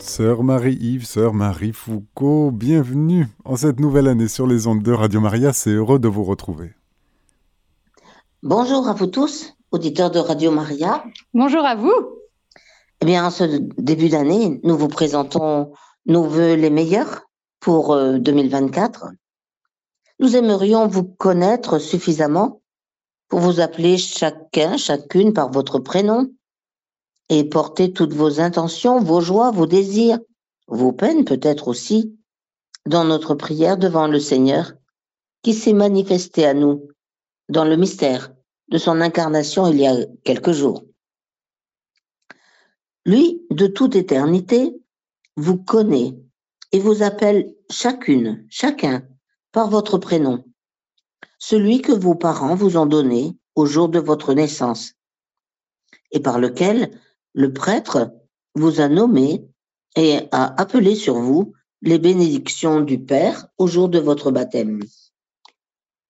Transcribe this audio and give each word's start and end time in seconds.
Sœur 0.00 0.42
Marie-Yves, 0.42 1.04
Sœur 1.04 1.34
Marie 1.34 1.72
Foucault, 1.72 2.50
bienvenue 2.50 3.26
en 3.44 3.56
cette 3.56 3.80
nouvelle 3.80 4.06
année 4.06 4.28
sur 4.28 4.46
les 4.46 4.66
ondes 4.66 4.82
de 4.82 4.92
Radio 4.92 5.20
Maria, 5.20 5.52
c'est 5.52 5.70
heureux 5.70 5.98
de 5.98 6.08
vous 6.08 6.24
retrouver. 6.24 6.72
Bonjour 8.42 8.88
à 8.88 8.94
vous 8.94 9.06
tous, 9.06 9.54
auditeurs 9.72 10.10
de 10.10 10.18
Radio 10.18 10.50
Maria. 10.50 11.04
Bonjour 11.34 11.64
à 11.64 11.74
vous. 11.74 11.94
Eh 13.00 13.06
bien, 13.06 13.26
en 13.26 13.30
ce 13.30 13.44
début 13.78 14.08
d'année, 14.08 14.60
nous 14.62 14.76
vous 14.76 14.88
présentons 14.88 15.72
nos 16.06 16.24
voeux 16.24 16.54
les 16.54 16.70
meilleurs 16.70 17.22
pour 17.60 17.96
2024. 17.96 19.04
Euh, 19.04 19.08
nous 20.20 20.36
aimerions 20.36 20.86
vous 20.86 21.04
connaître 21.04 21.78
suffisamment 21.78 22.60
pour 23.28 23.40
vous 23.40 23.60
appeler 23.60 23.98
chacun, 23.98 24.76
chacune 24.76 25.32
par 25.32 25.50
votre 25.50 25.78
prénom 25.78 26.30
et 27.28 27.44
porter 27.44 27.92
toutes 27.92 28.14
vos 28.14 28.40
intentions, 28.40 29.00
vos 29.00 29.20
joies, 29.20 29.50
vos 29.50 29.66
désirs, 29.66 30.18
vos 30.66 30.92
peines 30.92 31.24
peut-être 31.24 31.68
aussi, 31.68 32.16
dans 32.86 33.04
notre 33.04 33.34
prière 33.34 33.76
devant 33.76 34.08
le 34.08 34.18
Seigneur 34.18 34.72
qui 35.42 35.54
s'est 35.54 35.72
manifesté 35.72 36.46
à 36.46 36.54
nous 36.54 36.88
dans 37.48 37.64
le 37.64 37.76
mystère 37.76 38.32
de 38.68 38.78
son 38.78 39.00
incarnation 39.00 39.66
il 39.66 39.78
y 39.78 39.86
a 39.86 39.94
quelques 40.24 40.52
jours. 40.52 40.84
Lui, 43.04 43.42
de 43.50 43.66
toute 43.66 43.96
éternité, 43.96 44.74
vous 45.36 45.56
connaît 45.56 46.14
et 46.72 46.78
vous 46.78 47.02
appelle 47.02 47.54
chacune, 47.70 48.46
chacun, 48.50 49.06
par 49.52 49.70
votre 49.70 49.96
prénom, 49.96 50.44
celui 51.38 51.80
que 51.80 51.92
vos 51.92 52.14
parents 52.14 52.54
vous 52.54 52.76
ont 52.76 52.86
donné 52.86 53.36
au 53.54 53.64
jour 53.64 53.88
de 53.88 53.98
votre 53.98 54.34
naissance, 54.34 54.92
et 56.10 56.20
par 56.20 56.38
lequel 56.38 56.90
le 57.34 57.52
prêtre 57.52 58.10
vous 58.54 58.80
a 58.80 58.88
nommé 58.88 59.44
et 59.96 60.20
a 60.32 60.60
appelé 60.60 60.94
sur 60.94 61.14
vous 61.14 61.52
les 61.82 61.98
bénédictions 61.98 62.80
du 62.80 62.98
Père 62.98 63.46
au 63.58 63.66
jour 63.66 63.88
de 63.88 63.98
votre 63.98 64.30
baptême. 64.30 64.80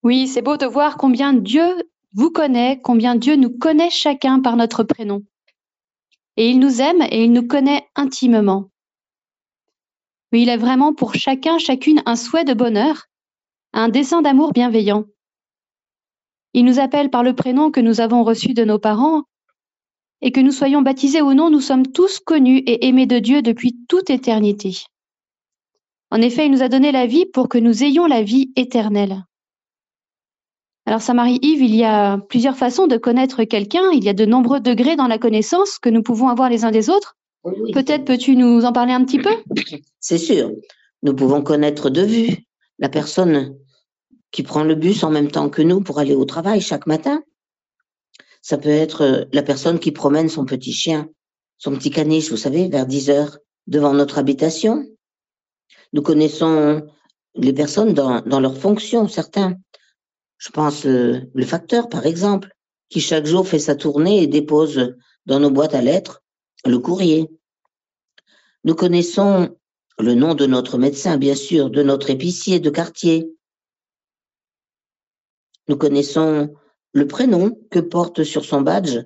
Oui, 0.02 0.28
c'est 0.28 0.42
beau 0.42 0.56
de 0.56 0.66
voir 0.66 0.96
combien 0.96 1.32
Dieu 1.32 1.66
vous 2.14 2.30
connaît, 2.30 2.80
combien 2.82 3.14
Dieu 3.16 3.36
nous 3.36 3.50
connaît 3.50 3.90
chacun 3.90 4.40
par 4.40 4.56
notre 4.56 4.82
prénom. 4.82 5.22
Et 6.36 6.48
il 6.48 6.58
nous 6.60 6.80
aime 6.80 7.02
et 7.02 7.24
il 7.24 7.32
nous 7.32 7.46
connaît 7.46 7.86
intimement. 7.96 8.70
Oui, 10.32 10.42
il 10.42 10.50
a 10.50 10.56
vraiment 10.56 10.94
pour 10.94 11.14
chacun, 11.14 11.58
chacune 11.58 12.02
un 12.06 12.16
souhait 12.16 12.44
de 12.44 12.54
bonheur, 12.54 13.06
un 13.72 13.88
dessein 13.88 14.22
d'amour 14.22 14.52
bienveillant. 14.52 15.04
Il 16.54 16.64
nous 16.64 16.78
appelle 16.78 17.10
par 17.10 17.22
le 17.22 17.34
prénom 17.34 17.70
que 17.70 17.80
nous 17.80 18.00
avons 18.00 18.24
reçu 18.24 18.54
de 18.54 18.64
nos 18.64 18.78
parents 18.78 19.24
et 20.20 20.32
que 20.32 20.40
nous 20.40 20.52
soyons 20.52 20.82
baptisés 20.82 21.22
ou 21.22 21.34
non, 21.34 21.50
nous 21.50 21.60
sommes 21.60 21.86
tous 21.86 22.18
connus 22.18 22.58
et 22.58 22.86
aimés 22.86 23.06
de 23.06 23.18
Dieu 23.18 23.42
depuis 23.42 23.76
toute 23.88 24.10
éternité. 24.10 24.76
En 26.10 26.20
effet, 26.20 26.46
il 26.46 26.52
nous 26.52 26.62
a 26.62 26.68
donné 26.68 26.90
la 26.92 27.06
vie 27.06 27.26
pour 27.26 27.48
que 27.48 27.58
nous 27.58 27.84
ayons 27.84 28.06
la 28.06 28.22
vie 28.22 28.50
éternelle. 28.56 29.24
Alors, 30.86 31.02
Saint 31.02 31.14
Marie-Yves, 31.14 31.62
il 31.62 31.74
y 31.74 31.84
a 31.84 32.16
plusieurs 32.16 32.56
façons 32.56 32.86
de 32.86 32.96
connaître 32.96 33.44
quelqu'un, 33.44 33.90
il 33.92 34.02
y 34.02 34.08
a 34.08 34.14
de 34.14 34.24
nombreux 34.24 34.60
degrés 34.60 34.96
dans 34.96 35.06
la 35.06 35.18
connaissance 35.18 35.78
que 35.78 35.90
nous 35.90 36.02
pouvons 36.02 36.28
avoir 36.28 36.48
les 36.48 36.64
uns 36.64 36.70
des 36.70 36.88
autres. 36.88 37.16
Peut-être 37.74 38.04
peux-tu 38.04 38.36
nous 38.36 38.64
en 38.64 38.72
parler 38.72 38.92
un 38.92 39.04
petit 39.04 39.18
peu? 39.18 39.34
C'est 40.00 40.18
sûr. 40.18 40.50
Nous 41.02 41.14
pouvons 41.14 41.42
connaître 41.42 41.90
de 41.90 42.02
vue 42.02 42.36
la 42.78 42.88
personne 42.88 43.54
qui 44.30 44.42
prend 44.42 44.64
le 44.64 44.74
bus 44.74 45.04
en 45.04 45.10
même 45.10 45.30
temps 45.30 45.48
que 45.48 45.62
nous 45.62 45.80
pour 45.80 45.98
aller 45.98 46.14
au 46.14 46.24
travail 46.24 46.60
chaque 46.60 46.86
matin. 46.86 47.22
Ça 48.48 48.56
peut 48.56 48.70
être 48.70 49.02
euh, 49.02 49.24
la 49.34 49.42
personne 49.42 49.78
qui 49.78 49.92
promène 49.92 50.30
son 50.30 50.46
petit 50.46 50.72
chien, 50.72 51.10
son 51.58 51.72
petit 51.72 51.90
caniche, 51.90 52.30
vous 52.30 52.38
savez, 52.38 52.70
vers 52.70 52.86
10 52.86 53.10
heures 53.10 53.38
devant 53.66 53.92
notre 53.92 54.16
habitation. 54.16 54.86
Nous 55.92 56.00
connaissons 56.00 56.88
les 57.34 57.52
personnes 57.52 57.92
dans, 57.92 58.22
dans 58.22 58.40
leurs 58.40 58.56
fonctions, 58.56 59.06
certains. 59.06 59.56
Je 60.38 60.48
pense 60.48 60.86
euh, 60.86 61.20
le 61.34 61.44
facteur, 61.44 61.90
par 61.90 62.06
exemple, 62.06 62.48
qui 62.88 63.00
chaque 63.00 63.26
jour 63.26 63.46
fait 63.46 63.58
sa 63.58 63.76
tournée 63.76 64.22
et 64.22 64.26
dépose 64.26 64.94
dans 65.26 65.40
nos 65.40 65.50
boîtes 65.50 65.74
à 65.74 65.82
lettres 65.82 66.22
le 66.64 66.78
courrier. 66.78 67.28
Nous 68.64 68.74
connaissons 68.74 69.58
le 69.98 70.14
nom 70.14 70.34
de 70.34 70.46
notre 70.46 70.78
médecin, 70.78 71.18
bien 71.18 71.34
sûr, 71.34 71.68
de 71.68 71.82
notre 71.82 72.08
épicier 72.08 72.60
de 72.60 72.70
quartier. 72.70 73.30
Nous 75.68 75.76
connaissons 75.76 76.54
le 76.92 77.06
prénom 77.06 77.58
que 77.70 77.78
porte 77.78 78.24
sur 78.24 78.44
son 78.44 78.60
badge 78.60 78.98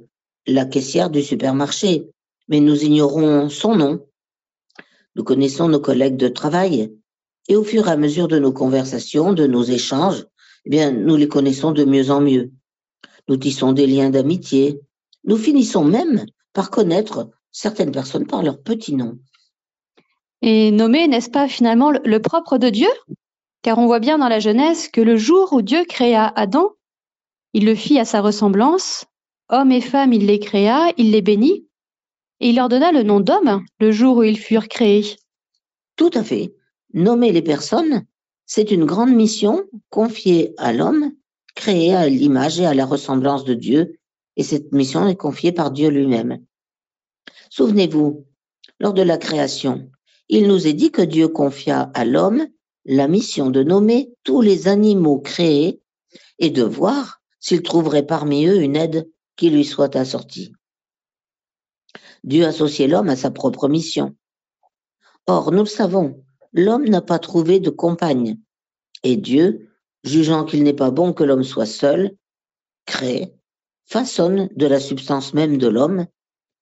la 0.46 0.64
caissière 0.64 1.10
du 1.10 1.22
supermarché, 1.22 2.08
mais 2.48 2.60
nous 2.60 2.84
ignorons 2.84 3.48
son 3.48 3.76
nom. 3.76 4.06
Nous 5.14 5.24
connaissons 5.24 5.68
nos 5.68 5.80
collègues 5.80 6.16
de 6.16 6.28
travail 6.28 6.92
et 7.48 7.56
au 7.56 7.64
fur 7.64 7.88
et 7.88 7.90
à 7.90 7.96
mesure 7.96 8.28
de 8.28 8.38
nos 8.38 8.52
conversations, 8.52 9.32
de 9.32 9.46
nos 9.46 9.62
échanges, 9.62 10.26
eh 10.64 10.70
bien, 10.70 10.92
nous 10.92 11.16
les 11.16 11.28
connaissons 11.28 11.72
de 11.72 11.84
mieux 11.84 12.10
en 12.10 12.20
mieux. 12.20 12.52
Nous 13.28 13.36
tissons 13.36 13.72
des 13.72 13.86
liens 13.86 14.10
d'amitié. 14.10 14.80
Nous 15.24 15.36
finissons 15.36 15.84
même 15.84 16.24
par 16.52 16.70
connaître 16.70 17.30
certaines 17.50 17.92
personnes 17.92 18.26
par 18.26 18.42
leur 18.42 18.60
petit 18.62 18.94
nom. 18.94 19.18
Et 20.40 20.70
nommer, 20.70 21.06
n'est-ce 21.08 21.30
pas 21.30 21.48
finalement 21.48 21.90
le 21.90 22.18
propre 22.20 22.58
de 22.58 22.68
Dieu? 22.68 22.88
Car 23.62 23.78
on 23.78 23.86
voit 23.86 24.00
bien 24.00 24.18
dans 24.18 24.28
la 24.28 24.40
Genèse 24.40 24.88
que 24.88 25.00
le 25.00 25.16
jour 25.16 25.52
où 25.52 25.62
Dieu 25.62 25.84
créa 25.84 26.32
Adam, 26.34 26.70
il 27.52 27.64
le 27.64 27.74
fit 27.74 27.98
à 27.98 28.04
sa 28.04 28.20
ressemblance. 28.20 29.04
Hommes 29.48 29.72
et 29.72 29.80
femmes, 29.80 30.12
il 30.12 30.26
les 30.26 30.38
créa, 30.38 30.92
il 30.96 31.10
les 31.10 31.22
bénit, 31.22 31.66
et 32.40 32.48
il 32.48 32.56
leur 32.56 32.68
donna 32.68 32.92
le 32.92 33.02
nom 33.02 33.20
d'homme 33.20 33.64
le 33.80 33.92
jour 33.92 34.18
où 34.18 34.22
ils 34.22 34.38
furent 34.38 34.68
créés. 34.68 35.16
Tout 35.96 36.10
à 36.14 36.24
fait. 36.24 36.54
Nommer 36.94 37.32
les 37.32 37.42
personnes, 37.42 38.04
c'est 38.46 38.70
une 38.70 38.84
grande 38.84 39.14
mission 39.14 39.64
confiée 39.90 40.54
à 40.58 40.72
l'homme, 40.72 41.12
créé 41.54 41.94
à 41.94 42.08
l'image 42.08 42.60
et 42.60 42.66
à 42.66 42.74
la 42.74 42.84
ressemblance 42.84 43.44
de 43.44 43.54
Dieu, 43.54 43.98
et 44.36 44.42
cette 44.42 44.72
mission 44.72 45.06
est 45.06 45.16
confiée 45.16 45.52
par 45.52 45.70
Dieu 45.70 45.88
lui-même. 45.88 46.44
Souvenez-vous, 47.50 48.26
lors 48.80 48.94
de 48.94 49.02
la 49.02 49.18
création, 49.18 49.90
il 50.28 50.48
nous 50.48 50.66
est 50.66 50.72
dit 50.72 50.90
que 50.90 51.02
Dieu 51.02 51.28
confia 51.28 51.90
à 51.94 52.04
l'homme 52.04 52.46
la 52.84 53.08
mission 53.08 53.50
de 53.50 53.62
nommer 53.62 54.12
tous 54.24 54.40
les 54.40 54.68
animaux 54.68 55.20
créés 55.20 55.80
et 56.38 56.50
de 56.50 56.62
voir 56.62 57.21
s'il 57.42 57.62
trouverait 57.62 58.06
parmi 58.06 58.46
eux 58.46 58.62
une 58.62 58.76
aide 58.76 59.10
qui 59.36 59.50
lui 59.50 59.66
soit 59.66 59.94
assortie. 59.96 60.54
Dieu 62.24 62.46
associait 62.46 62.86
l'homme 62.86 63.10
à 63.10 63.16
sa 63.16 63.30
propre 63.30 63.68
mission. 63.68 64.16
Or, 65.26 65.50
nous 65.52 65.64
le 65.64 65.66
savons, 65.66 66.24
l'homme 66.52 66.88
n'a 66.88 67.02
pas 67.02 67.18
trouvé 67.18 67.60
de 67.60 67.68
compagne, 67.68 68.38
et 69.02 69.16
Dieu, 69.16 69.70
jugeant 70.04 70.44
qu'il 70.44 70.62
n'est 70.62 70.72
pas 70.72 70.90
bon 70.90 71.12
que 71.12 71.24
l'homme 71.24 71.42
soit 71.42 71.66
seul, 71.66 72.16
crée, 72.86 73.34
façonne 73.84 74.48
de 74.54 74.66
la 74.66 74.80
substance 74.80 75.34
même 75.34 75.58
de 75.58 75.68
l'homme 75.68 76.06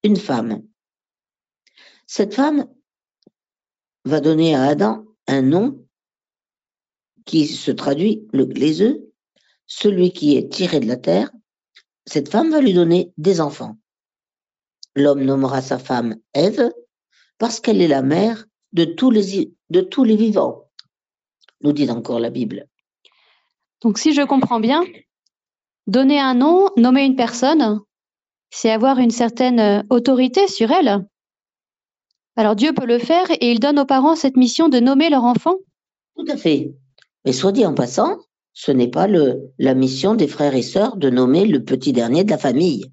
une 0.03 0.17
femme. 0.17 0.62
Cette 2.07 2.35
femme 2.35 2.67
va 4.07 4.21
donner 4.21 4.55
à 4.55 4.65
Adam 4.65 5.05
un 5.27 5.43
nom 5.43 5.87
qui 7.27 7.47
se 7.47 7.71
traduit 7.71 8.27
le, 8.33 8.45
œufs 8.83 9.09
celui 9.70 10.12
qui 10.12 10.36
est 10.36 10.53
tiré 10.53 10.81
de 10.81 10.88
la 10.88 10.97
terre, 10.97 11.31
cette 12.04 12.28
femme 12.28 12.50
va 12.50 12.60
lui 12.60 12.75
donner 12.75 13.12
des 13.16 13.41
enfants. 13.41 13.76
L'homme 14.97 15.22
nommera 15.22 15.62
sa 15.62 15.78
femme 15.78 16.16
Ève 16.34 16.72
parce 17.38 17.60
qu'elle 17.60 17.81
est 17.81 17.88
la 17.88 18.03
mère 18.03 18.47
de 18.72 18.84
tous 18.84 19.12
les, 19.12 19.53
de 19.70 19.81
tous 19.81 20.03
les 20.03 20.16
vivants, 20.16 20.69
nous 21.60 21.72
dit 21.72 21.88
encore 21.88 22.19
la 22.19 22.31
Bible. 22.31 22.66
Donc 23.81 23.98
si 23.98 24.12
je 24.12 24.22
comprends 24.22 24.58
bien, 24.58 24.82
donner 25.87 26.19
un 26.19 26.34
nom, 26.34 26.69
nommer 26.76 27.04
une 27.04 27.16
personne, 27.16 27.81
c'est 28.50 28.72
avoir 28.72 28.98
une 28.98 29.12
certaine 29.12 29.60
euh, 29.60 29.82
autorité 29.88 30.48
sur 30.48 30.72
elle. 30.72 31.06
Alors 32.34 32.56
Dieu 32.56 32.75
peut 32.75 32.87
le 32.87 32.98
faire 32.98 33.31
et 33.31 33.52
il 33.52 33.60
donne 33.60 33.78
aux 33.78 33.87
parents 33.87 34.16
cette 34.16 34.37
mission 34.37 34.69
de 34.69 34.81
nommer 34.81 35.11
leur 35.11 35.23
enfant? 35.23 35.55
Tout 36.16 36.26
à 36.28 36.37
fait. 36.37 36.75
Mais 37.25 37.32
soit 37.32 37.52
dit 37.52 37.64
en 37.64 37.75
passant, 37.75 38.19
ce 38.52 38.73
n'est 38.73 38.88
pas 38.88 39.06
le, 39.06 39.52
la 39.58 39.75
mission 39.75 40.14
des 40.14 40.29
frères 40.29 40.55
et 40.55 40.62
sœurs 40.62 40.97
de 40.97 41.11
nommer 41.11 41.47
le 41.47 41.64
petit 41.64 41.93
dernier 41.93 42.25
de 42.25 42.31
la 42.31 42.38
famille. 42.38 42.93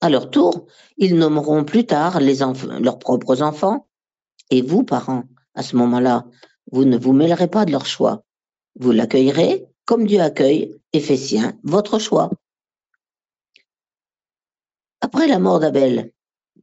À 0.00 0.10
leur 0.10 0.30
tour, 0.30 0.66
ils 0.96 1.16
nommeront 1.16 1.64
plus 1.64 1.86
tard 1.86 2.20
les 2.20 2.38
leurs 2.80 2.98
propres 2.98 3.42
enfants. 3.42 3.86
Et 4.50 4.62
vous, 4.62 4.82
parents, 4.82 5.24
à 5.54 5.62
ce 5.62 5.76
moment-là, 5.76 6.26
vous 6.72 6.84
ne 6.84 6.98
vous 6.98 7.12
mêlerez 7.12 7.48
pas 7.48 7.64
de 7.64 7.72
leur 7.72 7.86
choix. 7.86 8.24
Vous 8.78 8.90
l'accueillerez 8.90 9.66
comme 9.84 10.06
Dieu 10.06 10.20
accueille 10.20 10.80
sien 11.16 11.58
votre 11.62 11.98
choix. 11.98 12.30
Après 15.00 15.26
la 15.26 15.38
mort 15.38 15.60
d'Abel, 15.60 16.12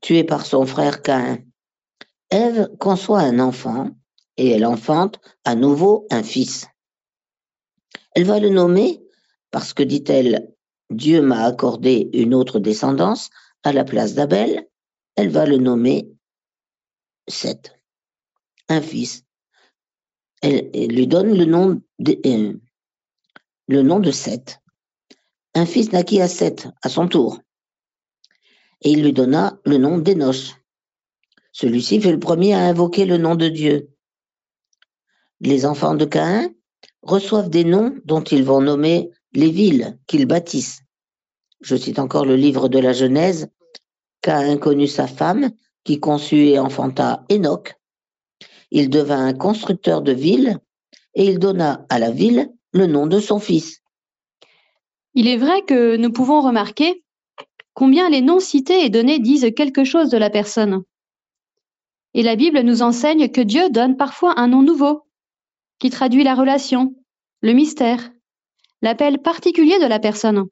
tué 0.02 0.24
par 0.24 0.46
son 0.46 0.66
frère 0.66 1.02
Caïn, 1.02 1.40
Ève 2.30 2.70
conçoit 2.80 3.22
un 3.22 3.40
enfant 3.40 3.90
et 4.38 4.52
elle 4.52 4.66
enfante 4.66 5.20
à 5.46 5.56
nouveau 5.56 6.06
un 6.12 6.24
fils. 6.24 6.69
Elle 8.16 8.26
va 8.26 8.40
le 8.40 8.50
nommer 8.50 9.02
parce 9.52 9.74
que, 9.74 9.84
dit-elle, 9.84 10.54
Dieu 10.90 11.22
m'a 11.22 11.46
accordé 11.46 12.10
une 12.14 12.34
autre 12.34 12.60
descendance 12.60 13.30
à 13.64 13.74
la 13.74 13.84
place 13.84 14.14
d'Abel. 14.14 14.68
Elle 15.16 15.30
va 15.30 15.46
le 15.46 15.58
nommer 15.58 16.10
Seth, 17.28 17.74
un 18.70 18.82
fils. 18.82 19.24
Elle, 20.42 20.70
lui 20.88 21.08
donne 21.08 21.38
le 21.38 21.46
nom 21.46 21.82
de, 22.00 22.20
euh, 22.26 22.54
le 23.68 23.82
nom 23.82 24.00
de 24.00 24.12
Seth. 24.12 24.60
Un 25.54 25.66
fils 25.66 25.92
naquit 25.92 26.22
à 26.22 26.28
Seth, 26.28 26.68
à 26.82 26.90
son 26.90 27.08
tour. 27.08 27.40
Et 28.82 28.92
il 28.92 29.04
lui 29.04 29.14
donna 29.14 29.60
le 29.66 29.78
nom 29.78 29.98
d'Enoch. 29.98 30.56
Celui-ci 31.52 32.00
fut 32.00 32.12
le 32.12 32.20
premier 32.20 32.54
à 32.54 32.60
invoquer 32.60 33.06
le 33.06 33.18
nom 33.18 33.36
de 33.36 33.50
Dieu. 33.50 33.90
Les 35.42 35.66
enfants 35.66 35.96
de 35.96 36.06
Caïn 36.06 36.54
reçoivent 37.02 37.50
des 37.50 37.64
noms 37.64 37.96
dont 38.06 38.24
ils 38.24 38.44
vont 38.44 38.62
nommer 38.62 39.10
les 39.34 39.50
villes 39.50 39.98
qu'ils 40.08 40.26
bâtissent. 40.26 40.82
Je 41.62 41.76
cite 41.76 42.00
encore 42.00 42.26
le 42.26 42.36
livre 42.36 42.70
de 42.70 42.80
la 42.80 42.94
Genèse. 42.94 43.50
Caïn 44.22 44.58
connut 44.58 44.88
sa 44.88 45.08
femme, 45.08 45.52
qui 45.84 46.00
conçut 46.00 46.48
et 46.48 46.60
enfanta 46.60 47.26
Enoch. 47.32 47.76
Il 48.72 48.90
devint 48.90 49.26
un 49.26 49.34
constructeur 49.34 50.02
de 50.02 50.12
villes 50.12 50.58
et 51.16 51.26
il 51.26 51.40
donna 51.40 51.86
à 51.90 52.00
la 52.00 52.12
ville 52.12 52.50
le 52.74 52.86
nom 52.86 53.08
de 53.08 53.20
son 53.20 53.40
fils. 53.40 53.82
Il 55.16 55.28
est 55.28 55.38
vrai 55.38 55.64
que 55.64 55.96
nous 55.96 56.12
pouvons 56.12 56.42
remarquer 56.42 57.04
combien 57.74 58.10
les 58.10 58.22
noms 58.22 58.40
cités 58.40 58.86
et 58.86 58.90
donnés 58.90 59.20
disent 59.20 59.52
quelque 59.56 59.84
chose 59.84 60.10
de 60.10 60.18
la 60.18 60.30
personne. 60.30 60.84
Et 62.14 62.24
la 62.24 62.36
Bible 62.36 62.62
nous 62.62 62.82
enseigne 62.82 63.30
que 63.30 63.42
Dieu 63.42 63.70
donne 63.70 63.98
parfois 63.98 64.40
un 64.40 64.48
nom 64.48 64.62
nouveau, 64.62 65.04
qui 65.80 65.90
traduit 65.90 66.24
la 66.24 66.36
relation, 66.36 66.96
le 67.42 67.54
mystère, 67.54 68.12
l'appel 68.82 69.20
particulier 69.20 69.80
de 69.80 69.86
la 69.86 70.00
personne. 70.00 70.46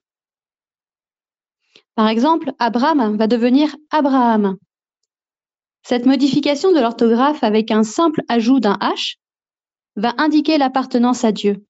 Par 1.96 2.08
exemple, 2.08 2.54
Abraham 2.60 3.18
va 3.18 3.28
devenir 3.28 3.76
Abraham. 3.92 4.58
Cette 5.84 6.06
modification 6.06 6.72
de 6.72 6.80
l'orthographe 6.80 7.44
avec 7.44 7.72
un 7.72 7.84
simple 7.84 8.22
ajout 8.28 8.60
d'un 8.60 8.78
H 8.82 9.18
va 9.96 10.14
indiquer 10.18 10.58
l'appartenance 10.58 11.24
à 11.24 11.32
Dieu. 11.32 11.66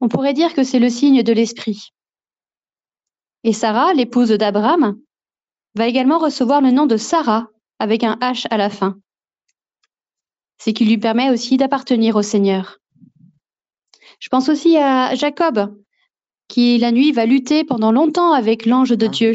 On 0.00 0.08
pourrait 0.08 0.34
dire 0.34 0.54
que 0.54 0.64
c'est 0.64 0.78
le 0.78 0.90
signe 0.90 1.22
de 1.22 1.32
l'esprit. 1.32 1.92
Et 3.44 3.52
Sarah, 3.52 3.94
l'épouse 3.94 4.30
d'Abraham, 4.30 4.98
va 5.74 5.86
également 5.86 6.18
recevoir 6.18 6.60
le 6.60 6.70
nom 6.70 6.86
de 6.86 6.96
Sarah 6.96 7.48
avec 7.78 8.02
un 8.02 8.16
H 8.16 8.46
à 8.50 8.56
la 8.56 8.70
fin. 8.70 8.98
C'est 10.58 10.72
qui 10.72 10.84
lui 10.84 10.98
permet 10.98 11.30
aussi 11.30 11.56
d'appartenir 11.56 12.16
au 12.16 12.22
Seigneur. 12.22 12.78
Je 14.18 14.28
pense 14.28 14.48
aussi 14.48 14.76
à 14.76 15.14
Jacob, 15.14 15.76
qui 16.48 16.78
la 16.78 16.92
nuit 16.92 17.12
va 17.12 17.26
lutter 17.26 17.64
pendant 17.64 17.92
longtemps 17.92 18.32
avec 18.32 18.66
l'ange 18.66 18.90
de 18.90 19.06
Dieu. 19.06 19.34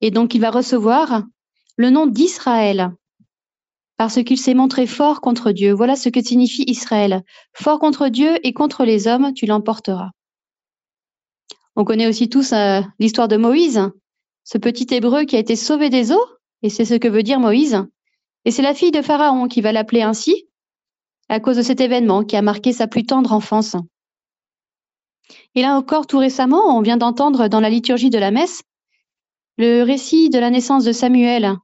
Et 0.00 0.10
donc 0.10 0.34
il 0.34 0.40
va 0.40 0.50
recevoir 0.50 1.22
le 1.76 1.90
nom 1.90 2.06
d'Israël, 2.06 2.92
parce 3.96 4.22
qu'il 4.22 4.38
s'est 4.38 4.54
montré 4.54 4.86
fort 4.86 5.20
contre 5.20 5.52
Dieu. 5.52 5.72
Voilà 5.72 5.96
ce 5.96 6.08
que 6.08 6.22
signifie 6.22 6.64
Israël. 6.66 7.22
Fort 7.52 7.78
contre 7.78 8.08
Dieu 8.08 8.38
et 8.46 8.52
contre 8.52 8.84
les 8.84 9.06
hommes, 9.06 9.32
tu 9.34 9.46
l'emporteras. 9.46 10.10
On 11.76 11.84
connaît 11.84 12.06
aussi 12.06 12.28
tous 12.28 12.52
euh, 12.52 12.80
l'histoire 12.98 13.28
de 13.28 13.36
Moïse, 13.36 13.80
ce 14.44 14.58
petit 14.58 14.94
hébreu 14.94 15.24
qui 15.24 15.36
a 15.36 15.40
été 15.40 15.56
sauvé 15.56 15.90
des 15.90 16.12
eaux, 16.12 16.26
et 16.62 16.70
c'est 16.70 16.84
ce 16.84 16.94
que 16.94 17.08
veut 17.08 17.22
dire 17.22 17.40
Moïse. 17.40 17.84
Et 18.44 18.50
c'est 18.50 18.62
la 18.62 18.74
fille 18.74 18.90
de 18.90 19.02
Pharaon 19.02 19.48
qui 19.48 19.60
va 19.60 19.72
l'appeler 19.72 20.02
ainsi, 20.02 20.46
à 21.28 21.40
cause 21.40 21.56
de 21.56 21.62
cet 21.62 21.80
événement 21.80 22.24
qui 22.24 22.36
a 22.36 22.42
marqué 22.42 22.72
sa 22.72 22.86
plus 22.86 23.04
tendre 23.04 23.32
enfance. 23.32 23.76
Et 25.54 25.62
là 25.62 25.76
encore, 25.76 26.06
tout 26.06 26.18
récemment, 26.18 26.76
on 26.76 26.82
vient 26.82 26.96
d'entendre 26.96 27.48
dans 27.48 27.60
la 27.60 27.70
liturgie 27.70 28.10
de 28.10 28.18
la 28.18 28.30
messe 28.30 28.62
le 29.56 29.82
récit 29.82 30.30
de 30.30 30.38
la 30.38 30.50
naissance 30.50 30.84
de 30.84 30.92
Samuel. 30.92 31.54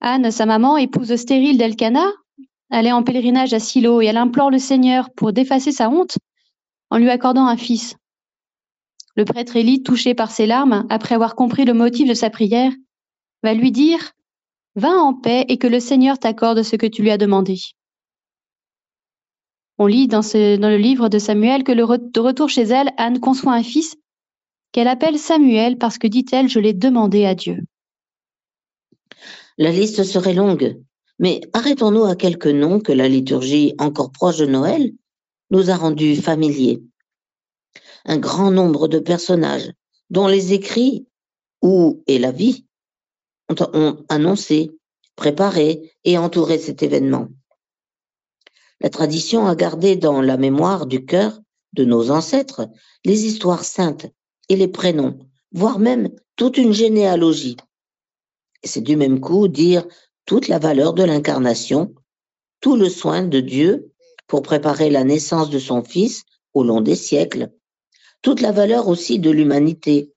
Anne, 0.00 0.30
sa 0.30 0.46
maman, 0.46 0.76
épouse 0.76 1.14
stérile 1.14 1.56
d'Elkana, 1.56 2.06
elle 2.70 2.86
est 2.86 2.92
en 2.92 3.04
pèlerinage 3.04 3.54
à 3.54 3.60
Silo 3.60 4.02
et 4.02 4.06
elle 4.06 4.16
implore 4.16 4.50
le 4.50 4.58
Seigneur 4.58 5.10
pour 5.14 5.32
défacer 5.32 5.70
sa 5.70 5.88
honte 5.88 6.18
en 6.90 6.98
lui 6.98 7.10
accordant 7.10 7.46
un 7.46 7.56
fils. 7.56 7.96
Le 9.16 9.24
prêtre 9.24 9.56
Élie, 9.56 9.82
touché 9.82 10.14
par 10.14 10.32
ses 10.32 10.46
larmes, 10.46 10.86
après 10.90 11.14
avoir 11.14 11.36
compris 11.36 11.64
le 11.64 11.72
motif 11.72 12.08
de 12.08 12.14
sa 12.14 12.30
prière, 12.30 12.72
va 13.44 13.54
lui 13.54 13.70
dire 13.70 14.10
Va 14.76 14.90
en 14.90 15.14
paix 15.14 15.44
et 15.48 15.56
que 15.56 15.66
le 15.66 15.80
Seigneur 15.80 16.18
t'accorde 16.18 16.62
ce 16.62 16.76
que 16.76 16.86
tu 16.86 17.02
lui 17.02 17.10
as 17.10 17.18
demandé. 17.18 17.58
On 19.78 19.86
lit 19.86 20.06
dans, 20.06 20.20
le 20.20 20.76
livre 20.76 21.08
de 21.08 21.18
Samuel 21.18 21.64
que 21.64 21.72
de 21.72 22.20
retour 22.20 22.48
chez 22.48 22.62
elle, 22.62 22.92
Anne 22.96 23.20
conçoit 23.20 23.54
un 23.54 23.62
fils 23.62 23.96
qu'elle 24.72 24.88
appelle 24.88 25.18
Samuel 25.18 25.78
parce 25.78 25.98
que, 25.98 26.06
dit-elle, 26.06 26.48
je 26.48 26.58
l'ai 26.58 26.74
demandé 26.74 27.24
à 27.24 27.34
Dieu. 27.34 27.64
La 29.56 29.70
liste 29.70 30.02
serait 30.02 30.34
longue, 30.34 30.80
mais 31.20 31.40
arrêtons-nous 31.52 32.04
à 32.04 32.16
quelques 32.16 32.48
noms 32.48 32.80
que 32.80 32.92
la 32.92 33.08
liturgie, 33.08 33.74
encore 33.78 34.10
proche 34.10 34.38
de 34.38 34.46
Noël, 34.46 34.92
nous 35.50 35.70
a 35.70 35.76
rendus 35.76 36.16
familiers. 36.16 36.82
Un 38.04 38.18
grand 38.18 38.50
nombre 38.50 38.88
de 38.88 38.98
personnages 38.98 39.70
dont 40.10 40.26
les 40.26 40.52
écrits 40.52 41.06
ou 41.62 42.02
et 42.08 42.18
la 42.18 42.32
vie 42.32 42.63
ont 43.48 44.04
annoncé, 44.08 44.70
préparé 45.16 45.92
et 46.04 46.18
entouré 46.18 46.58
cet 46.58 46.82
événement. 46.82 47.28
La 48.80 48.90
tradition 48.90 49.46
a 49.46 49.54
gardé 49.54 49.96
dans 49.96 50.20
la 50.20 50.36
mémoire 50.36 50.86
du 50.86 51.04
cœur 51.04 51.40
de 51.72 51.84
nos 51.84 52.10
ancêtres 52.10 52.68
les 53.04 53.24
histoires 53.26 53.64
saintes 53.64 54.06
et 54.48 54.56
les 54.56 54.68
prénoms, 54.68 55.18
voire 55.52 55.78
même 55.78 56.10
toute 56.36 56.58
une 56.58 56.72
généalogie. 56.72 57.56
C'est 58.62 58.80
du 58.80 58.96
même 58.96 59.20
coup 59.20 59.48
dire 59.48 59.86
toute 60.26 60.48
la 60.48 60.58
valeur 60.58 60.94
de 60.94 61.04
l'incarnation, 61.04 61.94
tout 62.60 62.76
le 62.76 62.88
soin 62.88 63.22
de 63.22 63.40
Dieu 63.40 63.92
pour 64.26 64.42
préparer 64.42 64.90
la 64.90 65.04
naissance 65.04 65.50
de 65.50 65.58
son 65.58 65.82
Fils 65.82 66.24
au 66.54 66.64
long 66.64 66.80
des 66.80 66.96
siècles, 66.96 67.52
toute 68.22 68.40
la 68.40 68.52
valeur 68.52 68.88
aussi 68.88 69.18
de 69.18 69.30
l'humanité, 69.30 70.12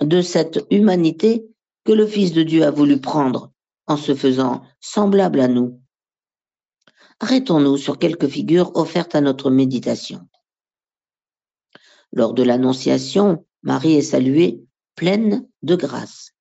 de 0.00 0.22
cette 0.22 0.64
humanité 0.70 1.44
que 1.88 1.94
le 1.94 2.06
Fils 2.06 2.34
de 2.34 2.42
Dieu 2.42 2.64
a 2.64 2.70
voulu 2.70 3.00
prendre 3.00 3.50
en 3.86 3.96
se 3.96 4.14
faisant 4.14 4.62
semblable 4.78 5.40
à 5.40 5.48
nous 5.48 5.80
Arrêtons-nous 7.18 7.78
sur 7.78 7.98
quelques 7.98 8.28
figures 8.28 8.76
offertes 8.76 9.14
à 9.14 9.22
notre 9.22 9.50
méditation. 9.50 10.28
Lors 12.12 12.34
de 12.34 12.42
l'Annonciation, 12.42 13.46
Marie 13.62 13.94
est 13.94 14.02
saluée 14.02 14.62
pleine 14.96 15.48
de 15.62 15.76
grâce 15.76 16.34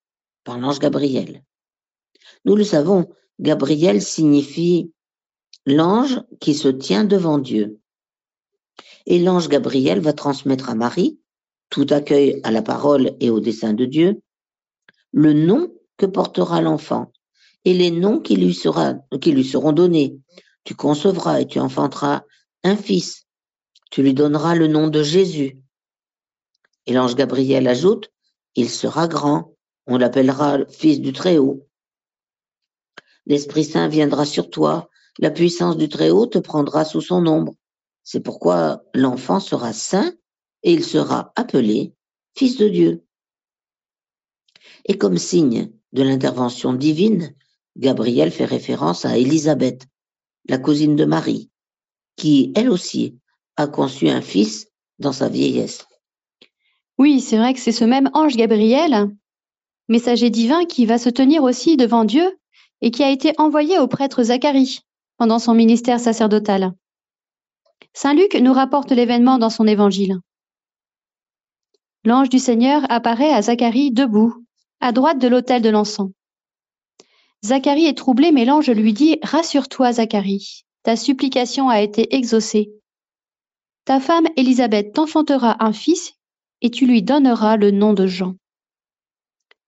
par 0.43 0.59
l'ange 0.59 0.79
Gabriel. 0.79 1.45
Nous 2.43 2.57
le 2.57 2.65
savons, 2.65 3.07
Gabriel 3.39 4.01
signifie 4.01 4.91
l'ange 5.65 6.21
qui 6.41 6.55
se 6.55 6.67
tient 6.67 7.05
devant 7.05 7.37
Dieu. 7.37 7.79
Et 9.05 9.17
l'ange 9.17 9.47
Gabriel 9.47 10.01
va 10.01 10.11
transmettre 10.11 10.69
à 10.69 10.75
Marie, 10.75 11.21
tout 11.69 11.87
accueil 11.89 12.41
à 12.43 12.51
la 12.51 12.61
parole 12.61 13.15
et 13.21 13.29
au 13.29 13.39
dessein 13.39 13.73
de 13.73 13.85
Dieu, 13.85 14.21
le 15.11 15.33
nom 15.33 15.71
que 15.97 16.05
portera 16.05 16.61
l'enfant 16.61 17.11
et 17.65 17.73
les 17.73 17.91
noms 17.91 18.19
qui 18.19 18.35
lui, 18.35 18.53
seront 18.53 19.71
donnés 19.71 20.19
tu 20.67 20.75
concevras 20.75 21.39
et 21.39 21.47
tu 21.47 21.61
enfanteras 21.61 22.25
un 22.65 22.75
fils. 22.75 23.25
Tu 23.89 24.03
lui 24.03 24.13
donneras 24.13 24.53
le 24.53 24.67
nom 24.67 24.89
de 24.89 25.01
Jésus. 25.01 25.61
Et 26.85 26.91
l'ange 26.91 27.15
Gabriel 27.15 27.69
ajoute, 27.69 28.11
il 28.55 28.69
sera 28.69 29.07
grand, 29.07 29.55
on 29.85 29.97
l'appellera 29.97 30.65
fils 30.65 30.99
du 30.99 31.13
Très-Haut. 31.13 31.65
L'Esprit 33.27 33.63
Saint 33.63 33.87
viendra 33.87 34.25
sur 34.25 34.49
toi, 34.49 34.89
la 35.19 35.31
puissance 35.31 35.77
du 35.77 35.87
Très-Haut 35.87 36.25
te 36.25 36.39
prendra 36.39 36.83
sous 36.83 36.99
son 36.99 37.25
ombre. 37.27 37.53
C'est 38.03 38.19
pourquoi 38.19 38.83
l'enfant 38.93 39.39
sera 39.39 39.71
saint 39.71 40.11
et 40.63 40.73
il 40.73 40.83
sera 40.83 41.31
appelé 41.37 41.93
fils 42.35 42.57
de 42.57 42.67
Dieu. 42.67 43.06
Et 44.87 44.97
comme 44.97 45.17
signe 45.17 45.71
de 45.93 46.03
l'intervention 46.03 46.73
divine, 46.73 47.35
Gabriel 47.75 48.31
fait 48.31 48.45
référence 48.45 49.05
à 49.05 49.17
Élisabeth, 49.17 49.85
la 50.49 50.57
cousine 50.57 50.95
de 50.95 51.05
Marie, 51.05 51.49
qui, 52.15 52.51
elle 52.55 52.69
aussi, 52.69 53.19
a 53.57 53.67
conçu 53.67 54.09
un 54.09 54.21
fils 54.21 54.67
dans 54.99 55.11
sa 55.11 55.29
vieillesse. 55.29 55.85
Oui, 56.97 57.21
c'est 57.21 57.37
vrai 57.37 57.53
que 57.53 57.59
c'est 57.59 57.71
ce 57.71 57.83
même 57.83 58.09
ange 58.13 58.35
Gabriel, 58.35 59.09
messager 59.87 60.29
divin, 60.29 60.65
qui 60.65 60.85
va 60.85 60.97
se 60.97 61.09
tenir 61.09 61.43
aussi 61.43 61.77
devant 61.77 62.05
Dieu 62.05 62.37
et 62.81 62.91
qui 62.91 63.03
a 63.03 63.11
été 63.11 63.33
envoyé 63.37 63.77
au 63.79 63.87
prêtre 63.87 64.23
Zacharie 64.23 64.79
pendant 65.17 65.39
son 65.39 65.53
ministère 65.53 65.99
sacerdotal. 65.99 66.73
Saint 67.93 68.13
Luc 68.13 68.35
nous 68.35 68.53
rapporte 68.53 68.91
l'événement 68.91 69.37
dans 69.37 69.49
son 69.49 69.67
évangile. 69.67 70.19
L'ange 72.03 72.29
du 72.29 72.39
Seigneur 72.39 72.83
apparaît 72.89 73.33
à 73.33 73.41
Zacharie 73.41 73.91
debout, 73.91 74.46
à 74.79 74.91
droite 74.91 75.19
de 75.19 75.27
l'autel 75.27 75.61
de 75.61 75.69
l'encens. 75.69 76.11
Zacharie 77.43 77.85
est 77.85 77.97
troublé, 77.97 78.31
mais 78.31 78.45
l'ange 78.45 78.69
lui 78.69 78.93
dit 78.93 79.19
Rassure-toi, 79.23 79.93
Zacharie, 79.93 80.65
ta 80.83 80.95
supplication 80.95 81.69
a 81.69 81.81
été 81.81 82.15
exaucée. 82.15 82.71
Ta 83.85 83.99
femme 83.99 84.27
Élisabeth 84.35 84.93
t'enfantera 84.93 85.63
un 85.63 85.71
fils 85.71 86.13
et 86.61 86.71
tu 86.71 86.85
lui 86.85 87.03
donneras 87.03 87.57
le 87.57 87.71
nom 87.71 87.93
de 87.93 88.07
Jean. 88.07 88.35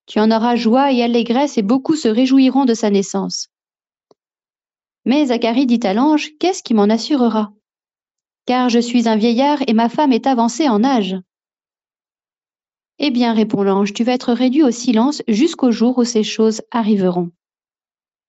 Tu 0.07 0.19
en 0.19 0.31
auras 0.31 0.55
joie 0.55 0.91
et 0.91 1.03
allégresse 1.03 1.57
et 1.57 1.61
beaucoup 1.61 1.95
se 1.95 2.07
réjouiront 2.07 2.65
de 2.65 2.73
sa 2.73 2.89
naissance. 2.89 3.49
Mais 5.05 5.27
Zacharie 5.27 5.67
dit 5.67 5.85
à 5.85 5.93
l'ange, 5.93 6.31
Qu'est-ce 6.39 6.63
qui 6.63 6.73
m'en 6.73 6.89
assurera? 6.89 7.53
Car 8.45 8.69
je 8.69 8.79
suis 8.79 9.07
un 9.07 9.15
vieillard 9.15 9.59
et 9.67 9.73
ma 9.73 9.87
femme 9.87 10.11
est 10.11 10.25
avancée 10.25 10.67
en 10.67 10.83
âge. 10.83 11.15
Eh 12.99 13.11
bien, 13.11 13.33
répond 13.33 13.63
l'ange, 13.63 13.93
tu 13.93 14.03
vas 14.03 14.13
être 14.13 14.33
réduit 14.33 14.63
au 14.63 14.71
silence 14.71 15.21
jusqu'au 15.27 15.71
jour 15.71 15.97
où 15.97 16.03
ces 16.03 16.23
choses 16.23 16.61
arriveront. 16.71 17.31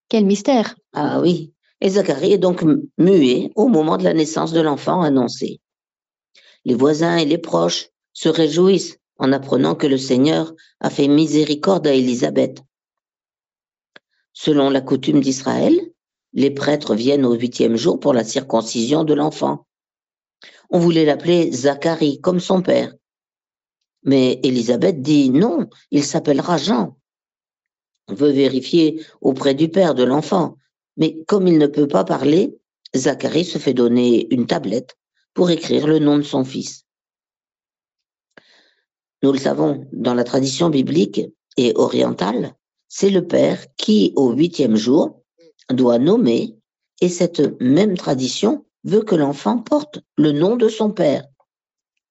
Quel 0.09 0.25
mystère 0.25 0.77
Ah 0.93 1.21
oui. 1.21 1.53
Et 1.81 1.91
Zacharie 1.91 2.33
est 2.33 2.39
donc 2.39 2.65
muet 2.99 3.51
au 3.57 3.69
moment 3.69 3.97
de 3.97 4.05
la 4.05 4.15
naissance 4.15 4.53
de 4.53 4.61
l'enfant 4.61 5.03
annoncé. 5.03 5.61
Les 6.65 6.75
voisins 6.75 7.17
et 7.17 7.25
les 7.25 7.39
proches 7.39 7.89
se 8.13 8.29
réjouissent 8.29 8.99
en 9.19 9.33
apprenant 9.33 9.75
que 9.75 9.87
le 9.87 9.99
Seigneur 9.99 10.55
a 10.81 10.91
fait 10.91 11.09
miséricorde 11.09 11.87
à 11.87 11.95
Élisabeth. 11.95 12.63
Selon 14.33 14.71
la 14.71 14.81
coutume 14.81 15.21
d'Israël, 15.21 15.79
les 16.33 16.51
prêtres 16.51 16.95
viennent 16.95 17.27
au 17.27 17.35
huitième 17.35 17.77
jour 17.77 17.99
pour 17.99 18.15
la 18.15 18.25
circoncision 18.25 19.05
de 19.05 19.15
l'enfant. 19.15 19.67
On 20.71 20.79
voulait 20.79 21.05
l'appeler 21.05 21.51
Zacharie, 21.51 22.21
comme 22.21 22.41
son 22.41 22.63
père. 22.63 22.95
Mais 24.03 24.41
Élisabeth 24.43 25.03
dit 25.03 25.31
non, 25.31 25.69
il 25.91 26.05
s'appellera 26.05 26.57
Jean. 26.57 26.97
On 28.09 28.15
veut 28.15 28.31
vérifier 28.31 29.05
auprès 29.21 29.55
du 29.55 29.69
père 29.69 29.95
de 29.95 30.05
l'enfant, 30.05 30.57
mais 30.97 31.23
comme 31.27 31.47
il 31.47 31.59
ne 31.59 31.67
peut 31.67 31.89
pas 31.89 32.05
parler, 32.05 32.59
Zacharie 32.97 33.45
se 33.45 33.59
fait 33.59 33.75
donner 33.75 34.27
une 34.35 34.47
tablette 34.47 34.97
pour 35.35 35.51
écrire 35.51 35.87
le 35.87 35.99
nom 35.99 36.17
de 36.19 36.23
son 36.23 36.45
fils. 36.45 36.85
Nous 39.23 39.33
le 39.33 39.39
savons, 39.39 39.87
dans 39.93 40.15
la 40.15 40.25
tradition 40.25 40.71
biblique 40.71 41.21
et 41.57 41.73
orientale, 41.77 42.55
c'est 42.89 43.11
le 43.11 43.27
père 43.27 43.65
qui, 43.77 44.13
au 44.17 44.33
huitième 44.33 44.77
jour, 44.77 45.23
doit 45.71 45.99
nommer, 45.99 46.57
et 47.01 47.09
cette 47.09 47.61
même 47.61 47.97
tradition 47.97 48.67
veut 48.85 49.03
que 49.03 49.15
l'enfant 49.15 49.59
porte 49.59 50.01
le 50.17 50.33
nom 50.33 50.57
de 50.57 50.69
son 50.69 50.91
père. 50.91 51.25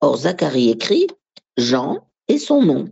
Or, 0.02 0.18
Zacharie 0.18 0.70
écrit 0.70 1.08
Jean 1.60 2.10
et 2.28 2.38
son 2.38 2.64
nom. 2.64 2.90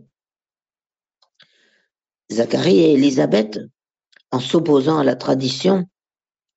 Zacharie 2.30 2.78
et 2.78 2.92
Élisabeth, 2.92 3.58
en 4.30 4.40
s'opposant 4.40 4.98
à 4.98 5.04
la 5.04 5.16
tradition, 5.16 5.86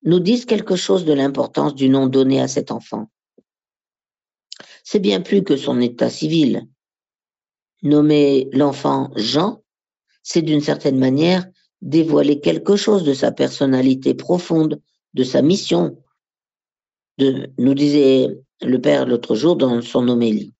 nous 0.04 0.20
disent 0.20 0.44
quelque 0.44 0.76
chose 0.76 1.04
de 1.04 1.12
l'importance 1.12 1.74
du 1.74 1.88
nom 1.88 2.06
donné 2.06 2.40
à 2.40 2.48
cet 2.48 2.70
enfant. 2.70 3.10
C'est 4.84 4.98
bien 4.98 5.20
plus 5.20 5.42
que 5.42 5.56
son 5.56 5.80
état 5.80 6.10
civil. 6.10 6.68
Nommer 7.82 8.48
l'enfant 8.52 9.10
Jean, 9.16 9.62
c'est 10.22 10.42
d'une 10.42 10.60
certaine 10.60 10.98
manière 10.98 11.46
dévoiler 11.80 12.40
quelque 12.40 12.76
chose 12.76 13.04
de 13.04 13.14
sa 13.14 13.32
personnalité 13.32 14.14
profonde, 14.14 14.80
de 15.14 15.24
sa 15.24 15.42
mission, 15.42 15.98
nous 17.18 17.74
disait 17.74 18.28
le 18.60 18.80
Père 18.80 19.06
l'autre 19.06 19.34
jour 19.34 19.56
dans 19.56 19.82
son 19.82 20.08
homélie. 20.08 20.54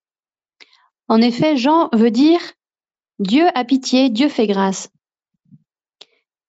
En 1.07 1.21
effet, 1.21 1.57
Jean 1.57 1.89
veut 1.93 2.11
dire 2.11 2.39
Dieu 3.19 3.45
a 3.55 3.63
pitié, 3.63 4.09
Dieu 4.09 4.29
fait 4.29 4.47
grâce. 4.47 4.89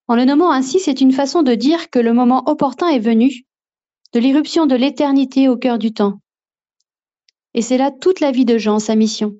En 0.06 0.16
le 0.16 0.24
nommant 0.24 0.50
ainsi, 0.50 0.80
c'est 0.80 1.00
une 1.00 1.12
façon 1.12 1.42
de 1.42 1.54
dire 1.54 1.90
que 1.90 1.98
le 1.98 2.12
moment 2.12 2.48
opportun 2.48 2.88
est 2.88 2.98
venu, 2.98 3.44
de 4.12 4.20
l'irruption 4.20 4.66
de 4.66 4.74
l'éternité 4.74 5.48
au 5.48 5.56
cœur 5.56 5.78
du 5.78 5.92
temps. 5.92 6.20
Et 7.54 7.62
c'est 7.62 7.78
là 7.78 7.90
toute 7.90 8.20
la 8.20 8.30
vie 8.30 8.44
de 8.44 8.58
Jean, 8.58 8.78
sa 8.78 8.96
mission. 8.96 9.36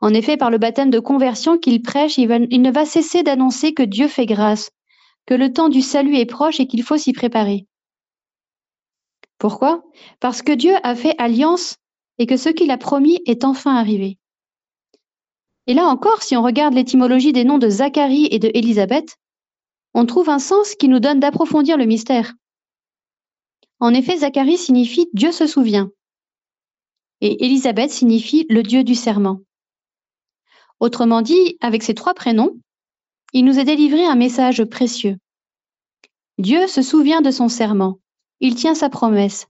En 0.00 0.14
effet, 0.14 0.36
par 0.36 0.50
le 0.50 0.58
baptême 0.58 0.90
de 0.90 0.98
conversion 0.98 1.58
qu'il 1.58 1.82
prêche, 1.82 2.18
il, 2.18 2.28
ne 2.28 2.70
va 2.70 2.86
cesser 2.86 3.22
d'annoncer 3.22 3.74
que 3.74 3.82
Dieu 3.82 4.08
fait 4.08 4.26
grâce, 4.26 4.70
que 5.26 5.34
le 5.34 5.52
temps 5.52 5.68
du 5.68 5.82
salut 5.82 6.16
est 6.16 6.26
proche 6.26 6.60
et 6.60 6.66
qu'il 6.66 6.82
faut 6.82 6.96
s'y 6.96 7.12
préparer. 7.12 7.66
Pourquoi? 9.38 9.82
Parce 10.20 10.42
que 10.42 10.52
Dieu 10.52 10.74
a 10.82 10.94
fait 10.94 11.14
alliance 11.18 11.76
et 12.20 12.26
que 12.26 12.36
ce 12.36 12.50
qu'il 12.50 12.70
a 12.70 12.78
promis 12.78 13.20
est 13.26 13.44
enfin 13.44 13.74
arrivé. 13.74 14.18
Et 15.66 15.74
là 15.74 15.86
encore, 15.86 16.22
si 16.22 16.36
on 16.36 16.42
regarde 16.42 16.74
l'étymologie 16.74 17.32
des 17.32 17.44
noms 17.44 17.58
de 17.58 17.68
Zacharie 17.68 18.28
et 18.30 18.38
de 18.38 18.50
Élisabeth, 18.54 19.16
on 19.94 20.04
trouve 20.04 20.28
un 20.28 20.38
sens 20.38 20.74
qui 20.74 20.88
nous 20.88 21.00
donne 21.00 21.18
d'approfondir 21.18 21.78
le 21.78 21.86
mystère. 21.86 22.34
En 23.78 23.94
effet, 23.94 24.18
Zacharie 24.18 24.58
signifie 24.58 25.08
Dieu 25.14 25.32
se 25.32 25.46
souvient 25.46 25.90
et 27.22 27.44
Élisabeth 27.44 27.90
signifie 27.90 28.46
le 28.50 28.62
Dieu 28.62 28.84
du 28.84 28.94
serment. 28.94 29.40
Autrement 30.78 31.22
dit, 31.22 31.56
avec 31.60 31.82
ces 31.82 31.94
trois 31.94 32.14
prénoms, 32.14 32.58
il 33.32 33.44
nous 33.44 33.58
a 33.58 33.64
délivré 33.64 34.04
un 34.04 34.14
message 34.14 34.64
précieux. 34.64 35.16
Dieu 36.38 36.66
se 36.66 36.82
souvient 36.82 37.20
de 37.22 37.30
son 37.30 37.48
serment, 37.48 37.98
il 38.40 38.54
tient 38.54 38.74
sa 38.74 38.88
promesse, 38.88 39.46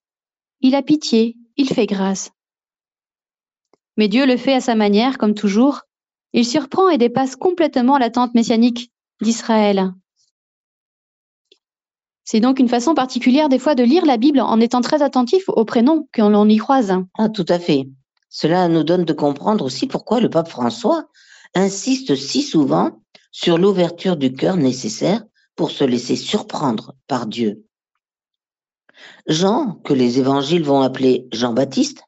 il 0.61 0.75
a 0.75 0.83
pitié, 0.83 1.37
il 1.57 1.69
fait 1.69 1.87
grâce. 1.87 2.31
Mais 4.01 4.09
Dieu 4.09 4.25
le 4.25 4.39
fait 4.39 4.55
à 4.55 4.63
sa 4.63 4.75
manière, 4.75 5.19
comme 5.19 5.35
toujours, 5.35 5.83
il 6.33 6.47
surprend 6.47 6.89
et 6.89 6.97
dépasse 6.97 7.37
complètement 7.37 7.99
l'attente 7.99 8.33
messianique 8.33 8.91
d'Israël. 9.21 9.93
C'est 12.25 12.41
donc 12.41 12.61
une 12.61 12.71
façon 12.71 12.95
particulière 12.95 13.51
des 13.51 13.59
fois 13.59 13.75
de 13.75 13.83
lire 13.83 14.07
la 14.07 14.17
Bible 14.17 14.41
en 14.41 14.59
étant 14.59 14.81
très 14.81 15.03
attentif 15.03 15.43
aux 15.49 15.67
prénoms 15.67 16.09
qu'on 16.15 16.49
y 16.49 16.57
croise. 16.57 16.95
Ah, 17.19 17.29
tout 17.29 17.45
à 17.47 17.59
fait. 17.59 17.91
Cela 18.31 18.69
nous 18.69 18.85
donne 18.85 19.05
de 19.05 19.13
comprendre 19.13 19.67
aussi 19.67 19.87
pourquoi 19.87 20.19
le 20.21 20.31
pape 20.31 20.49
François 20.49 21.05
insiste 21.55 22.17
si 22.17 22.41
souvent 22.41 23.03
sur 23.33 23.59
l'ouverture 23.59 24.17
du 24.17 24.33
cœur 24.33 24.57
nécessaire 24.57 25.23
pour 25.57 25.71
se 25.71 25.85
laisser 25.85 26.17
surprendre 26.17 26.95
par 27.07 27.27
Dieu. 27.27 27.67
Jean, 29.27 29.75
que 29.85 29.93
les 29.93 30.19
évangiles 30.19 30.65
vont 30.65 30.81
appeler 30.81 31.29
Jean-Baptiste, 31.33 32.05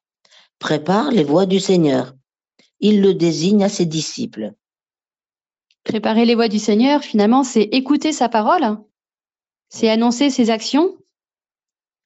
prépare 0.62 1.10
les 1.10 1.24
voies 1.24 1.44
du 1.44 1.58
Seigneur. 1.58 2.14
Il 2.78 3.02
le 3.02 3.14
désigne 3.14 3.64
à 3.64 3.68
ses 3.68 3.84
disciples. 3.84 4.52
Préparer 5.82 6.24
les 6.24 6.36
voies 6.36 6.48
du 6.48 6.60
Seigneur, 6.60 7.02
finalement, 7.02 7.42
c'est 7.42 7.64
écouter 7.64 8.12
sa 8.12 8.28
parole, 8.28 8.78
c'est 9.70 9.90
annoncer 9.90 10.30
ses 10.30 10.50
actions, 10.50 10.96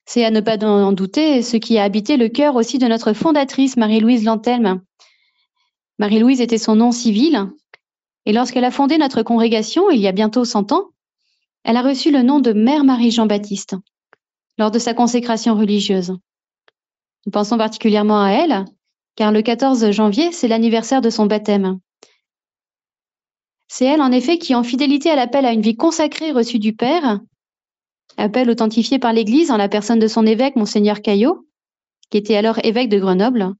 c'est 0.06 0.24
à 0.24 0.30
ne 0.30 0.40
pas 0.40 0.56
en 0.64 0.92
douter 0.92 1.42
ce 1.42 1.58
qui 1.58 1.76
a 1.76 1.82
habité 1.82 2.16
le 2.16 2.30
cœur 2.30 2.56
aussi 2.56 2.78
de 2.78 2.86
notre 2.86 3.12
fondatrice 3.12 3.76
Marie-Louise 3.76 4.24
Lantelme. 4.24 4.80
Marie-Louise 5.98 6.40
était 6.40 6.56
son 6.56 6.76
nom 6.76 6.92
civil, 6.92 7.50
et 8.24 8.32
lorsqu'elle 8.32 8.64
a 8.64 8.70
fondé 8.70 8.96
notre 8.96 9.22
congrégation, 9.22 9.90
il 9.90 10.00
y 10.00 10.08
a 10.08 10.12
bientôt 10.12 10.46
100 10.46 10.72
ans, 10.72 10.86
elle 11.62 11.76
a 11.76 11.82
reçu 11.82 12.10
le 12.10 12.22
nom 12.22 12.40
de 12.40 12.54
Mère 12.54 12.84
Marie 12.84 13.10
Jean-Baptiste 13.10 13.74
lors 14.56 14.70
de 14.70 14.78
sa 14.78 14.94
consécration 14.94 15.54
religieuse. 15.54 16.16
Nous 17.26 17.32
pensons 17.32 17.58
particulièrement 17.58 18.22
à 18.22 18.30
elle, 18.30 18.64
car 19.16 19.32
le 19.32 19.42
14 19.42 19.90
janvier, 19.90 20.32
c'est 20.32 20.48
l'anniversaire 20.48 21.00
de 21.00 21.10
son 21.10 21.26
baptême. 21.26 21.78
C'est 23.68 23.84
elle, 23.84 24.00
en 24.00 24.12
effet, 24.12 24.38
qui, 24.38 24.54
en 24.54 24.62
fidélité 24.62 25.10
à 25.10 25.16
l'appel 25.16 25.44
à 25.44 25.52
une 25.52 25.60
vie 25.60 25.76
consacrée 25.76 26.30
reçue 26.30 26.60
du 26.60 26.72
Père, 26.72 27.20
appel 28.16 28.48
authentifié 28.48 28.98
par 28.98 29.12
l'Église 29.12 29.50
en 29.50 29.56
la 29.56 29.68
personne 29.68 29.98
de 29.98 30.06
son 30.06 30.24
évêque, 30.24 30.56
Monseigneur 30.56 31.02
Caillot, 31.02 31.46
qui 32.10 32.18
était 32.18 32.36
alors 32.36 32.64
évêque 32.64 32.88
de 32.88 32.98
Grenoble. 32.98 33.54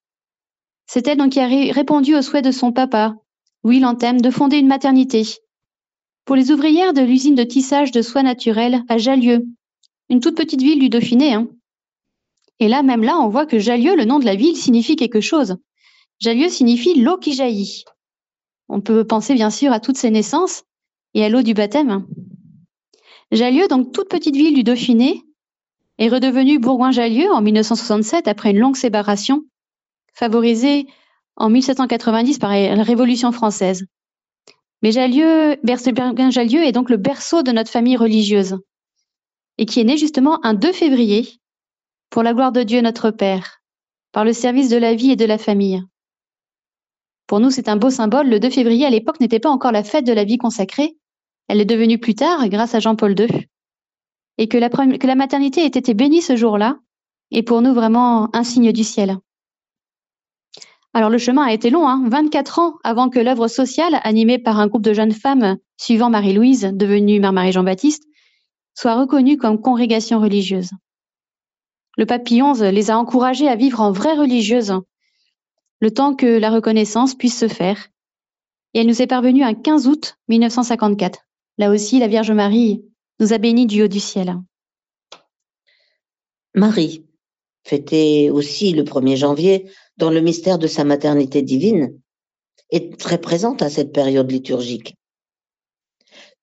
C'est 0.87 1.09
elle 1.09 1.19
donc 1.19 1.33
qui 1.33 1.41
a 1.41 1.47
répondu 1.47 2.15
au 2.15 2.23
souhait 2.23 2.43
de 2.43 2.53
son 2.53 2.73
papa, 2.73 3.17
Louis 3.65 3.81
Lantème, 3.81 4.21
de 4.21 4.31
fonder 4.31 4.59
une 4.59 4.69
maternité 4.69 5.25
pour 6.27 6.37
les 6.37 6.51
ouvrières 6.51 6.93
de 6.93 7.01
l'usine 7.01 7.37
de 7.37 7.45
tissage 7.45 7.93
de 7.93 8.03
soie 8.03 8.25
naturelle 8.25 8.83
à 8.89 8.99
Jallieu, 8.99 9.47
une 10.11 10.21
toute 10.21 10.37
petite 10.37 10.61
ville 10.61 10.81
du 10.81 10.89
Dauphiné. 10.89 11.33
Hein. 11.33 11.49
Et 12.61 12.69
là, 12.69 12.83
même 12.83 13.03
là, 13.03 13.19
on 13.19 13.29
voit 13.29 13.47
que 13.47 13.59
Jallieu, 13.59 13.97
le 13.97 14.05
nom 14.05 14.19
de 14.19 14.25
la 14.25 14.35
ville, 14.35 14.57
signifie 14.57 14.97
quelque 14.97 15.21
chose. 15.21 15.57
Jallieu 16.19 16.49
signifie 16.49 17.01
l'eau 17.01 17.19
qui 17.19 17.35
jaillit. 17.35 17.85
On 18.69 18.81
peut 18.81 19.05
penser 19.05 19.35
bien 19.35 19.51
sûr 19.51 19.73
à 19.73 19.81
toutes 19.81 19.99
ces 19.99 20.11
naissances 20.11 20.65
et 21.15 21.25
à 21.25 21.29
l'eau 21.29 21.43
du 21.43 21.55
baptême. 21.55 22.07
Jallieu, 23.31 23.69
donc 23.69 23.93
toute 23.93 24.09
petite 24.09 24.37
ville 24.37 24.55
du 24.55 24.65
Dauphiné, 24.65 25.23
est 25.99 26.09
redevenue 26.09 26.59
Bourgoin-Jallieu 26.59 27.31
en 27.31 27.43
1967 27.43 28.29
après 28.29 28.51
une 28.51 28.59
longue 28.59 28.77
séparation, 28.77 29.43
favorisée 30.15 30.87
en 31.37 31.51
1790 31.51 32.39
par 32.39 32.51
la 32.51 32.83
Révolution 32.83 33.33
française. 33.33 33.87
Mais 34.83 34.93
Jallieu, 34.93 35.57
Bourgoin-Jallieu 35.63 36.63
est 36.65 36.73
donc 36.73 36.91
le 36.91 36.97
berceau 36.97 37.43
de 37.43 37.53
notre 37.53 37.71
famille 37.71 37.97
religieuse 37.97 38.57
et 39.59 39.67
qui 39.67 39.81
est 39.81 39.85
né 39.85 39.97
justement 39.97 40.45
un 40.45 40.55
2 40.55 40.73
février 40.73 41.41
pour 42.11 42.23
la 42.23 42.35
gloire 42.35 42.53
de 42.53 42.63
Dieu 42.63 42.81
notre 42.81 43.11
Père, 43.11 43.63
par 44.13 44.25
le 44.25 44.33
service 44.33 44.69
de 44.69 44.77
la 44.77 44.95
vie 44.95 45.11
et 45.11 45.17
de 45.17 45.25
la 45.25 45.39
famille. 45.39 45.83
Pour 47.27 47.41
nous, 47.41 47.51
c'est 47.51 47.69
un 47.69 47.77
beau 47.77 47.91
symbole. 47.91 48.29
Le 48.29 48.39
2 48.41 48.51
février, 48.51 48.87
à 48.87 48.91
l'époque, 48.91 49.21
n'était 49.21 49.41
pas 49.41 49.51
encore 49.51 49.73
la 49.73 49.83
fête 49.83 50.07
de 50.07 50.13
la 50.13 50.25
vie 50.25 50.39
consacrée, 50.39 50.97
elle 51.49 51.61
est 51.61 51.67
devenue 51.67 51.99
plus 51.99 52.15
tard 52.15 52.49
grâce 52.49 52.75
à 52.75 52.81
Jean-Paul 52.81 53.19
II. 53.19 53.47
Et 54.39 54.49
que 54.49 54.59
la, 54.59 55.15
maternité 55.15 55.63
ait 55.63 55.67
été 55.67 55.95
bénie 55.95 56.23
ce 56.23 56.37
jour-là 56.37 56.79
est 57.31 57.43
pour 57.43 57.63
nous 57.63 57.73
vraiment 57.73 58.35
un 58.35 58.45
signe 58.45 58.73
du 58.73 58.85
ciel. 58.85 59.17
Alors 60.93 61.11
le 61.11 61.19
chemin 61.19 61.43
a 61.45 61.53
été 61.53 61.71
long, 61.71 61.89
hein, 61.89 62.05
24 62.09 62.59
ans 62.59 62.75
avant 62.83 63.09
que 63.09 63.19
l'œuvre 63.19 63.49
sociale, 63.49 64.01
animée 64.03 64.39
par 64.39 64.59
un 64.59 64.67
groupe 64.67 64.83
de 64.83 64.93
jeunes 64.93 65.13
femmes 65.13 65.57
suivant 65.77 66.11
Marie-Louise, 66.11 66.71
devenue 66.73 67.21
Mère 67.21 67.33
Marie 67.33 67.53
Jean-Baptiste, 67.53 68.05
soient 68.75 68.99
reconnus 68.99 69.39
comme 69.39 69.61
congrégation 69.61 70.21
religieuse. 70.21 70.71
Le 71.97 72.05
XI 72.05 72.73
les 72.73 72.91
a 72.91 72.99
encouragés 72.99 73.49
à 73.49 73.57
vivre 73.57 73.81
en 73.81 73.91
vraies 73.91 74.17
religieuses, 74.17 74.75
le 75.81 75.91
temps 75.91 76.15
que 76.15 76.27
la 76.27 76.51
reconnaissance 76.51 77.15
puisse 77.15 77.39
se 77.39 77.49
faire. 77.49 77.89
Et 78.75 78.81
elle 78.81 78.87
nous 78.87 79.01
est 79.01 79.07
parvenue 79.07 79.43
un 79.43 79.55
15 79.55 79.87
août 79.89 80.19
1954. 80.29 81.21
Là 81.59 81.71
aussi, 81.71 81.99
la 81.99 82.09
Vierge 82.09 82.33
Marie 82.33 82.85
nous 83.21 83.33
a 83.33 83.39
bénis 83.39 83.67
du 83.67 83.83
haut 83.83 83.89
du 83.89 84.01
ciel. 84.01 84.37
Marie, 86.55 87.05
fêtée 87.65 88.31
aussi 88.31 88.73
le 88.73 88.83
1er 88.83 89.17
janvier 89.17 89.71
dans 89.97 90.11
le 90.11 90.21
mystère 90.21 90.59
de 90.59 90.67
sa 90.67 90.85
maternité 90.85 91.43
divine, 91.43 91.99
est 92.71 92.99
très 92.99 93.19
présente 93.19 93.63
à 93.63 93.71
cette 93.71 93.93
période 93.93 94.31
liturgique. 94.31 94.97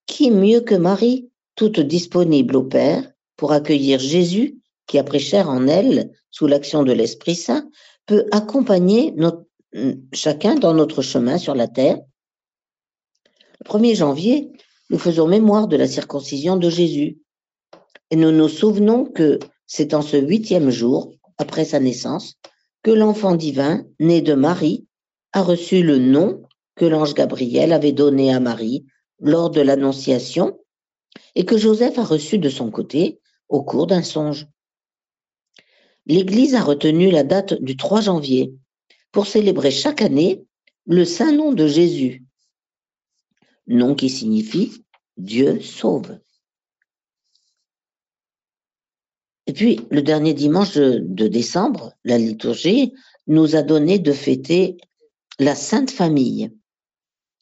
Qui 0.05 0.31
mieux 0.31 0.61
que 0.61 0.75
Marie, 0.75 1.29
toute 1.55 1.79
disponible 1.79 2.55
au 2.55 2.63
Père 2.63 3.11
pour 3.35 3.51
accueillir 3.51 3.99
Jésus 3.99 4.59
qui 4.87 4.97
a 4.97 5.03
pris 5.03 5.19
chair 5.19 5.49
en 5.49 5.67
elle 5.67 6.11
sous 6.31 6.47
l'action 6.47 6.83
de 6.83 6.91
l'Esprit 6.91 7.35
Saint, 7.35 7.69
peut 8.05 8.25
accompagner 8.31 9.15
chacun 10.13 10.55
dans 10.55 10.73
notre 10.73 11.01
chemin 11.01 11.37
sur 11.37 11.55
la 11.55 11.67
terre. 11.67 11.99
Le 13.59 13.69
1er 13.69 13.95
janvier, 13.95 14.51
nous 14.89 14.99
faisons 14.99 15.27
mémoire 15.27 15.67
de 15.67 15.77
la 15.77 15.87
circoncision 15.87 16.57
de 16.57 16.69
Jésus. 16.69 17.19
Et 18.11 18.15
nous 18.15 18.31
nous 18.31 18.49
souvenons 18.49 19.05
que 19.05 19.39
c'est 19.65 19.93
en 19.93 20.01
ce 20.01 20.17
huitième 20.17 20.69
jour, 20.69 21.13
après 21.37 21.65
sa 21.65 21.79
naissance, 21.79 22.35
que 22.83 22.91
l'enfant 22.91 23.35
divin, 23.35 23.85
né 23.99 24.21
de 24.21 24.33
Marie, 24.33 24.85
a 25.31 25.41
reçu 25.41 25.81
le 25.81 25.97
nom 25.97 26.43
que 26.75 26.85
l'ange 26.85 27.13
Gabriel 27.13 27.73
avait 27.73 27.91
donné 27.91 28.33
à 28.33 28.39
Marie 28.39 28.85
lors 29.19 29.49
de 29.49 29.61
l'Annonciation 29.61 30.59
et 31.35 31.45
que 31.45 31.57
Joseph 31.57 31.97
a 31.97 32.03
reçu 32.03 32.37
de 32.37 32.49
son 32.49 32.69
côté 32.69 33.19
au 33.49 33.63
cours 33.63 33.87
d'un 33.87 34.03
songe. 34.03 34.47
L'Église 36.05 36.55
a 36.55 36.63
retenu 36.63 37.11
la 37.11 37.23
date 37.23 37.53
du 37.61 37.77
3 37.77 38.01
janvier 38.01 38.53
pour 39.11 39.27
célébrer 39.27 39.71
chaque 39.71 40.01
année 40.01 40.45
le 40.85 41.05
saint 41.05 41.31
nom 41.31 41.53
de 41.53 41.65
Jésus, 41.67 42.25
nom 43.67 43.95
qui 43.95 44.09
signifie 44.09 44.83
Dieu 45.17 45.61
sauve. 45.61 46.19
Et 49.45 49.53
puis, 49.53 49.81
le 49.91 50.01
dernier 50.01 50.33
dimanche 50.33 50.75
de, 50.75 51.27
décembre, 51.27 51.93
la 52.03 52.17
liturgie 52.17 52.93
nous 53.27 53.55
a 53.55 53.61
donné 53.61 53.99
de 53.99 54.11
fêter 54.11 54.77
la 55.39 55.55
Sainte 55.55 55.91
Famille. 55.91 56.51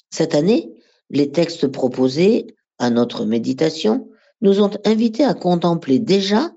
Cette 0.10 0.36
année, 0.36 0.72
les 1.10 1.32
textes 1.32 1.68
proposés 1.68 2.48
à 2.80 2.90
notre 2.90 3.26
méditation 3.26 4.10
nous 4.42 4.62
ont 4.62 4.72
invités 4.86 5.24
à 5.24 5.34
contempler 5.34 6.00
déjà 6.00 6.52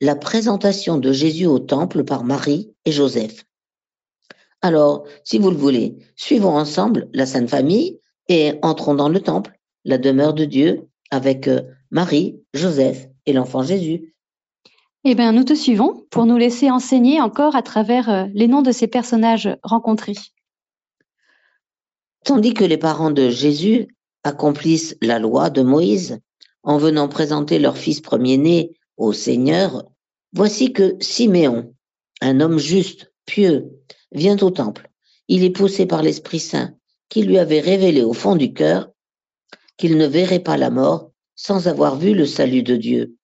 la 0.00 0.16
présentation 0.16 0.98
de 0.98 1.12
Jésus 1.12 1.46
au 1.46 1.58
temple 1.58 2.04
par 2.04 2.24
Marie 2.24 2.72
et 2.84 2.92
Joseph. 2.92 3.44
Alors, 4.62 5.04
si 5.24 5.38
vous 5.38 5.50
le 5.50 5.56
voulez, 5.56 5.98
suivons 6.16 6.56
ensemble 6.56 7.08
la 7.12 7.26
Sainte 7.26 7.50
Famille 7.50 8.00
et 8.28 8.54
entrons 8.62 8.94
dans 8.94 9.08
le 9.08 9.20
temple, 9.20 9.58
la 9.84 9.98
demeure 9.98 10.34
de 10.34 10.44
Dieu, 10.44 10.88
avec 11.10 11.48
euh, 11.48 11.62
Marie, 11.90 12.40
Joseph 12.54 13.08
et 13.26 13.32
l'enfant 13.32 13.62
Jésus. 13.62 14.14
Eh 15.04 15.14
bien, 15.14 15.32
nous 15.32 15.44
te 15.44 15.54
suivons 15.54 16.04
pour 16.10 16.26
nous 16.26 16.36
laisser 16.36 16.70
enseigner 16.70 17.20
encore 17.20 17.56
à 17.56 17.62
travers 17.62 18.10
euh, 18.10 18.24
les 18.34 18.48
noms 18.48 18.62
de 18.62 18.72
ces 18.72 18.88
personnages 18.88 19.48
rencontrés. 19.62 20.16
Tandis 22.24 22.52
que 22.52 22.64
les 22.64 22.76
parents 22.76 23.12
de 23.12 23.30
Jésus 23.30 23.88
accomplissent 24.24 24.96
la 25.00 25.18
loi 25.18 25.50
de 25.50 25.62
Moïse 25.62 26.20
en 26.62 26.76
venant 26.76 27.08
présenter 27.08 27.58
leur 27.58 27.78
fils 27.78 28.00
premier-né 28.00 28.77
au 28.98 29.12
Seigneur, 29.12 29.88
voici 30.32 30.72
que 30.72 30.96
Siméon, 31.00 31.74
un 32.20 32.40
homme 32.40 32.58
juste, 32.58 33.12
pieux, 33.24 33.70
vient 34.12 34.36
au 34.38 34.50
temple. 34.50 34.90
Il 35.28 35.44
est 35.44 35.50
poussé 35.50 35.86
par 35.86 36.02
l'Esprit 36.02 36.40
Saint, 36.40 36.74
qui 37.08 37.22
lui 37.22 37.38
avait 37.38 37.60
révélé 37.60 38.02
au 38.02 38.12
fond 38.12 38.36
du 38.36 38.52
cœur 38.52 38.90
qu'il 39.76 39.96
ne 39.96 40.06
verrait 40.06 40.42
pas 40.42 40.56
la 40.56 40.70
mort 40.70 41.12
sans 41.36 41.68
avoir 41.68 41.96
vu 41.96 42.14
le 42.14 42.26
salut 42.26 42.64
de 42.64 42.76
Dieu, 42.76 43.16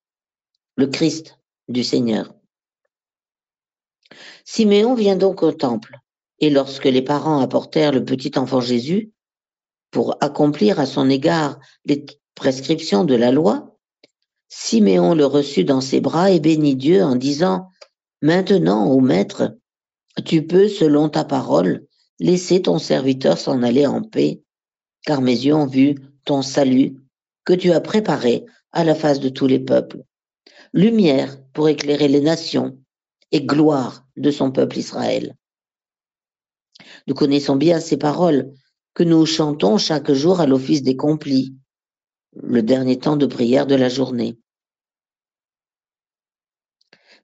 le 0.77 0.87
Christ 0.87 1.37
du 1.67 1.83
Seigneur. 1.83 2.33
Siméon 4.45 4.95
vient 4.95 5.17
donc 5.17 5.43
au 5.43 5.51
temple, 5.51 5.99
et 6.39 6.49
lorsque 6.49 6.85
les 6.85 7.01
parents 7.01 7.41
apportèrent 7.41 7.91
le 7.91 8.05
petit 8.05 8.31
enfant 8.37 8.61
Jésus 8.61 9.11
pour 9.91 10.15
accomplir 10.21 10.79
à 10.79 10.85
son 10.85 11.09
égard 11.09 11.59
les 11.83 12.05
prescriptions 12.35 13.03
de 13.03 13.15
la 13.15 13.31
loi, 13.31 13.74
Siméon 14.47 15.15
le 15.15 15.25
reçut 15.25 15.63
dans 15.63 15.81
ses 15.81 15.99
bras 15.99 16.31
et 16.31 16.39
bénit 16.39 16.75
Dieu 16.75 17.03
en 17.03 17.15
disant, 17.15 17.69
Maintenant, 18.21 18.87
ô 18.91 19.01
Maître, 19.01 19.57
tu 20.25 20.45
peux, 20.45 20.67
selon 20.67 21.09
ta 21.09 21.23
parole, 21.25 21.85
laisser 22.19 22.61
ton 22.61 22.79
serviteur 22.79 23.37
s'en 23.37 23.61
aller 23.63 23.85
en 23.85 24.01
paix, 24.01 24.41
car 25.03 25.21
mes 25.21 25.45
yeux 25.45 25.55
ont 25.55 25.67
vu 25.67 25.95
ton 26.23 26.41
salut 26.41 26.95
que 27.43 27.53
tu 27.53 27.71
as 27.71 27.81
préparé 27.81 28.45
à 28.71 28.83
la 28.83 28.95
face 28.95 29.19
de 29.19 29.29
tous 29.29 29.47
les 29.47 29.59
peuples, 29.59 30.03
lumière 30.73 31.37
pour 31.53 31.69
éclairer 31.69 32.07
les 32.07 32.21
nations 32.21 32.77
et 33.31 33.41
gloire 33.41 34.05
de 34.17 34.31
son 34.31 34.51
peuple 34.51 34.77
Israël. 34.77 35.35
Nous 37.07 37.13
connaissons 37.13 37.55
bien 37.55 37.79
ces 37.79 37.97
paroles 37.97 38.53
que 38.93 39.03
nous 39.03 39.25
chantons 39.25 39.77
chaque 39.77 40.11
jour 40.11 40.39
à 40.39 40.47
l'office 40.47 40.83
des 40.83 40.95
complis, 40.95 41.55
le 42.41 42.61
dernier 42.61 42.99
temps 42.99 43.17
de 43.17 43.25
prière 43.25 43.67
de 43.67 43.75
la 43.75 43.89
journée. 43.89 44.37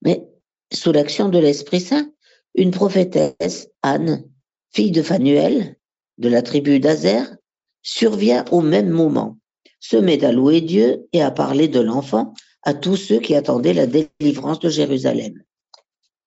Mais 0.02 0.28
sous 0.74 0.92
l'action 0.92 1.30
de 1.30 1.38
l'Esprit 1.38 1.82
Saint, 1.82 2.12
une 2.56 2.72
prophétesse, 2.72 3.70
Anne, 3.82 4.24
fille 4.72 4.92
de 4.92 5.02
Phanuel, 5.02 5.78
de 6.18 6.30
la 6.30 6.42
tribu 6.42 6.80
d'Azer, 6.80 7.36
survient 7.84 8.46
au 8.52 8.62
même 8.62 8.90
moment, 8.90 9.38
se 9.80 9.98
met 9.98 10.24
à 10.24 10.32
louer 10.32 10.62
Dieu 10.62 11.08
et 11.14 11.22
à 11.22 11.32
parler 11.32 11.68
de 11.68 11.80
l'enfant 11.80 12.34
à 12.64 12.74
tous 12.74 12.96
ceux 12.96 13.20
qui 13.20 13.36
attendaient 13.36 13.74
la 13.74 13.88
délivrance 13.88 14.60
de 14.60 14.70
Jérusalem. 14.70 15.42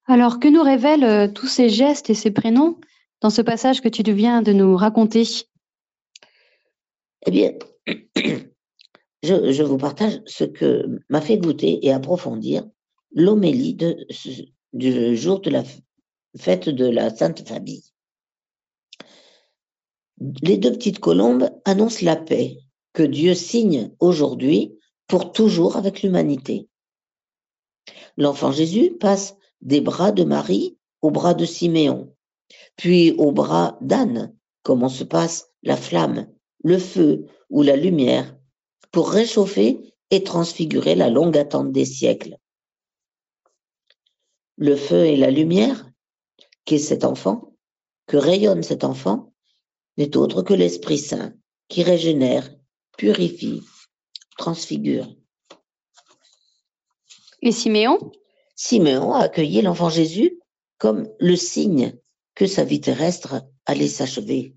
Alors, 0.07 0.41
que 0.41 0.49
nous 0.49 0.63
révèlent 0.63 1.05
euh, 1.05 1.29
tous 1.29 1.47
ces 1.47 1.69
gestes 1.69 2.11
et 2.11 2.15
ces 2.15 2.31
prénoms 2.31 2.79
dans 3.21 3.31
ce 3.31 3.41
passage 3.41 3.81
que 3.81 3.89
tu 3.89 4.03
viens 4.13 4.43
de 4.43 4.53
nous 4.53 4.77
raconter? 4.77 5.25
Eh 7.27 7.31
bien, 7.31 7.53
je, 9.25 9.63
vous 9.63 9.79
partage 9.79 10.21
ce 10.27 10.45
que 10.45 10.87
m'a 11.09 11.21
fait 11.21 11.39
goûter 11.39 11.85
et 11.85 11.93
approfondir 11.93 12.65
l'homélie 13.13 13.77
du 14.73 15.17
jour 15.17 15.41
de 15.41 15.51
la 15.51 15.65
fête 16.37 16.69
de 16.69 16.87
la 16.87 17.15
Sainte 17.15 17.47
Famille. 17.47 17.85
Les 20.43 20.59
deux 20.59 20.73
petites 20.73 21.01
colombes 21.01 21.51
annoncent 21.65 22.05
la 22.05 22.17
paix 22.17 22.59
que 22.93 23.03
Dieu 23.03 23.35
signe 23.35 23.91
aujourd'hui 23.99 24.79
pour 25.07 25.33
toujours 25.33 25.77
avec 25.77 26.03
l'humanité. 26.03 26.69
L'enfant 28.17 28.53
Jésus 28.53 28.93
passe 28.93 29.37
des 29.61 29.81
bras 29.81 30.13
de 30.13 30.25
Marie 30.25 30.79
aux 31.03 31.11
bras 31.11 31.35
de 31.35 31.45
Siméon, 31.45 32.15
puis 32.77 33.13
aux 33.13 33.33
bras 33.33 33.79
d'Anne, 33.81 34.35
comment 34.63 34.89
se 34.89 35.05
passe 35.05 35.51
la 35.63 35.77
flamme, 35.77 36.29
le 36.63 36.79
feu 36.79 37.27
ou 37.51 37.63
la 37.63 37.77
lumière 37.77 38.35
pour 38.95 39.11
réchauffer 39.11 39.81
et 40.13 40.23
transfigurer 40.23 40.95
la 40.95 41.11
longue 41.11 41.37
attente 41.37 41.73
des 41.73 41.85
siècles. 41.85 42.39
Le 44.57 44.77
feu 44.77 45.07
et 45.07 45.17
la 45.17 45.33
lumière, 45.33 45.91
qu'est 46.65 46.79
cet 46.79 47.05
enfant, 47.05 47.57
que 48.07 48.17
rayonne 48.17 48.63
cet 48.63 48.85
enfant, 48.85 49.35
n'est 49.97 50.17
autre 50.17 50.43
que 50.43 50.55
l'Esprit 50.55 50.99
Saint 50.99 51.35
qui 51.67 51.83
régénère, 51.83 52.49
purifie, 52.97 53.63
transfigure. 54.39 55.09
Et 57.43 57.51
Siméon? 57.51 57.99
Siméon 58.55 59.13
a 59.13 59.25
accueilli 59.25 59.61
l'enfant 59.61 59.91
Jésus 59.91 60.39
comme 60.79 61.09
le 61.19 61.35
signe 61.35 61.99
que 62.37 62.47
sa 62.47 62.63
vie 62.63 62.81
terrestre 62.81 63.43
allait 63.67 63.89
s'achever, 63.89 64.55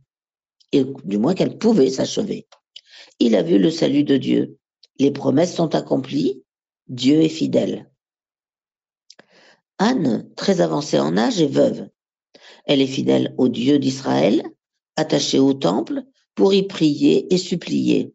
et 0.73 0.85
du 1.05 1.17
moins 1.17 1.33
qu'elle 1.33 1.57
pouvait 1.57 1.89
s'achever. 1.89 2.47
Il 3.19 3.35
a 3.35 3.43
vu 3.43 3.57
le 3.57 3.71
salut 3.71 4.03
de 4.03 4.17
Dieu. 4.17 4.57
Les 4.99 5.11
promesses 5.11 5.55
sont 5.55 5.75
accomplies. 5.75 6.43
Dieu 6.87 7.21
est 7.21 7.29
fidèle. 7.29 7.89
Anne, 9.79 10.29
très 10.35 10.61
avancée 10.61 10.99
en 10.99 11.17
âge, 11.17 11.41
est 11.41 11.47
veuve. 11.47 11.89
Elle 12.65 12.81
est 12.81 12.87
fidèle 12.87 13.33
au 13.37 13.47
Dieu 13.47 13.79
d'Israël, 13.79 14.43
attachée 14.95 15.39
au 15.39 15.53
temple 15.53 16.03
pour 16.35 16.53
y 16.53 16.63
prier 16.63 17.33
et 17.33 17.37
supplier. 17.37 18.13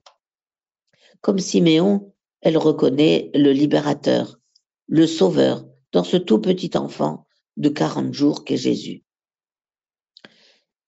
Comme 1.21 1.38
Siméon, 1.38 2.15
elle 2.41 2.59
reconnaît 2.59 3.31
le 3.35 3.53
libérateur, 3.53 4.41
le 4.87 5.07
sauveur 5.07 5.67
dans 5.93 6.05
ce 6.05 6.17
tout 6.17 6.41
petit 6.41 6.77
enfant 6.77 7.27
de 7.57 7.69
40 7.69 8.12
jours 8.12 8.45
qu'est 8.45 8.57
Jésus. 8.57 9.05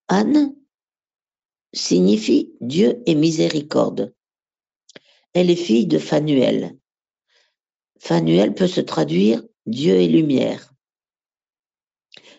Anne 0.09 0.55
signifie 1.75 2.53
Dieu 2.61 3.03
est 3.07 3.15
miséricorde. 3.15 4.15
Elle 5.33 5.51
est 5.51 5.57
fille 5.57 5.87
de 5.87 5.99
Phanuel. 5.99 6.77
Fanuel 7.99 8.55
peut 8.55 8.67
se 8.67 8.81
traduire 8.81 9.43
Dieu 9.67 9.95
et 9.95 10.09
lumière. 10.09 10.73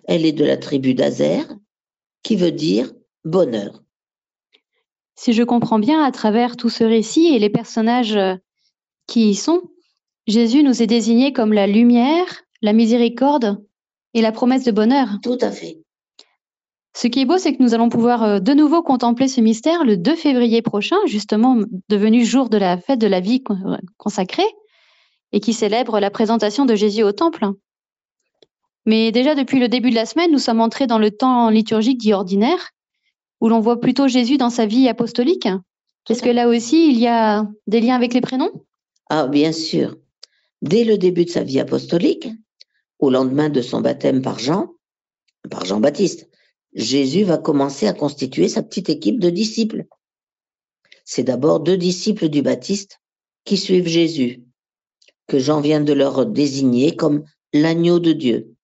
Elle 0.06 0.26
est 0.26 0.32
de 0.32 0.46
la 0.46 0.58
tribu 0.58 0.94
d'Azer, 0.94 1.46
qui 2.24 2.36
veut 2.36 2.52
dire 2.52 2.92
bonheur. 3.24 3.84
Si 5.16 5.34
je 5.34 5.44
comprends 5.44 5.80
bien, 5.80 6.04
à 6.04 6.12
travers 6.12 6.58
tout 6.58 6.70
ce 6.70 6.84
récit 6.84 7.28
et 7.34 7.40
les 7.40 7.50
personnages 7.50 8.16
euh, 8.16 8.36
qui 9.08 9.30
y 9.30 9.36
sont, 9.36 9.62
Jésus 10.28 10.64
nous 10.64 10.82
est 10.82 10.88
désigné 10.88 11.34
comme 11.34 11.54
la 11.54 11.68
lumière, 11.68 12.44
la 12.62 12.74
miséricorde 12.74 13.64
et 14.14 14.22
la 14.22 14.32
promesse 14.32 14.64
de 14.66 14.72
bonheur. 14.72 15.08
Tout 15.24 15.38
à 15.42 15.52
fait. 15.52 15.85
Ce 16.96 17.08
qui 17.08 17.20
est 17.20 17.26
beau, 17.26 17.38
c'est 17.38 17.54
que 17.54 17.62
nous 17.62 17.74
allons 17.74 17.90
pouvoir 17.90 18.24
euh, 18.24 18.40
de 18.40 18.54
nouveau 18.54 18.82
contempler 18.82 19.28
ce 19.28 19.42
mystère 19.42 19.84
le 19.84 19.98
2 19.98 20.16
février 20.16 20.62
prochain, 20.62 20.96
justement 21.06 21.58
devenu 21.90 22.24
jour 22.24 22.48
de 22.50 22.58
la 22.58 22.78
fête 22.78 23.00
de 23.00 23.08
la 23.08 23.20
vie 23.20 23.44
consacrée, 23.98 24.48
et 25.34 25.42
qui 25.42 25.52
célèbre 25.52 26.00
la 26.00 26.10
présentation 26.10 26.64
de 26.64 26.74
Jésus 26.74 27.04
au 27.04 27.12
temple. 27.12 27.48
Mais 28.86 29.12
déjà 29.12 29.36
depuis 29.36 29.60
le 29.60 29.68
début 29.68 29.90
de 29.90 29.96
la 29.96 30.06
semaine, 30.06 30.32
nous 30.32 30.40
sommes 30.40 30.62
entrés 30.62 30.88
dans 30.88 30.98
le 30.98 31.12
temps 31.12 31.50
liturgique 31.50 31.98
dit 31.98 32.14
ordinaire, 32.14 32.70
où 33.42 33.50
l'on 33.50 33.60
voit 33.60 33.82
plutôt 33.82 34.08
Jésus 34.08 34.38
dans 34.38 34.50
sa 34.50 34.66
vie 34.66 34.88
apostolique. 34.88 35.50
Est-ce 36.10 36.24
que 36.24 36.30
là 36.30 36.48
aussi, 36.48 36.90
il 36.90 36.98
y 36.98 37.08
a 37.08 37.46
des 37.68 37.82
liens 37.82 37.96
avec 37.96 38.14
les 38.14 38.22
prénoms? 38.22 38.52
Ah, 39.10 39.28
bien 39.28 39.52
sûr. 39.52 39.98
Dès 40.62 40.86
le 40.86 40.98
début 40.98 41.26
de 41.26 41.30
sa 41.30 41.44
vie 41.44 41.60
apostolique, 41.60 42.30
au 43.00 43.10
lendemain 43.10 43.50
de 43.50 43.62
son 43.62 43.82
baptême 43.82 44.22
par 44.22 44.40
Jean, 44.40 44.76
par 45.50 45.66
Jean-Baptiste, 45.66 46.30
Jésus 46.76 47.24
va 47.24 47.38
commencer 47.38 47.88
à 47.88 47.94
constituer 47.94 48.50
sa 48.50 48.62
petite 48.62 48.90
équipe 48.90 49.20
de 49.20 49.30
disciples. 49.30 49.86
C'est 51.06 51.24
d'abord 51.24 51.62
deux 51.62 51.78
disciples 51.78 52.28
du 52.28 52.42
Baptiste 52.42 53.00
qui 53.46 53.56
suivent 53.56 53.88
Jésus, 53.88 54.44
que 55.28 55.40
Jean 55.40 55.62
vient 55.62 55.80
de 55.80 55.94
leur 55.94 56.26
désigner 56.26 56.96
comme 56.96 57.24
l'agneau 57.54 58.00
de 58.00 58.12
Dieu. 58.12 58.56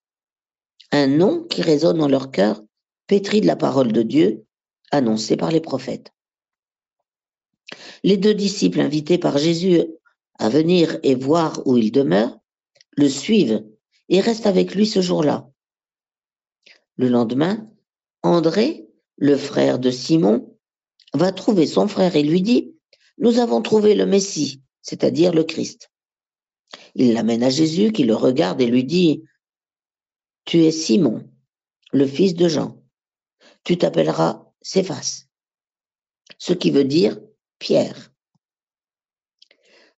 Un 0.90 1.06
nom 1.06 1.44
qui 1.44 1.62
résonne 1.62 1.98
dans 1.98 2.08
leur 2.08 2.30
cœur, 2.30 2.62
pétri 3.06 3.40
de 3.40 3.46
la 3.46 3.56
parole 3.56 3.92
de 3.92 4.02
Dieu, 4.02 4.44
annoncée 4.90 5.36
par 5.36 5.50
les 5.50 5.60
prophètes. 5.60 6.12
Les 8.02 8.18
deux 8.18 8.34
disciples 8.34 8.80
invités 8.80 9.16
par 9.16 9.38
Jésus 9.38 9.80
à 10.38 10.50
venir 10.50 10.98
et 11.02 11.14
voir 11.14 11.66
où 11.66 11.78
il 11.78 11.90
demeure, 11.92 12.38
le 12.96 13.08
suivent 13.08 13.64
et 14.10 14.20
restent 14.20 14.46
avec 14.46 14.74
lui 14.74 14.86
ce 14.86 15.00
jour-là. 15.00 15.48
Le 16.96 17.08
lendemain, 17.08 17.71
André, 18.22 18.86
le 19.16 19.36
frère 19.36 19.78
de 19.78 19.90
Simon, 19.90 20.56
va 21.14 21.32
trouver 21.32 21.66
son 21.66 21.88
frère 21.88 22.16
et 22.16 22.22
lui 22.22 22.40
dit, 22.40 22.74
Nous 23.18 23.38
avons 23.38 23.62
trouvé 23.62 23.94
le 23.94 24.06
Messie, 24.06 24.62
c'est-à-dire 24.80 25.32
le 25.32 25.44
Christ. 25.44 25.90
Il 26.94 27.12
l'amène 27.12 27.42
à 27.42 27.50
Jésus 27.50 27.92
qui 27.92 28.04
le 28.04 28.14
regarde 28.14 28.60
et 28.60 28.66
lui 28.66 28.84
dit, 28.84 29.24
Tu 30.44 30.64
es 30.64 30.70
Simon, 30.70 31.28
le 31.92 32.06
fils 32.06 32.34
de 32.34 32.48
Jean. 32.48 32.82
Tu 33.64 33.76
t'appelleras 33.76 34.44
Céphas, 34.60 35.26
ce 36.38 36.52
qui 36.52 36.70
veut 36.70 36.84
dire 36.84 37.20
Pierre. 37.58 38.12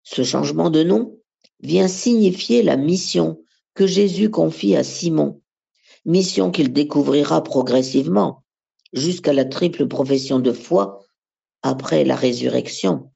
Ce 0.02 0.22
changement 0.22 0.70
de 0.70 0.82
nom 0.82 1.18
vient 1.60 1.88
signifier 1.88 2.62
la 2.62 2.76
mission 2.76 3.42
que 3.74 3.87
Jésus 3.87 4.30
confie 4.30 4.76
à 4.76 4.84
Simon 4.84 5.42
mission 6.05 6.51
qu'il 6.51 6.73
découvrira 6.73 7.43
progressivement 7.43 8.43
jusqu'à 8.93 9.33
la 9.33 9.45
triple 9.45 9.87
profession 9.87 10.38
de 10.38 10.53
foi 10.53 11.05
après 11.62 12.05
la 12.05 12.17
résurrection, 12.17 13.11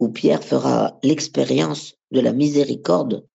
où 0.00 0.08
Pierre 0.08 0.42
fera 0.42 0.98
l'expérience 1.02 1.96
de 2.10 2.20
la 2.20 2.32
miséricorde, 2.32 3.26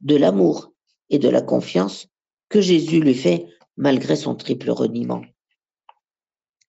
de 0.00 0.16
l'amour 0.16 0.72
et 1.10 1.18
de 1.18 1.28
la 1.28 1.42
confiance 1.42 2.08
que 2.48 2.60
Jésus 2.60 3.00
lui 3.00 3.14
fait 3.14 3.46
malgré 3.76 4.16
son 4.16 4.34
triple 4.34 4.70
reniement. 4.70 5.22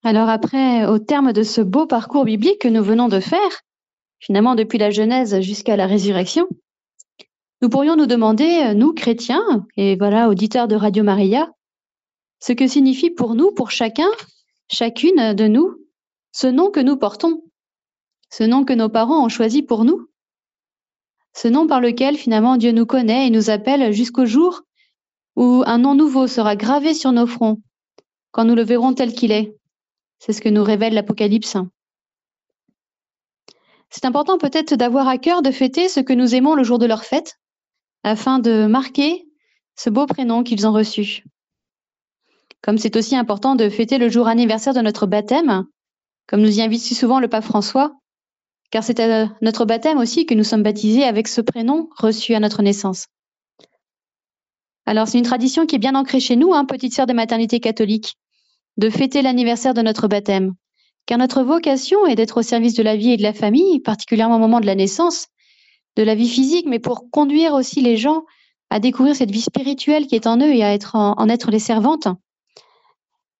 Alors 0.03 0.29
après, 0.29 0.85
au 0.85 0.99
terme 0.99 1.33
de 1.33 1.43
ce 1.43 1.61
beau 1.61 1.85
parcours 1.85 2.23
biblique 2.23 2.61
que 2.61 2.67
nous 2.67 2.83
venons 2.83 3.09
de 3.09 3.19
faire, 3.19 3.61
finalement 4.19 4.55
depuis 4.55 4.77
la 4.77 4.91
Genèse 4.91 5.41
jusqu'à 5.41 5.75
la 5.75 5.87
résurrection, 5.87 6.47
nous 7.61 7.69
pourrions 7.69 7.95
nous 7.95 8.05
demander, 8.05 8.63
euh, 8.63 8.73
nous 8.73 8.93
chrétiens, 8.93 9.67
et 9.75 9.95
voilà, 9.97 10.29
auditeurs 10.29 10.67
de 10.67 10.75
Radio 10.75 11.03
Maria, 11.03 11.51
ce 12.39 12.53
que 12.53 12.67
signifie 12.67 13.09
pour 13.09 13.35
nous, 13.35 13.51
pour 13.51 13.69
chacun, 13.69 14.07
chacune 14.71 15.33
de 15.33 15.47
nous, 15.47 15.75
ce 16.31 16.47
nom 16.47 16.71
que 16.71 16.79
nous 16.79 16.95
portons, 16.95 17.43
ce 18.29 18.43
nom 18.43 18.63
que 18.63 18.73
nos 18.73 18.89
parents 18.89 19.25
ont 19.25 19.29
choisi 19.29 19.61
pour 19.61 19.83
nous, 19.83 20.07
ce 21.33 21.47
nom 21.47 21.67
par 21.67 21.81
lequel 21.81 22.15
finalement 22.15 22.57
Dieu 22.57 22.71
nous 22.71 22.85
connaît 22.85 23.27
et 23.27 23.29
nous 23.29 23.49
appelle 23.49 23.91
jusqu'au 23.91 24.25
jour 24.25 24.61
où 25.35 25.63
un 25.65 25.77
nom 25.77 25.95
nouveau 25.95 26.27
sera 26.27 26.55
gravé 26.55 26.93
sur 26.93 27.11
nos 27.11 27.27
fronts, 27.27 27.61
quand 28.31 28.45
nous 28.45 28.55
le 28.55 28.63
verrons 28.63 28.93
tel 28.93 29.13
qu'il 29.13 29.31
est. 29.31 29.55
C'est 30.19 30.33
ce 30.33 30.41
que 30.41 30.49
nous 30.49 30.63
révèle 30.63 30.93
l'Apocalypse. 30.93 31.57
C'est 33.89 34.05
important 34.05 34.37
peut-être 34.37 34.75
d'avoir 34.75 35.07
à 35.07 35.17
cœur 35.17 35.41
de 35.41 35.51
fêter 35.51 35.89
ce 35.89 35.99
que 35.99 36.13
nous 36.13 36.35
aimons 36.35 36.55
le 36.55 36.63
jour 36.63 36.77
de 36.77 36.85
leur 36.85 37.03
fête, 37.03 37.39
afin 38.03 38.39
de 38.39 38.65
marquer 38.65 39.25
ce 39.75 39.89
beau 39.89 40.05
prénom 40.05 40.43
qu'ils 40.43 40.67
ont 40.67 40.73
reçu. 40.73 41.23
Comme 42.61 42.77
c'est 42.77 42.95
aussi 42.95 43.15
important 43.15 43.55
de 43.55 43.69
fêter 43.69 43.97
le 43.97 44.09
jour 44.09 44.27
anniversaire 44.27 44.73
de 44.73 44.81
notre 44.81 45.05
baptême, 45.07 45.65
comme 46.27 46.41
nous 46.41 46.59
y 46.59 46.61
invite 46.61 46.81
si 46.81 46.95
souvent 46.95 47.19
le 47.19 47.27
pape 47.27 47.43
François, 47.43 47.93
car 48.71 48.83
c'est 48.83 48.99
à 48.99 49.29
notre 49.41 49.65
baptême 49.65 49.97
aussi 49.97 50.25
que 50.25 50.35
nous 50.35 50.43
sommes 50.43 50.63
baptisés 50.63 51.03
avec 51.03 51.27
ce 51.27 51.41
prénom 51.41 51.89
reçu 51.97 52.35
à 52.35 52.39
notre 52.39 52.61
naissance. 52.61 53.07
Alors 54.85 55.07
c'est 55.07 55.17
une 55.17 55.23
tradition 55.23 55.65
qui 55.65 55.75
est 55.75 55.79
bien 55.79 55.95
ancrée 55.95 56.19
chez 56.19 56.35
nous, 56.35 56.53
hein, 56.53 56.65
petite 56.65 56.93
sœur 56.93 57.05
de 57.05 57.13
maternité 57.13 57.59
catholique, 57.59 58.15
de 58.77 58.89
fêter 58.89 59.21
l'anniversaire 59.21 59.73
de 59.73 59.81
notre 59.81 60.07
baptême, 60.07 60.53
car 61.05 61.17
notre 61.17 61.43
vocation 61.43 62.05
est 62.05 62.15
d'être 62.15 62.37
au 62.37 62.41
service 62.41 62.73
de 62.73 62.83
la 62.83 62.95
vie 62.95 63.11
et 63.11 63.17
de 63.17 63.23
la 63.23 63.33
famille, 63.33 63.79
particulièrement 63.79 64.35
au 64.35 64.39
moment 64.39 64.59
de 64.59 64.65
la 64.65 64.75
naissance, 64.75 65.27
de 65.95 66.03
la 66.03 66.15
vie 66.15 66.29
physique, 66.29 66.65
mais 66.67 66.79
pour 66.79 67.09
conduire 67.11 67.53
aussi 67.53 67.81
les 67.81 67.97
gens 67.97 68.23
à 68.69 68.79
découvrir 68.79 69.15
cette 69.15 69.31
vie 69.31 69.41
spirituelle 69.41 70.07
qui 70.07 70.15
est 70.15 70.27
en 70.27 70.37
eux 70.37 70.53
et 70.53 70.63
à 70.63 70.73
être 70.73 70.95
en, 70.95 71.29
être 71.29 71.51
les 71.51 71.59
servantes. 71.59 72.07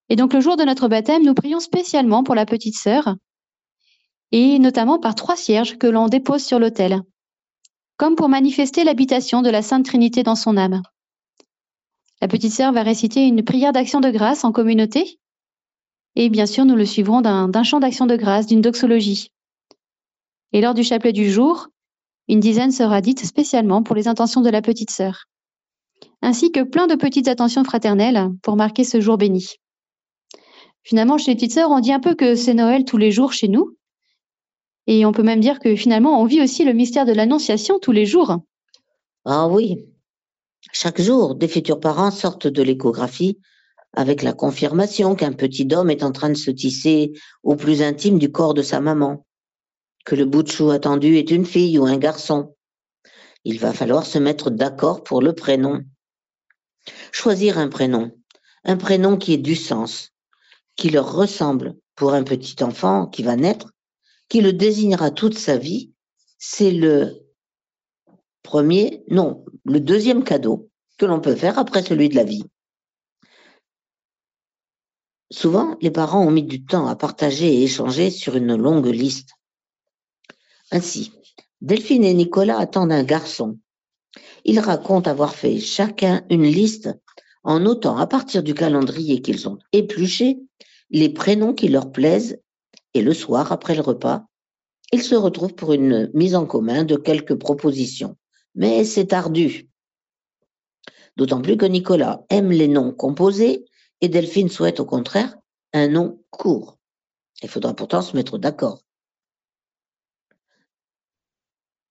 Et 0.09 0.15
donc 0.15 0.33
le 0.33 0.41
jour 0.41 0.57
de 0.57 0.63
notre 0.63 0.87
baptême, 0.87 1.23
nous 1.23 1.35
prions 1.35 1.59
spécialement 1.59 2.23
pour 2.23 2.35
la 2.35 2.45
petite 2.45 2.75
sœur, 2.75 3.15
et 4.31 4.59
notamment 4.59 4.99
par 4.99 5.15
trois 5.15 5.35
cierges 5.35 5.77
que 5.77 5.87
l'on 5.87 6.07
dépose 6.07 6.43
sur 6.43 6.59
l'autel, 6.59 7.01
comme 7.97 8.15
pour 8.15 8.29
manifester 8.29 8.83
l'habitation 8.83 9.41
de 9.41 9.49
la 9.49 9.61
Sainte 9.61 9.85
Trinité 9.85 10.23
dans 10.23 10.35
son 10.35 10.57
âme. 10.57 10.81
La 12.21 12.27
petite 12.27 12.53
sœur 12.53 12.73
va 12.73 12.83
réciter 12.83 13.25
une 13.25 13.43
prière 13.43 13.71
d'action 13.71 14.01
de 14.01 14.09
grâce 14.09 14.43
en 14.43 14.51
communauté, 14.51 15.19
et 16.15 16.29
bien 16.29 16.47
sûr 16.47 16.65
nous 16.65 16.75
le 16.75 16.85
suivrons 16.85 17.21
d'un 17.21 17.63
chant 17.63 17.79
d'action 17.79 18.07
de 18.07 18.15
grâce, 18.15 18.47
d'une 18.47 18.61
doxologie. 18.61 19.31
Et 20.53 20.61
lors 20.61 20.73
du 20.73 20.83
chapelet 20.83 21.13
du 21.13 21.29
jour, 21.29 21.67
une 22.29 22.39
dizaine 22.39 22.71
sera 22.71 23.01
dite 23.01 23.25
spécialement 23.25 23.81
pour 23.81 23.95
les 23.95 24.07
intentions 24.07 24.41
de 24.41 24.49
la 24.49 24.61
petite 24.61 24.91
sœur, 24.91 25.25
ainsi 26.21 26.51
que 26.51 26.63
plein 26.63 26.85
de 26.85 26.95
petites 26.95 27.27
attentions 27.27 27.63
fraternelles 27.63 28.29
pour 28.43 28.55
marquer 28.55 28.83
ce 28.83 29.01
jour 29.01 29.17
béni. 29.17 29.55
Finalement, 30.83 31.17
chez 31.17 31.31
les 31.31 31.35
petites 31.35 31.53
sœurs, 31.53 31.71
on 31.71 31.79
dit 31.79 31.91
un 31.91 31.99
peu 31.99 32.13
que 32.13 32.35
c'est 32.35 32.53
Noël 32.53 32.85
tous 32.85 32.97
les 32.97 33.11
jours 33.11 33.33
chez 33.33 33.47
nous, 33.47 33.75
et 34.85 35.05
on 35.05 35.11
peut 35.11 35.23
même 35.23 35.39
dire 35.39 35.59
que 35.59 35.75
finalement, 35.75 36.21
on 36.21 36.25
vit 36.25 36.41
aussi 36.41 36.63
le 36.63 36.73
mystère 36.73 37.05
de 37.05 37.13
l'Annonciation 37.13 37.79
tous 37.79 37.91
les 37.91 38.05
jours. 38.05 38.37
Ah 39.25 39.47
oui, 39.47 39.85
chaque 40.71 41.01
jour, 41.01 41.35
des 41.35 41.47
futurs 41.47 41.79
parents 41.79 42.11
sortent 42.11 42.47
de 42.47 42.61
l'échographie 42.61 43.39
avec 43.93 44.21
la 44.21 44.33
confirmation 44.33 45.15
qu'un 45.15 45.33
petit 45.33 45.67
homme 45.73 45.89
est 45.89 46.03
en 46.03 46.11
train 46.11 46.29
de 46.29 46.35
se 46.35 46.51
tisser 46.51 47.13
au 47.41 47.55
plus 47.55 47.81
intime 47.81 48.19
du 48.19 48.31
corps 48.31 48.53
de 48.53 48.61
sa 48.61 48.79
maman 48.81 49.25
que 50.09 50.15
le 50.15 50.25
bout 50.25 50.41
de 50.41 50.49
chou 50.49 50.71
attendu 50.71 51.17
est 51.17 51.29
une 51.29 51.45
fille 51.45 51.77
ou 51.77 51.85
un 51.85 51.99
garçon. 51.99 52.55
Il 53.43 53.59
va 53.59 53.73
falloir 53.73 54.07
se 54.07 54.17
mettre 54.17 54.49
d'accord 54.49 55.03
pour 55.03 55.21
le 55.21 55.33
prénom. 55.33 55.83
Choisir 57.11 57.59
un 57.59 57.67
prénom, 57.67 58.11
un 58.63 58.75
prénom 58.75 59.17
qui 59.17 59.33
ait 59.33 59.37
du 59.37 59.55
sens, 59.55 60.09
qui 60.75 60.89
leur 60.89 61.13
ressemble 61.13 61.75
pour 61.95 62.15
un 62.15 62.23
petit 62.23 62.63
enfant 62.63 63.05
qui 63.05 63.21
va 63.21 63.35
naître, 63.35 63.71
qui 64.29 64.41
le 64.41 64.51
désignera 64.51 65.11
toute 65.11 65.37
sa 65.37 65.57
vie, 65.57 65.93
c'est 66.39 66.71
le 66.71 67.27
premier, 68.41 69.03
non, 69.11 69.45
le 69.63 69.79
deuxième 69.79 70.23
cadeau 70.23 70.71
que 70.97 71.05
l'on 71.05 71.21
peut 71.21 71.35
faire 71.35 71.59
après 71.59 71.83
celui 71.83 72.09
de 72.09 72.15
la 72.15 72.23
vie. 72.23 72.45
Souvent, 75.29 75.77
les 75.81 75.91
parents 75.91 76.25
ont 76.25 76.31
mis 76.31 76.41
du 76.41 76.65
temps 76.65 76.87
à 76.87 76.95
partager 76.95 77.53
et 77.53 77.63
échanger 77.63 78.09
sur 78.09 78.35
une 78.35 78.55
longue 78.55 78.87
liste. 78.87 79.35
Ainsi, 80.71 81.11
Delphine 81.61 82.03
et 82.03 82.13
Nicolas 82.13 82.59
attendent 82.59 82.91
un 82.91 83.03
garçon. 83.03 83.57
Ils 84.45 84.59
racontent 84.59 85.09
avoir 85.09 85.35
fait 85.35 85.59
chacun 85.59 86.25
une 86.29 86.43
liste 86.43 86.89
en 87.43 87.59
notant 87.59 87.97
à 87.97 88.07
partir 88.07 88.43
du 88.43 88.53
calendrier 88.53 89.21
qu'ils 89.21 89.47
ont 89.47 89.59
épluché 89.71 90.37
les 90.89 91.09
prénoms 91.09 91.53
qui 91.53 91.67
leur 91.67 91.91
plaisent 91.91 92.39
et 92.93 93.01
le 93.01 93.13
soir, 93.13 93.51
après 93.51 93.75
le 93.75 93.81
repas, 93.81 94.25
ils 94.91 95.03
se 95.03 95.15
retrouvent 95.15 95.53
pour 95.53 95.73
une 95.73 96.09
mise 96.13 96.35
en 96.35 96.45
commun 96.45 96.83
de 96.83 96.95
quelques 96.95 97.35
propositions. 97.35 98.17
Mais 98.55 98.83
c'est 98.83 99.13
ardu. 99.13 99.69
D'autant 101.15 101.41
plus 101.41 101.57
que 101.57 101.65
Nicolas 101.65 102.25
aime 102.29 102.51
les 102.51 102.67
noms 102.67 102.91
composés 102.91 103.65
et 104.01 104.09
Delphine 104.09 104.49
souhaite 104.49 104.79
au 104.79 104.85
contraire 104.85 105.35
un 105.73 105.87
nom 105.87 106.23
court. 106.31 106.77
Il 107.43 107.49
faudra 107.49 107.73
pourtant 107.75 108.01
se 108.01 108.15
mettre 108.15 108.37
d'accord. 108.37 108.81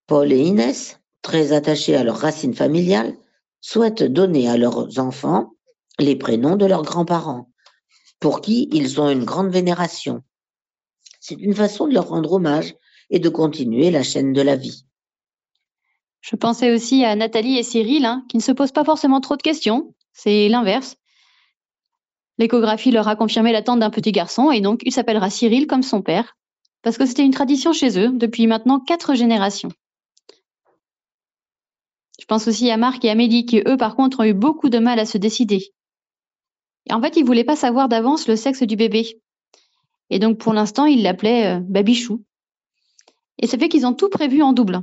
Paul 0.08 0.32
et 0.32 0.40
Inès, 0.40 1.00
très 1.20 1.52
attachés 1.52 1.94
à 1.94 2.02
leurs 2.02 2.16
racines 2.16 2.54
familiales, 2.54 3.14
souhaitent 3.60 4.02
donner 4.02 4.48
à 4.48 4.56
leurs 4.56 4.98
enfants 4.98 5.52
les 5.98 6.16
prénoms 6.16 6.56
de 6.56 6.64
leurs 6.64 6.82
grands-parents, 6.82 7.50
pour 8.18 8.40
qui 8.40 8.70
ils 8.72 9.02
ont 9.02 9.10
une 9.10 9.26
grande 9.26 9.50
vénération. 9.50 10.22
C'est 11.20 11.34
une 11.34 11.54
façon 11.54 11.86
de 11.86 11.92
leur 11.92 12.08
rendre 12.08 12.32
hommage 12.32 12.74
et 13.10 13.18
de 13.18 13.28
continuer 13.28 13.90
la 13.90 14.02
chaîne 14.02 14.32
de 14.32 14.40
la 14.40 14.56
vie. 14.56 14.86
Je 16.22 16.36
pensais 16.36 16.72
aussi 16.74 17.04
à 17.04 17.14
Nathalie 17.14 17.58
et 17.58 17.62
Cyril, 17.62 18.06
hein, 18.06 18.24
qui 18.30 18.38
ne 18.38 18.42
se 18.42 18.52
posent 18.52 18.72
pas 18.72 18.84
forcément 18.84 19.20
trop 19.20 19.36
de 19.36 19.42
questions. 19.42 19.94
C'est 20.14 20.48
l'inverse. 20.48 20.96
L'échographie 22.38 22.92
leur 22.92 23.08
a 23.08 23.16
confirmé 23.16 23.52
l'attente 23.52 23.80
d'un 23.80 23.90
petit 23.90 24.12
garçon 24.12 24.50
et 24.50 24.62
donc 24.62 24.80
il 24.84 24.92
s'appellera 24.92 25.28
Cyril 25.28 25.66
comme 25.66 25.82
son 25.82 26.00
père, 26.00 26.38
parce 26.80 26.96
que 26.96 27.04
c'était 27.04 27.26
une 27.26 27.34
tradition 27.34 27.74
chez 27.74 27.98
eux 27.98 28.10
depuis 28.14 28.46
maintenant 28.46 28.80
quatre 28.80 29.14
générations. 29.14 29.68
Je 32.28 32.34
pense 32.34 32.46
aussi 32.46 32.70
à 32.70 32.76
Marc 32.76 33.06
et 33.06 33.10
Amélie 33.10 33.46
qui, 33.46 33.62
eux, 33.66 33.78
par 33.78 33.96
contre, 33.96 34.20
ont 34.20 34.24
eu 34.24 34.34
beaucoup 34.34 34.68
de 34.68 34.78
mal 34.78 34.98
à 34.98 35.06
se 35.06 35.16
décider. 35.16 35.72
En 36.90 37.00
fait, 37.00 37.16
ils 37.16 37.22
ne 37.22 37.26
voulaient 37.26 37.42
pas 37.42 37.56
savoir 37.56 37.88
d'avance 37.88 38.28
le 38.28 38.36
sexe 38.36 38.62
du 38.64 38.76
bébé. 38.76 39.18
Et 40.10 40.18
donc, 40.18 40.36
pour 40.36 40.52
l'instant, 40.52 40.84
ils 40.84 41.02
l'appelaient 41.02 41.56
euh, 41.56 41.60
Babichou. 41.60 42.22
Et 43.38 43.46
ça 43.46 43.56
fait 43.56 43.70
qu'ils 43.70 43.86
ont 43.86 43.94
tout 43.94 44.10
prévu 44.10 44.42
en 44.42 44.52
double. 44.52 44.82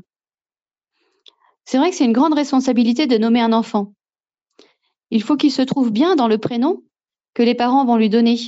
C'est 1.65 1.77
vrai 1.77 1.91
que 1.91 1.95
c'est 1.95 2.05
une 2.05 2.13
grande 2.13 2.34
responsabilité 2.34 3.05
de 3.05 3.19
nommer 3.19 3.41
un 3.41 3.53
enfant. 3.53 3.93
Il 5.12 5.21
faut 5.21 5.38
qu'il 5.38 5.51
se 5.51 5.62
trouve 5.62 5.91
bien 5.91 6.15
dans 6.15 6.27
le 6.27 6.39
prénom 6.39 6.81
que 7.36 7.43
les 7.43 7.53
parents 7.53 7.86
vont 7.86 7.97
lui 7.97 8.10
donner. 8.10 8.39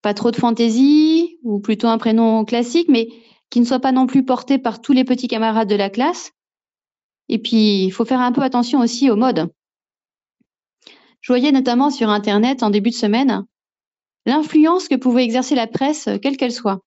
Pas 0.00 0.14
trop 0.14 0.30
de 0.30 0.36
fantaisie, 0.36 1.38
ou 1.42 1.60
plutôt 1.60 1.88
un 1.88 1.98
prénom 1.98 2.46
classique, 2.46 2.88
mais 2.88 3.10
qui 3.50 3.60
ne 3.60 3.66
soit 3.66 3.80
pas 3.80 3.92
non 3.92 4.06
plus 4.06 4.24
porté 4.24 4.56
par 4.56 4.80
tous 4.80 4.94
les 4.94 5.04
petits 5.04 5.28
camarades 5.28 5.68
de 5.68 5.76
la 5.76 5.90
classe. 5.90 6.32
Et 7.28 7.38
puis, 7.38 7.84
il 7.84 7.90
faut 7.90 8.04
faire 8.04 8.20
un 8.20 8.32
peu 8.32 8.42
attention 8.42 8.80
aussi 8.80 9.10
aux 9.10 9.16
modes. 9.16 9.50
Je 11.20 11.32
voyais 11.32 11.52
notamment 11.52 11.90
sur 11.90 12.08
Internet 12.08 12.62
en 12.62 12.70
début 12.70 12.90
de 12.90 12.94
semaine 12.94 13.44
l'influence 14.26 14.88
que 14.88 14.96
pouvait 14.96 15.24
exercer 15.24 15.54
la 15.54 15.66
presse, 15.66 16.08
quelle 16.20 16.36
qu'elle 16.36 16.52
soit. 16.52 16.80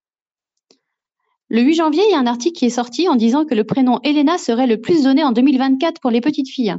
Le 1.49 1.61
8 1.61 1.75
janvier, 1.75 2.03
il 2.07 2.11
y 2.11 2.15
a 2.15 2.19
un 2.19 2.27
article 2.27 2.57
qui 2.57 2.65
est 2.65 2.69
sorti 2.69 3.07
en 3.09 3.15
disant 3.15 3.45
que 3.45 3.55
le 3.55 3.63
prénom 3.63 3.99
Elena 4.03 4.37
serait 4.37 4.67
le 4.67 4.79
plus 4.79 5.03
donné 5.03 5.23
en 5.23 5.31
2024 5.31 5.99
pour 5.99 6.11
les 6.11 6.21
petites 6.21 6.49
filles. 6.49 6.75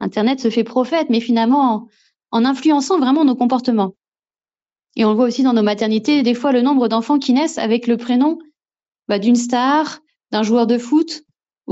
Internet 0.00 0.40
se 0.40 0.50
fait 0.50 0.64
prophète, 0.64 1.08
mais 1.10 1.20
finalement, 1.20 1.88
en 2.32 2.44
influençant 2.44 2.98
vraiment 2.98 3.24
nos 3.24 3.36
comportements. 3.36 3.94
Et 4.96 5.04
on 5.04 5.10
le 5.10 5.16
voit 5.16 5.26
aussi 5.26 5.42
dans 5.42 5.54
nos 5.54 5.62
maternités, 5.62 6.22
des 6.22 6.34
fois 6.34 6.52
le 6.52 6.60
nombre 6.60 6.88
d'enfants 6.88 7.18
qui 7.18 7.32
naissent 7.32 7.58
avec 7.58 7.86
le 7.86 7.96
prénom 7.96 8.38
bah, 9.08 9.18
d'une 9.18 9.36
star, 9.36 10.00
d'un 10.32 10.42
joueur 10.42 10.66
de 10.66 10.76
foot 10.76 11.22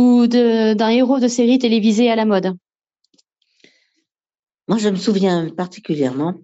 ou 0.01 0.27
d'un 0.27 0.89
héros 0.89 1.21
de 1.21 1.29
série 1.29 1.59
télévisée 1.59 2.11
à 2.11 2.17
la 2.17 2.25
mode? 2.25 2.57
Moi, 4.67 4.79
je 4.79 4.89
me 4.89 4.97
souviens 4.97 5.51
particulièrement 5.51 6.41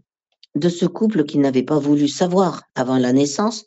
de 0.55 0.69
ce 0.69 0.85
couple 0.85 1.25
qui 1.25 1.38
n'avait 1.38 1.62
pas 1.62 1.79
voulu 1.79 2.07
savoir 2.07 2.64
avant 2.75 2.99
la 2.99 3.14
naissance 3.14 3.64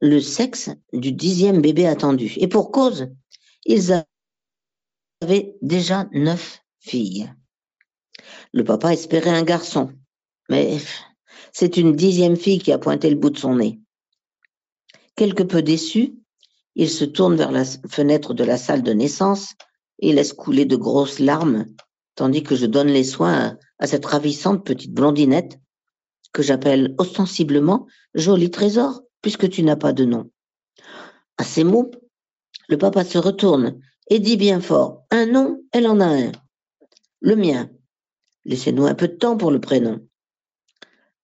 le 0.00 0.18
sexe 0.18 0.70
du 0.92 1.12
dixième 1.12 1.62
bébé 1.62 1.86
attendu. 1.86 2.32
Et 2.38 2.48
pour 2.48 2.72
cause, 2.72 3.10
ils 3.64 3.92
avaient 5.20 5.54
déjà 5.62 6.08
neuf 6.12 6.60
filles. 6.80 7.32
Le 8.52 8.64
papa 8.64 8.92
espérait 8.92 9.30
un 9.30 9.44
garçon, 9.44 9.92
mais 10.48 10.78
c'est 11.52 11.76
une 11.76 11.94
dixième 11.94 12.36
fille 12.36 12.58
qui 12.58 12.72
a 12.72 12.78
pointé 12.78 13.08
le 13.08 13.16
bout 13.16 13.30
de 13.30 13.38
son 13.38 13.54
nez. 13.54 13.78
Quelque 15.14 15.44
peu 15.44 15.62
déçu, 15.62 16.14
il 16.74 16.88
se 16.88 17.04
tourne 17.04 17.36
vers 17.36 17.52
la 17.52 17.64
fenêtre 17.64 18.34
de 18.34 18.44
la 18.44 18.56
salle 18.56 18.82
de 18.82 18.92
naissance 18.92 19.54
et 19.98 20.12
laisse 20.12 20.32
couler 20.32 20.64
de 20.64 20.76
grosses 20.76 21.18
larmes, 21.18 21.66
tandis 22.14 22.42
que 22.42 22.56
je 22.56 22.66
donne 22.66 22.88
les 22.88 23.04
soins 23.04 23.58
à, 23.78 23.86
cette 23.86 24.06
ravissante 24.06 24.64
petite 24.64 24.92
blondinette 24.92 25.58
que 26.32 26.42
j'appelle 26.42 26.94
ostensiblement 26.98 27.86
joli 28.14 28.50
trésor, 28.50 29.02
puisque 29.20 29.48
tu 29.48 29.62
n'as 29.62 29.76
pas 29.76 29.92
de 29.92 30.04
nom. 30.04 30.30
À 31.36 31.44
ces 31.44 31.64
mots, 31.64 31.90
le 32.68 32.78
papa 32.78 33.04
se 33.04 33.18
retourne 33.18 33.80
et 34.08 34.18
dit 34.18 34.36
bien 34.36 34.60
fort, 34.60 35.04
un 35.10 35.26
nom, 35.26 35.62
elle 35.72 35.86
en 35.86 36.00
a 36.00 36.06
un. 36.06 36.32
Le 37.20 37.36
mien. 37.36 37.70
Laissez-nous 38.44 38.86
un 38.86 38.94
peu 38.94 39.08
de 39.08 39.14
temps 39.14 39.36
pour 39.36 39.50
le 39.50 39.60
prénom. 39.60 40.00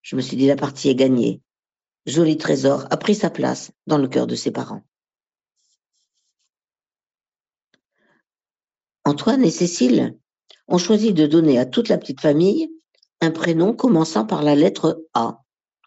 Je 0.03 0.15
me 0.15 0.21
suis 0.21 0.37
dit, 0.37 0.47
la 0.47 0.57
partie 0.57 0.89
est 0.89 0.95
gagnée. 0.95 1.43
Joli 2.07 2.37
trésor 2.37 2.87
a 2.91 2.97
pris 2.97 3.15
sa 3.15 3.31
place 3.31 3.73
dans 3.87 3.99
le 3.99 4.09
cœur 4.09 4.27
de 4.27 4.37
ses 4.37 4.53
parents. 4.53 4.83
Antoine 9.09 9.43
et 9.43 9.51
Cécile 9.51 10.19
ont 10.67 10.77
choisi 10.77 11.15
de 11.15 11.27
donner 11.27 11.59
à 11.59 11.65
toute 11.65 11.89
la 11.89 11.97
petite 11.97 12.21
famille 12.21 12.69
un 13.23 13.31
prénom 13.31 13.73
commençant 13.73 14.27
par 14.27 14.43
la 14.43 14.55
lettre 14.55 15.03
A, 15.15 15.43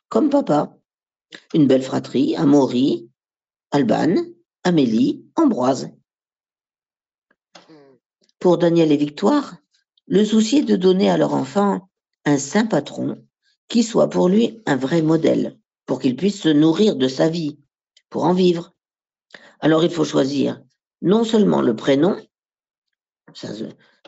comme 0.09 0.31
papa. 0.31 0.75
Une 1.53 1.67
belle 1.67 1.83
fratrie, 1.83 2.35
Amaury, 2.35 3.11
Alban, 3.69 4.15
Amélie, 4.63 5.23
Ambroise. 5.35 5.91
Pour 8.39 8.57
Daniel 8.57 8.91
et 8.91 8.97
Victoire, 8.97 9.55
le 10.07 10.25
souci 10.25 10.57
est 10.57 10.63
de 10.63 10.75
donner 10.75 11.11
à 11.11 11.17
leur 11.17 11.35
enfant 11.35 11.91
un 12.25 12.39
saint 12.39 12.65
patron 12.65 13.23
qui 13.67 13.83
soit 13.83 14.09
pour 14.09 14.29
lui 14.29 14.63
un 14.65 14.77
vrai 14.77 15.03
modèle, 15.03 15.59
pour 15.85 15.99
qu'il 15.99 16.15
puisse 16.15 16.41
se 16.41 16.49
nourrir 16.49 16.95
de 16.95 17.07
sa 17.07 17.29
vie, 17.29 17.59
pour 18.09 18.23
en 18.23 18.33
vivre. 18.33 18.73
Alors 19.59 19.83
il 19.83 19.91
faut 19.91 20.05
choisir 20.05 20.59
non 21.03 21.23
seulement 21.23 21.61
le 21.61 21.75
prénom, 21.75 22.17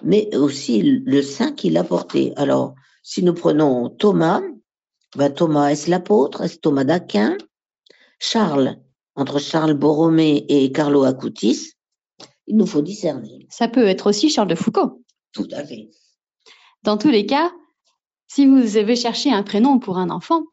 mais 0.03 0.35
aussi 0.35 0.81
le 0.81 1.21
saint 1.21 1.51
qu'il 1.51 1.77
a 1.77 1.83
porté. 1.83 2.33
Alors, 2.35 2.75
si 3.03 3.23
nous 3.23 3.33
prenons 3.33 3.89
Thomas, 3.89 4.41
ben 5.15 5.31
Thomas, 5.31 5.69
est-ce 5.69 5.89
l'apôtre? 5.89 6.41
Est-ce 6.41 6.57
Thomas 6.57 6.83
d'Aquin? 6.83 7.37
Charles, 8.19 8.77
entre 9.15 9.39
Charles 9.39 9.73
Borromée 9.73 10.45
et 10.49 10.71
Carlo 10.71 11.03
Acutis, 11.03 11.73
il 12.47 12.57
nous 12.57 12.65
faut 12.65 12.81
discerner. 12.81 13.45
Ça 13.49 13.67
peut 13.67 13.85
être 13.85 14.07
aussi 14.07 14.29
Charles 14.29 14.47
de 14.47 14.55
Foucault. 14.55 15.03
Tout 15.33 15.47
à 15.51 15.63
fait. 15.63 15.89
Dans 16.83 16.97
tous 16.97 17.09
les 17.09 17.25
cas, 17.25 17.51
si 18.27 18.45
vous 18.47 18.77
avez 18.77 18.95
cherché 18.95 19.31
un 19.31 19.43
prénom 19.43 19.79
pour 19.79 19.97
un 19.97 20.09
enfant, 20.09 20.43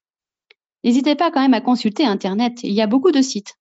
n'hésitez 0.84 1.14
pas 1.14 1.30
quand 1.30 1.40
même 1.40 1.54
à 1.54 1.60
consulter 1.60 2.04
Internet. 2.04 2.62
Il 2.62 2.72
y 2.72 2.82
a 2.82 2.86
beaucoup 2.86 3.12
de 3.12 3.22
sites. 3.22 3.54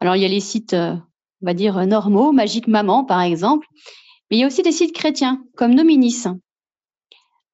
Alors, 0.00 0.16
il 0.16 0.22
y 0.22 0.24
a 0.24 0.28
les 0.28 0.40
sites, 0.40 0.74
euh, 0.74 0.94
on 1.42 1.46
va 1.46 1.54
dire, 1.54 1.86
normaux, 1.86 2.32
Magique 2.32 2.68
Maman, 2.68 3.04
par 3.04 3.20
exemple, 3.20 3.66
mais 4.32 4.38
il 4.38 4.40
y 4.40 4.44
a 4.44 4.46
aussi 4.46 4.62
des 4.62 4.72
sites 4.72 4.94
chrétiens, 4.94 5.44
comme 5.58 5.74
Nominis. 5.74 6.24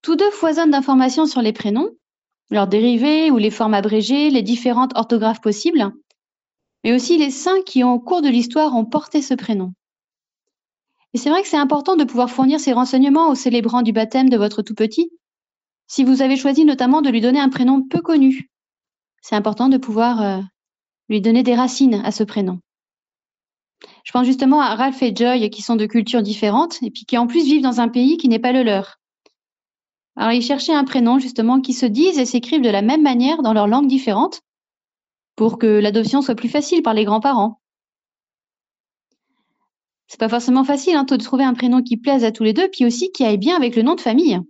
Tous 0.00 0.14
deux 0.14 0.30
foisonnent 0.30 0.70
d'informations 0.70 1.26
sur 1.26 1.42
les 1.42 1.52
prénoms, 1.52 1.90
leurs 2.50 2.68
dérivés 2.68 3.32
ou 3.32 3.36
les 3.36 3.50
formes 3.50 3.74
abrégées, 3.74 4.30
les 4.30 4.42
différentes 4.42 4.96
orthographes 4.96 5.40
possibles, 5.40 5.90
mais 6.84 6.92
aussi 6.92 7.18
les 7.18 7.32
saints 7.32 7.62
qui, 7.66 7.82
au 7.82 7.98
cours 7.98 8.22
de 8.22 8.28
l'histoire, 8.28 8.76
ont 8.76 8.84
porté 8.84 9.22
ce 9.22 9.34
prénom. 9.34 9.72
Et 11.14 11.18
c'est 11.18 11.30
vrai 11.30 11.42
que 11.42 11.48
c'est 11.48 11.56
important 11.56 11.96
de 11.96 12.04
pouvoir 12.04 12.30
fournir 12.30 12.60
ces 12.60 12.72
renseignements 12.72 13.28
aux 13.28 13.34
célébrants 13.34 13.82
du 13.82 13.92
baptême 13.92 14.28
de 14.28 14.36
votre 14.36 14.62
tout 14.62 14.74
petit, 14.76 15.10
si 15.88 16.04
vous 16.04 16.22
avez 16.22 16.36
choisi 16.36 16.64
notamment 16.64 17.02
de 17.02 17.10
lui 17.10 17.20
donner 17.20 17.40
un 17.40 17.48
prénom 17.48 17.82
peu 17.82 18.00
connu. 18.00 18.52
C'est 19.20 19.34
important 19.34 19.68
de 19.68 19.78
pouvoir 19.78 20.22
euh, 20.22 20.40
lui 21.08 21.20
donner 21.20 21.42
des 21.42 21.56
racines 21.56 22.00
à 22.04 22.12
ce 22.12 22.22
prénom. 22.22 22.60
Je 24.08 24.12
pense 24.14 24.24
justement 24.24 24.62
à 24.62 24.74
Ralph 24.74 25.02
et 25.02 25.14
Joy 25.14 25.50
qui 25.50 25.60
sont 25.60 25.76
de 25.76 25.84
cultures 25.84 26.22
différentes 26.22 26.82
et 26.82 26.90
puis 26.90 27.04
qui 27.04 27.18
en 27.18 27.26
plus 27.26 27.44
vivent 27.44 27.60
dans 27.60 27.82
un 27.82 27.88
pays 27.88 28.16
qui 28.16 28.28
n'est 28.28 28.38
pas 28.38 28.52
le 28.52 28.62
leur. 28.62 28.98
Alors 30.16 30.32
ils 30.32 30.40
cherchaient 30.40 30.72
un 30.72 30.84
prénom 30.84 31.18
justement 31.18 31.60
qui 31.60 31.74
se 31.74 31.84
disent 31.84 32.18
et 32.18 32.24
s'écrivent 32.24 32.62
de 32.62 32.70
la 32.70 32.80
même 32.80 33.02
manière 33.02 33.42
dans 33.42 33.52
leurs 33.52 33.66
langues 33.66 33.86
différentes 33.86 34.40
pour 35.36 35.58
que 35.58 35.66
l'adoption 35.66 36.22
soit 36.22 36.36
plus 36.36 36.48
facile 36.48 36.82
par 36.82 36.94
les 36.94 37.04
grands-parents. 37.04 37.60
C'est 40.06 40.20
pas 40.20 40.30
forcément 40.30 40.64
facile 40.64 40.96
hein, 40.96 41.04
de 41.04 41.16
trouver 41.16 41.44
un 41.44 41.52
prénom 41.52 41.82
qui 41.82 41.98
plaise 41.98 42.24
à 42.24 42.32
tous 42.32 42.44
les 42.44 42.54
deux, 42.54 42.70
puis 42.70 42.86
aussi 42.86 43.12
qui 43.12 43.26
aille 43.26 43.36
bien 43.36 43.56
avec 43.56 43.76
le 43.76 43.82
nom 43.82 43.94
de 43.94 44.00
famille. 44.00 44.40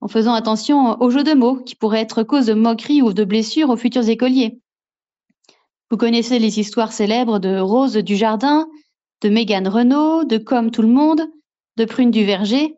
En 0.00 0.08
faisant 0.08 0.32
attention 0.32 0.98
aux 1.02 1.10
jeux 1.10 1.22
de 1.22 1.34
mots 1.34 1.56
qui 1.56 1.74
pourraient 1.74 2.00
être 2.00 2.22
cause 2.22 2.46
de 2.46 2.54
moqueries 2.54 3.02
ou 3.02 3.12
de 3.12 3.24
blessures 3.24 3.68
aux 3.68 3.76
futurs 3.76 4.08
écoliers. 4.08 4.58
Vous 5.90 5.96
connaissez 5.96 6.38
les 6.38 6.60
histoires 6.60 6.92
célèbres 6.92 7.38
de 7.38 7.58
Rose 7.58 7.94
du 7.94 8.14
Jardin, 8.14 8.68
de 9.22 9.30
Mégane 9.30 9.68
Renault, 9.68 10.24
de 10.24 10.36
Comme 10.36 10.70
tout 10.70 10.82
le 10.82 10.88
monde, 10.88 11.22
de 11.78 11.84
Prune 11.86 12.10
du 12.10 12.24
Verger. 12.24 12.76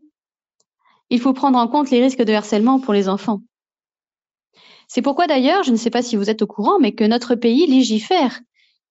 Il 1.08 1.20
faut 1.20 1.32
prendre 1.32 1.58
en 1.58 1.66
compte 1.66 1.90
les 1.90 2.00
risques 2.00 2.22
de 2.22 2.32
harcèlement 2.32 2.78
pour 2.78 2.94
les 2.94 3.08
enfants. 3.08 3.40
C'est 4.86 5.02
pourquoi 5.02 5.26
d'ailleurs, 5.26 5.64
je 5.64 5.72
ne 5.72 5.76
sais 5.76 5.90
pas 5.90 6.02
si 6.02 6.14
vous 6.14 6.30
êtes 6.30 6.42
au 6.42 6.46
courant, 6.46 6.78
mais 6.80 6.92
que 6.92 7.02
notre 7.02 7.34
pays 7.34 7.66
légifère 7.66 8.40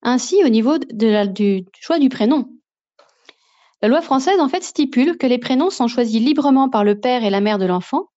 Ainsi, 0.01 0.43
au 0.43 0.49
niveau 0.49 0.77
du 0.77 1.65
choix 1.79 1.99
du 1.99 2.09
prénom. 2.09 2.49
La 3.81 3.87
loi 3.87 4.01
française, 4.01 4.41
en 4.41 4.49
fait, 4.49 4.63
stipule 4.63 5.17
que 5.17 5.27
les 5.27 5.37
prénoms 5.37 5.69
sont 5.69 5.87
choisis 5.87 6.21
librement 6.21 6.69
par 6.69 6.83
le 6.83 6.99
père 6.99 7.23
et 7.23 7.29
la 7.29 7.39
mère 7.39 7.57
de 7.57 7.65
l'enfant, 7.65 8.07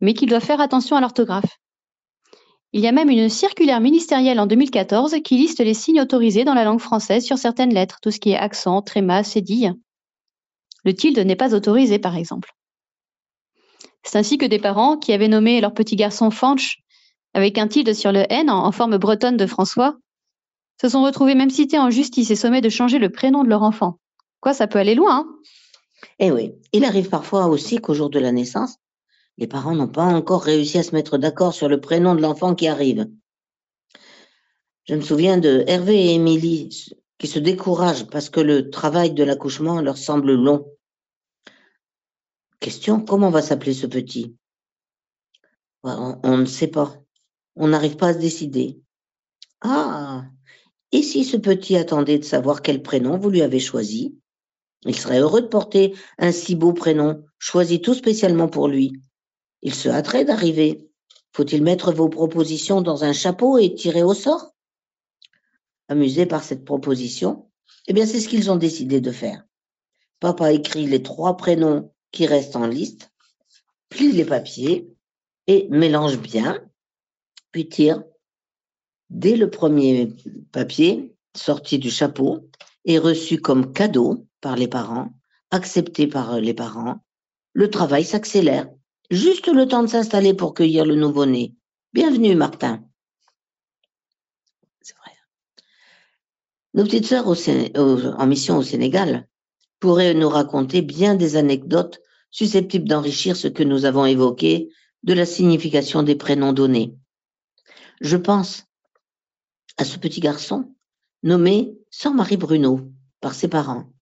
mais 0.00 0.14
qu'ils 0.14 0.28
doivent 0.28 0.44
faire 0.44 0.60
attention 0.60 0.96
à 0.96 1.00
l'orthographe. 1.00 1.58
Il 2.76 2.80
y 2.80 2.88
a 2.88 2.92
même 2.92 3.08
une 3.08 3.28
circulaire 3.28 3.80
ministérielle 3.80 4.40
en 4.40 4.48
2014 4.48 5.14
qui 5.22 5.36
liste 5.36 5.60
les 5.60 5.74
signes 5.74 6.00
autorisés 6.00 6.42
dans 6.42 6.54
la 6.54 6.64
langue 6.64 6.80
française 6.80 7.24
sur 7.24 7.38
certaines 7.38 7.72
lettres, 7.72 8.00
tout 8.02 8.10
ce 8.10 8.18
qui 8.18 8.32
est 8.32 8.36
accent, 8.36 8.82
tréma, 8.82 9.22
cédille. 9.22 9.74
Le 10.84 10.92
tilde 10.92 11.20
n'est 11.20 11.36
pas 11.36 11.54
autorisé, 11.54 12.00
par 12.00 12.16
exemple. 12.16 12.50
C'est 14.02 14.18
ainsi 14.18 14.38
que 14.38 14.44
des 14.44 14.58
parents 14.58 14.96
qui 14.96 15.12
avaient 15.12 15.28
nommé 15.28 15.60
leur 15.60 15.72
petit 15.72 15.94
garçon 15.94 16.32
Fanch 16.32 16.78
avec 17.32 17.58
un 17.58 17.68
tilde 17.68 17.94
sur 17.94 18.10
le 18.10 18.24
N 18.28 18.50
en, 18.50 18.72
forme 18.72 18.98
bretonne 18.98 19.36
de 19.36 19.46
François 19.46 19.96
se 20.80 20.88
sont 20.88 21.04
retrouvés 21.04 21.36
même 21.36 21.50
cités 21.50 21.78
en 21.78 21.90
justice 21.90 22.32
et 22.32 22.36
sommés 22.36 22.60
de 22.60 22.70
changer 22.70 22.98
le 22.98 23.08
prénom 23.08 23.44
de 23.44 23.50
leur 23.50 23.62
enfant. 23.62 24.00
Quoi, 24.40 24.52
ça 24.52 24.66
peut 24.66 24.80
aller 24.80 24.96
loin. 24.96 25.18
hein? 25.18 25.28
Eh 26.18 26.32
oui, 26.32 26.50
il 26.72 26.84
arrive 26.84 27.08
parfois 27.08 27.46
aussi 27.46 27.78
qu'au 27.78 27.94
jour 27.94 28.10
de 28.10 28.18
la 28.18 28.32
naissance, 28.32 28.78
les 29.38 29.46
parents 29.46 29.74
n'ont 29.74 29.88
pas 29.88 30.04
encore 30.04 30.42
réussi 30.42 30.78
à 30.78 30.82
se 30.82 30.94
mettre 30.94 31.18
d'accord 31.18 31.54
sur 31.54 31.68
le 31.68 31.80
prénom 31.80 32.14
de 32.14 32.20
l'enfant 32.20 32.54
qui 32.54 32.68
arrive. 32.68 33.08
Je 34.84 34.94
me 34.94 35.00
souviens 35.00 35.38
de 35.38 35.64
Hervé 35.66 35.96
et 35.96 36.14
Émilie 36.14 36.92
qui 37.18 37.26
se 37.26 37.38
découragent 37.38 38.06
parce 38.06 38.28
que 38.28 38.40
le 38.40 38.70
travail 38.70 39.12
de 39.12 39.24
l'accouchement 39.24 39.80
leur 39.80 39.96
semble 39.96 40.34
long. 40.34 40.66
Question, 42.60 43.00
comment 43.00 43.30
va 43.30 43.42
s'appeler 43.42 43.74
ce 43.74 43.86
petit? 43.86 44.36
On, 45.82 46.38
ne 46.38 46.44
sait 46.46 46.68
pas. 46.68 46.96
On 47.56 47.68
n'arrive 47.68 47.96
pas 47.96 48.08
à 48.08 48.14
se 48.14 48.18
décider. 48.18 48.80
Ah, 49.60 50.24
et 50.92 51.02
si 51.02 51.24
ce 51.24 51.36
petit 51.36 51.76
attendait 51.76 52.18
de 52.18 52.24
savoir 52.24 52.62
quel 52.62 52.82
prénom 52.82 53.18
vous 53.18 53.30
lui 53.30 53.42
avez 53.42 53.60
choisi? 53.60 54.16
Il 54.86 54.96
serait 54.96 55.20
heureux 55.20 55.42
de 55.42 55.46
porter 55.46 55.94
un 56.18 56.32
si 56.32 56.54
beau 56.54 56.72
prénom, 56.72 57.24
choisi 57.38 57.80
tout 57.80 57.94
spécialement 57.94 58.48
pour 58.48 58.68
lui. 58.68 58.92
Il 59.64 59.74
se 59.74 59.88
hâterait 59.88 60.24
d'arriver. 60.24 60.88
Faut-il 61.32 61.62
mettre 61.62 61.92
vos 61.92 62.08
propositions 62.08 62.82
dans 62.82 63.02
un 63.02 63.12
chapeau 63.12 63.58
et 63.58 63.74
tirer 63.74 64.02
au 64.02 64.14
sort? 64.14 64.54
Amusés 65.88 66.26
par 66.26 66.44
cette 66.44 66.64
proposition, 66.64 67.50
eh 67.88 67.92
bien 67.92 68.06
c'est 68.06 68.20
ce 68.20 68.28
qu'ils 68.28 68.50
ont 68.50 68.56
décidé 68.56 69.00
de 69.00 69.10
faire. 69.10 69.44
Papa 70.20 70.52
écrit 70.52 70.86
les 70.86 71.02
trois 71.02 71.36
prénoms 71.36 71.92
qui 72.12 72.26
restent 72.26 72.56
en 72.56 72.66
liste, 72.66 73.10
plie 73.88 74.12
les 74.12 74.24
papiers 74.24 74.94
et 75.46 75.66
mélange 75.70 76.18
bien, 76.18 76.62
puis 77.50 77.68
tire 77.68 78.04
dès 79.10 79.36
le 79.36 79.50
premier 79.50 80.12
papier 80.52 81.14
sorti 81.36 81.78
du 81.78 81.90
chapeau 81.90 82.48
et 82.84 82.98
reçu 82.98 83.40
comme 83.40 83.72
cadeau 83.72 84.26
par 84.40 84.56
les 84.56 84.68
parents, 84.68 85.10
accepté 85.50 86.06
par 86.06 86.38
les 86.38 86.54
parents, 86.54 87.00
le 87.52 87.70
travail 87.70 88.04
s'accélère. 88.04 88.68
Juste 89.10 89.48
le 89.48 89.68
temps 89.68 89.82
de 89.82 89.88
s'installer 89.88 90.32
pour 90.32 90.54
cueillir 90.54 90.86
le 90.86 90.94
nouveau-né. 90.94 91.54
Bienvenue, 91.92 92.34
Martin. 92.34 92.82
C'est 94.80 94.96
vrai. 94.96 95.12
Nos 96.72 96.84
petites 96.84 97.06
sœurs 97.06 97.26
en 97.26 98.26
mission 98.26 98.56
au 98.56 98.62
Sénégal 98.62 99.28
pourraient 99.78 100.14
nous 100.14 100.30
raconter 100.30 100.80
bien 100.80 101.14
des 101.16 101.36
anecdotes 101.36 102.00
susceptibles 102.30 102.88
d'enrichir 102.88 103.36
ce 103.36 103.46
que 103.46 103.62
nous 103.62 103.84
avons 103.84 104.06
évoqué 104.06 104.70
de 105.02 105.12
la 105.12 105.26
signification 105.26 106.02
des 106.02 106.16
prénoms 106.16 106.54
donnés. 106.54 106.96
Je 108.00 108.16
pense 108.16 108.64
à 109.76 109.84
ce 109.84 109.98
petit 109.98 110.20
garçon 110.20 110.74
nommé 111.22 111.76
Sœur 111.90 112.14
Marie 112.14 112.38
Bruno 112.38 112.80
par 113.20 113.34
ses 113.34 113.48
parents, 113.48 113.92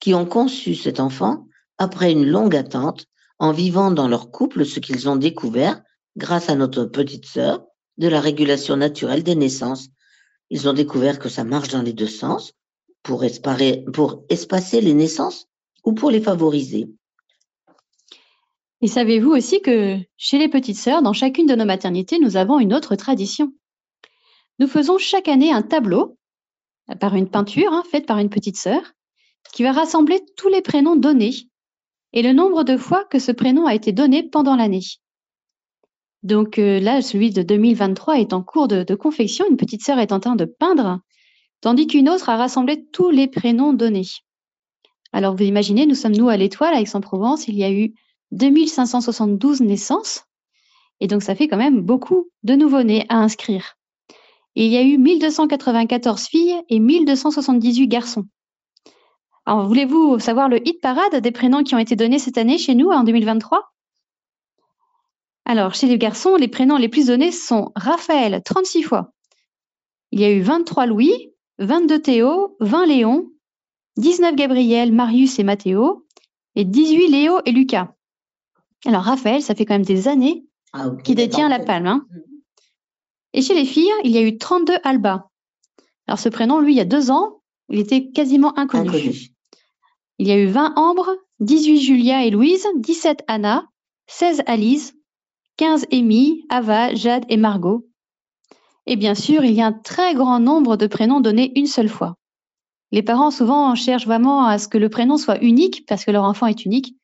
qui 0.00 0.14
ont 0.14 0.26
conçu 0.26 0.74
cet 0.74 1.00
enfant 1.00 1.46
après 1.76 2.12
une 2.12 2.26
longue 2.26 2.56
attente 2.56 3.06
en 3.42 3.50
vivant 3.50 3.90
dans 3.90 4.06
leur 4.06 4.30
couple 4.30 4.64
ce 4.64 4.78
qu'ils 4.78 5.08
ont 5.08 5.16
découvert 5.16 5.82
grâce 6.16 6.48
à 6.48 6.54
notre 6.54 6.84
petite 6.84 7.26
sœur 7.26 7.66
de 7.98 8.06
la 8.06 8.20
régulation 8.20 8.76
naturelle 8.76 9.24
des 9.24 9.34
naissances. 9.34 9.88
Ils 10.48 10.68
ont 10.68 10.72
découvert 10.72 11.18
que 11.18 11.28
ça 11.28 11.42
marche 11.42 11.70
dans 11.70 11.82
les 11.82 11.92
deux 11.92 12.06
sens 12.06 12.52
pour, 13.02 13.24
espacer 13.24 14.80
les 14.80 14.94
naissances 14.94 15.48
ou 15.82 15.92
pour 15.92 16.12
les 16.12 16.20
favoriser. 16.20 16.88
Et 18.80 18.86
savez-vous 18.86 19.30
aussi 19.30 19.60
que 19.60 19.98
chez 20.16 20.38
les 20.38 20.48
petites 20.48 20.78
sœurs, 20.78 21.02
dans 21.02 21.12
chacune 21.12 21.46
de 21.46 21.56
nos 21.56 21.64
maternités, 21.64 22.20
nous 22.20 22.36
avons 22.36 22.60
une 22.60 22.72
autre 22.72 22.94
tradition. 22.94 23.52
Nous 24.60 24.68
faisons 24.68 24.98
chaque 24.98 25.26
année 25.26 25.52
un 25.52 25.62
tableau 25.62 26.16
euh, 26.90 26.94
par 26.94 27.16
une 27.16 27.28
peinture 27.28 27.72
hein, 27.72 27.82
faite 27.90 28.06
par 28.06 28.18
une 28.18 28.30
petite 28.30 28.56
sœur 28.56 28.92
qui 29.52 29.64
va 29.64 29.72
rassembler 29.72 30.20
tous 30.36 30.48
les 30.48 30.62
prénoms 30.62 30.94
donnés 30.94 31.50
et 32.12 32.22
le 32.22 32.32
nombre 32.32 32.64
de 32.64 32.76
fois 32.76 33.04
que 33.04 33.18
ce 33.18 33.32
prénom 33.32 33.66
a 33.66 33.74
été 33.74 33.92
donné 33.92 34.22
pendant 34.22 34.56
l'année. 34.56 34.82
Donc 36.22 36.58
euh, 36.58 36.78
là, 36.78 37.02
celui 37.02 37.30
de 37.30 37.42
2023 37.42 38.20
est 38.20 38.32
en 38.32 38.42
cours 38.42 38.68
de, 38.68 38.94
confection, 38.94 39.44
une 39.50 39.56
petite 39.56 39.82
sœur 39.82 39.98
est 39.98 40.12
en 40.12 40.20
train 40.20 40.36
de 40.36 40.44
peindre, 40.44 41.00
tandis 41.60 41.86
qu'une 41.86 42.08
autre 42.08 42.28
a 42.28 42.36
rassemblé 42.36 42.84
tous 42.92 43.10
les 43.10 43.26
prénoms 43.26 43.72
donnés. 43.72 44.06
Alors 45.12 45.34
vous 45.34 45.44
imaginez, 45.44 45.86
nous 45.86 45.94
sommes 45.94 46.16
nous 46.16 46.28
à 46.28 46.36
l'Étoile, 46.36 46.74
à 46.74 46.80
Aix-en-Provence, 46.80 47.48
il 47.48 47.56
y 47.56 47.64
a 47.64 47.72
eu 47.72 47.94
2572 48.30 49.60
naissances, 49.60 50.22
et 51.00 51.06
donc 51.06 51.22
ça 51.22 51.34
fait 51.34 51.48
quand 51.48 51.56
même 51.56 51.80
beaucoup 51.80 52.30
de 52.44 52.54
nouveau-nés 52.54 53.04
à 53.08 53.16
inscrire. 53.16 53.76
Il 54.54 54.66
y 54.66 54.76
a 54.76 54.82
eu 54.82 54.98
1294 54.98 56.26
filles 56.26 56.60
et 56.68 56.78
1278 56.78 57.88
garçons. 57.88 58.26
Alors, 59.46 59.66
voulez-vous 59.66 60.18
savoir 60.18 60.48
le 60.48 60.66
hit 60.66 60.80
parade 60.80 61.16
des 61.16 61.32
prénoms 61.32 61.62
qui 61.64 61.74
ont 61.74 61.78
été 61.78 61.96
donnés 61.96 62.18
cette 62.18 62.38
année 62.38 62.58
chez 62.58 62.74
nous 62.74 62.88
en 62.90 63.02
2023 63.02 63.72
Alors, 65.44 65.74
chez 65.74 65.88
les 65.88 65.98
garçons, 65.98 66.36
les 66.36 66.48
prénoms 66.48 66.76
les 66.76 66.88
plus 66.88 67.06
donnés 67.06 67.32
sont 67.32 67.72
Raphaël, 67.74 68.40
36 68.44 68.82
fois. 68.84 69.12
Il 70.12 70.20
y 70.20 70.24
a 70.24 70.30
eu 70.30 70.40
23 70.42 70.86
Louis, 70.86 71.32
22 71.58 71.98
Théo, 72.00 72.56
20 72.60 72.86
Léon, 72.86 73.30
19 73.96 74.36
Gabriel, 74.36 74.92
Marius 74.92 75.38
et 75.38 75.44
Mathéo, 75.44 76.06
et 76.54 76.64
18 76.64 77.08
Léo 77.08 77.40
et 77.44 77.52
Lucas. 77.52 77.94
Alors, 78.86 79.02
Raphaël, 79.02 79.42
ça 79.42 79.54
fait 79.54 79.64
quand 79.64 79.74
même 79.74 79.84
des 79.84 80.06
années 80.08 80.44
Ah, 80.72 80.88
ok, 80.88 81.02
qui 81.02 81.14
détient 81.14 81.48
la 81.48 81.58
palme. 81.58 81.86
hein. 81.86 82.06
Et 83.32 83.42
chez 83.42 83.54
les 83.54 83.64
filles, 83.64 83.90
il 84.04 84.10
y 84.12 84.18
a 84.18 84.22
eu 84.22 84.38
32 84.38 84.74
Alba. 84.84 85.30
Alors, 86.06 86.18
ce 86.18 86.28
prénom, 86.28 86.60
lui, 86.60 86.74
il 86.74 86.76
y 86.76 86.80
a 86.80 86.84
deux 86.84 87.10
ans, 87.10 87.40
il 87.68 87.78
était 87.78 88.10
quasiment 88.10 88.56
inconnu. 88.58 88.88
Inconnu. 88.88 89.31
Il 90.18 90.28
y 90.28 90.32
a 90.32 90.38
eu 90.38 90.46
20 90.46 90.74
Ambre, 90.76 91.08
18 91.40 91.80
Julia 91.80 92.24
et 92.24 92.30
Louise, 92.30 92.66
17 92.76 93.24
Anna, 93.28 93.66
16 94.06 94.42
Alice, 94.46 94.94
15 95.56 95.86
Amy, 95.92 96.44
Ava, 96.48 96.94
Jade 96.94 97.24
et 97.28 97.36
Margot. 97.36 97.86
Et 98.86 98.96
bien 98.96 99.14
sûr, 99.14 99.44
il 99.44 99.52
y 99.52 99.62
a 99.62 99.66
un 99.66 99.72
très 99.72 100.14
grand 100.14 100.40
nombre 100.40 100.76
de 100.76 100.86
prénoms 100.86 101.20
donnés 101.20 101.52
une 101.56 101.66
seule 101.66 101.88
fois. 101.88 102.16
Les 102.90 103.02
parents 103.02 103.30
souvent 103.30 103.74
cherchent 103.74 104.06
vraiment 104.06 104.44
à 104.44 104.58
ce 104.58 104.68
que 104.68 104.78
le 104.78 104.90
prénom 104.90 105.16
soit 105.16 105.42
unique 105.42 105.86
parce 105.86 106.04
que 106.04 106.10
leur 106.10 106.24
enfant 106.24 106.46
est 106.46 106.64
unique. 106.64 106.94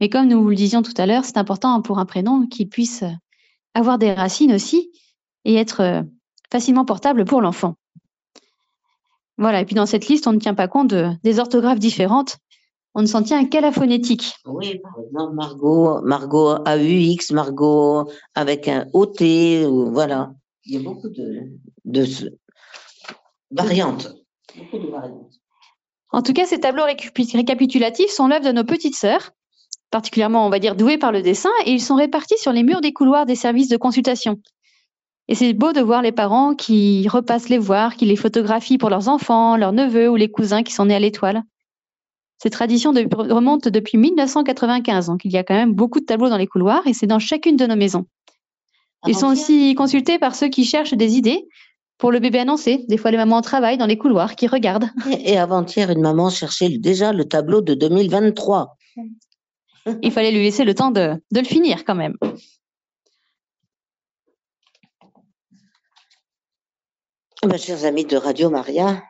Mais 0.00 0.08
comme 0.08 0.28
nous 0.28 0.42
vous 0.42 0.50
le 0.50 0.56
disions 0.56 0.82
tout 0.82 0.94
à 0.96 1.06
l'heure, 1.06 1.24
c'est 1.24 1.36
important 1.36 1.82
pour 1.82 1.98
un 1.98 2.06
prénom 2.06 2.46
qu'il 2.46 2.68
puisse 2.68 3.04
avoir 3.74 3.98
des 3.98 4.12
racines 4.12 4.52
aussi 4.52 4.90
et 5.44 5.56
être 5.56 5.80
euh, 5.80 6.02
facilement 6.50 6.84
portable 6.84 7.24
pour 7.24 7.40
l'enfant. 7.40 7.74
Voilà, 9.40 9.60
et 9.62 9.64
puis 9.64 9.74
dans 9.74 9.86
cette 9.86 10.06
liste, 10.06 10.26
on 10.26 10.32
ne 10.32 10.38
tient 10.38 10.54
pas 10.54 10.68
compte 10.68 10.88
de- 10.88 11.08
des 11.24 11.38
orthographes 11.40 11.78
différentes. 11.78 12.36
On 12.94 13.00
ne 13.02 13.06
s'en 13.06 13.22
tient 13.22 13.44
qu'à 13.46 13.60
la 13.60 13.72
phonétique. 13.72 14.34
Oui, 14.44 14.78
par 14.80 14.92
exemple, 15.02 15.34
Margot, 15.34 16.00
Margot 16.02 16.56
AUX, 16.66 17.30
Margot 17.32 18.10
avec 18.34 18.68
un 18.68 18.86
OT, 18.92 19.64
voilà. 19.92 20.32
Il 20.66 20.74
y 20.74 20.76
a 20.76 20.80
beaucoup 20.80 21.08
de, 21.08 21.44
de 21.86 22.04
ce- 22.04 22.26
variantes. 23.50 24.12
Beaucoup 24.56 24.78
de 24.84 24.90
variantes. 24.90 25.32
En 26.12 26.22
tout 26.22 26.32
cas, 26.32 26.44
ces 26.44 26.60
tableaux 26.60 26.84
récapitulatifs 26.84 28.10
sont 28.10 28.26
l'œuvre 28.26 28.44
de 28.44 28.52
nos 28.52 28.64
petites 28.64 28.96
sœurs, 28.96 29.30
particulièrement, 29.90 30.44
on 30.46 30.50
va 30.50 30.58
dire, 30.58 30.74
douées 30.76 30.98
par 30.98 31.12
le 31.12 31.22
dessin, 31.22 31.50
et 31.64 31.70
ils 31.70 31.80
sont 31.80 31.94
répartis 31.94 32.36
sur 32.38 32.52
les 32.52 32.64
murs 32.64 32.80
des 32.80 32.92
couloirs 32.92 33.24
des 33.26 33.36
services 33.36 33.68
de 33.68 33.76
consultation. 33.76 34.40
Et 35.30 35.36
c'est 35.36 35.52
beau 35.52 35.72
de 35.72 35.80
voir 35.80 36.02
les 36.02 36.10
parents 36.10 36.56
qui 36.56 37.06
repassent 37.08 37.48
les 37.48 37.56
voir, 37.56 37.94
qui 37.94 38.04
les 38.04 38.16
photographient 38.16 38.78
pour 38.78 38.90
leurs 38.90 39.06
enfants, 39.08 39.56
leurs 39.56 39.72
neveux 39.72 40.10
ou 40.10 40.16
les 40.16 40.28
cousins 40.28 40.64
qui 40.64 40.72
sont 40.72 40.86
nés 40.86 40.96
à 40.96 40.98
l'étoile. 40.98 41.44
Cette 42.38 42.52
tradition 42.52 42.92
de- 42.92 43.06
remonte 43.32 43.68
depuis 43.68 43.96
1995, 43.96 45.06
donc 45.06 45.24
il 45.24 45.30
y 45.30 45.36
a 45.36 45.44
quand 45.44 45.54
même 45.54 45.72
beaucoup 45.72 46.00
de 46.00 46.04
tableaux 46.04 46.28
dans 46.30 46.36
les 46.36 46.48
couloirs 46.48 46.84
et 46.86 46.94
c'est 46.94 47.06
dans 47.06 47.20
chacune 47.20 47.56
de 47.56 47.64
nos 47.64 47.76
maisons. 47.76 48.06
Ils 49.06 49.14
sont 49.14 49.28
aussi 49.28 49.74
consultés 49.76 50.18
par 50.18 50.34
ceux 50.34 50.48
qui 50.48 50.64
cherchent 50.64 50.94
des 50.94 51.14
idées 51.16 51.46
pour 51.96 52.10
le 52.10 52.18
bébé 52.18 52.40
annoncé. 52.40 52.84
Des 52.88 52.96
fois, 52.96 53.12
les 53.12 53.16
mamans 53.16 53.40
travaillent 53.40 53.78
dans 53.78 53.86
les 53.86 53.98
couloirs 53.98 54.34
qui 54.34 54.48
regardent. 54.48 54.90
Et 55.24 55.38
avant-hier, 55.38 55.90
une 55.90 56.00
maman 56.00 56.28
cherchait 56.28 56.76
déjà 56.76 57.12
le 57.12 57.24
tableau 57.24 57.60
de 57.60 57.74
2023. 57.74 58.76
Il 60.02 60.10
fallait 60.10 60.32
lui 60.32 60.42
laisser 60.42 60.64
le 60.64 60.74
temps 60.74 60.90
de, 60.90 61.14
de 61.30 61.38
le 61.40 61.46
finir 61.46 61.84
quand 61.84 61.94
même. 61.94 62.16
Eh 67.42 67.46
ben, 67.46 67.56
chers 67.56 67.86
amis 67.86 68.04
de 68.04 68.18
Radio 68.18 68.50
Maria, 68.50 69.02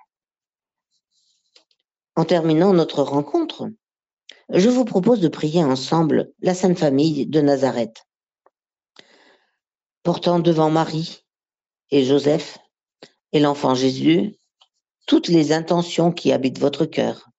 en 2.15 2.25
terminant 2.25 2.73
notre 2.73 3.03
rencontre, 3.03 3.69
je 4.51 4.69
vous 4.69 4.85
propose 4.85 5.19
de 5.19 5.27
prier 5.27 5.65
ensemble 5.65 6.33
la 6.41 6.55
Sainte 6.55 6.79
Famille 6.79 7.27
de 7.27 7.41
Nazareth, 7.41 8.07
portant 10.05 10.39
devant 10.39 10.71
Marie 10.71 11.25
et 11.91 12.05
Joseph 12.05 12.59
et 13.33 13.41
l'enfant 13.41 13.75
Jésus 13.75 14.39
toutes 15.09 15.27
les 15.27 15.51
intentions 15.51 16.13
qui 16.13 16.31
habitent 16.31 16.61
votre 16.61 16.87
cœur. 16.87 17.31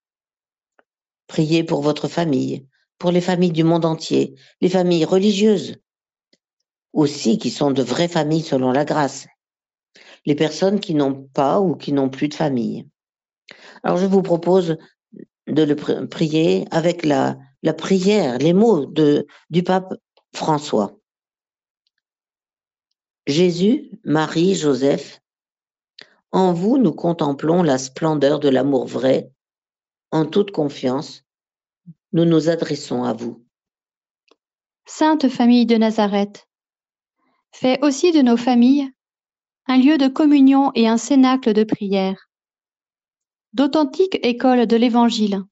Priez 1.26 1.64
pour 1.64 1.80
votre 1.80 2.06
famille, 2.06 2.68
pour 2.98 3.12
les 3.12 3.22
familles 3.22 3.52
du 3.52 3.64
monde 3.64 3.86
entier, 3.86 4.34
les 4.60 4.68
familles 4.68 5.06
religieuses, 5.06 5.78
aussi 6.92 7.38
qui 7.38 7.48
sont 7.50 7.70
de 7.70 7.82
vraies 7.82 8.08
familles 8.08 8.42
selon 8.42 8.72
la 8.72 8.84
grâce, 8.84 9.26
les 10.24 10.34
personnes 10.34 10.80
qui 10.80 10.94
n'ont 10.94 11.28
pas 11.34 11.60
ou 11.60 11.74
qui 11.74 11.92
n'ont 11.92 12.10
plus 12.10 12.28
de 12.28 12.34
famille. 12.34 12.88
Alors 13.82 13.98
je 13.98 14.06
vous 14.06 14.22
propose 14.22 14.76
de 15.46 15.62
le 15.62 16.06
prier 16.06 16.66
avec 16.70 17.04
la, 17.04 17.38
prière, 17.76 18.38
les 18.38 18.52
mots 18.52 18.86
de, 18.86 19.26
du 19.50 19.62
pape 19.62 19.94
François. 20.34 20.96
Jésus, 23.26 23.90
Marie, 24.04 24.54
Joseph, 24.54 25.20
en 26.32 26.52
vous 26.52 26.78
nous 26.78 26.92
contemplons 26.92 27.62
la 27.62 27.78
splendeur 27.78 28.40
de 28.40 28.48
l'amour 28.48 28.86
vrai. 28.86 29.30
En 30.10 30.26
toute 30.26 30.50
confiance, 30.50 31.24
nous 32.12 32.24
nous 32.24 32.48
adressons 32.48 33.04
à 33.04 33.12
vous. 33.12 33.44
Sainte 34.86 35.28
famille 35.28 35.66
de 35.66 35.76
Nazareth, 35.76 36.48
fais 37.52 37.78
aussi 37.82 38.12
de 38.12 38.20
nos 38.20 38.36
familles 38.36 38.90
un 39.66 39.78
lieu 39.78 39.98
de 39.98 40.08
communion 40.08 40.72
et 40.74 40.88
un 40.88 40.96
cénacle 40.96 41.52
de 41.52 41.64
prière, 41.64 42.30
d'authentiques 43.52 44.18
écoles 44.22 44.66
de 44.66 44.76
l'Évangile 44.76 45.42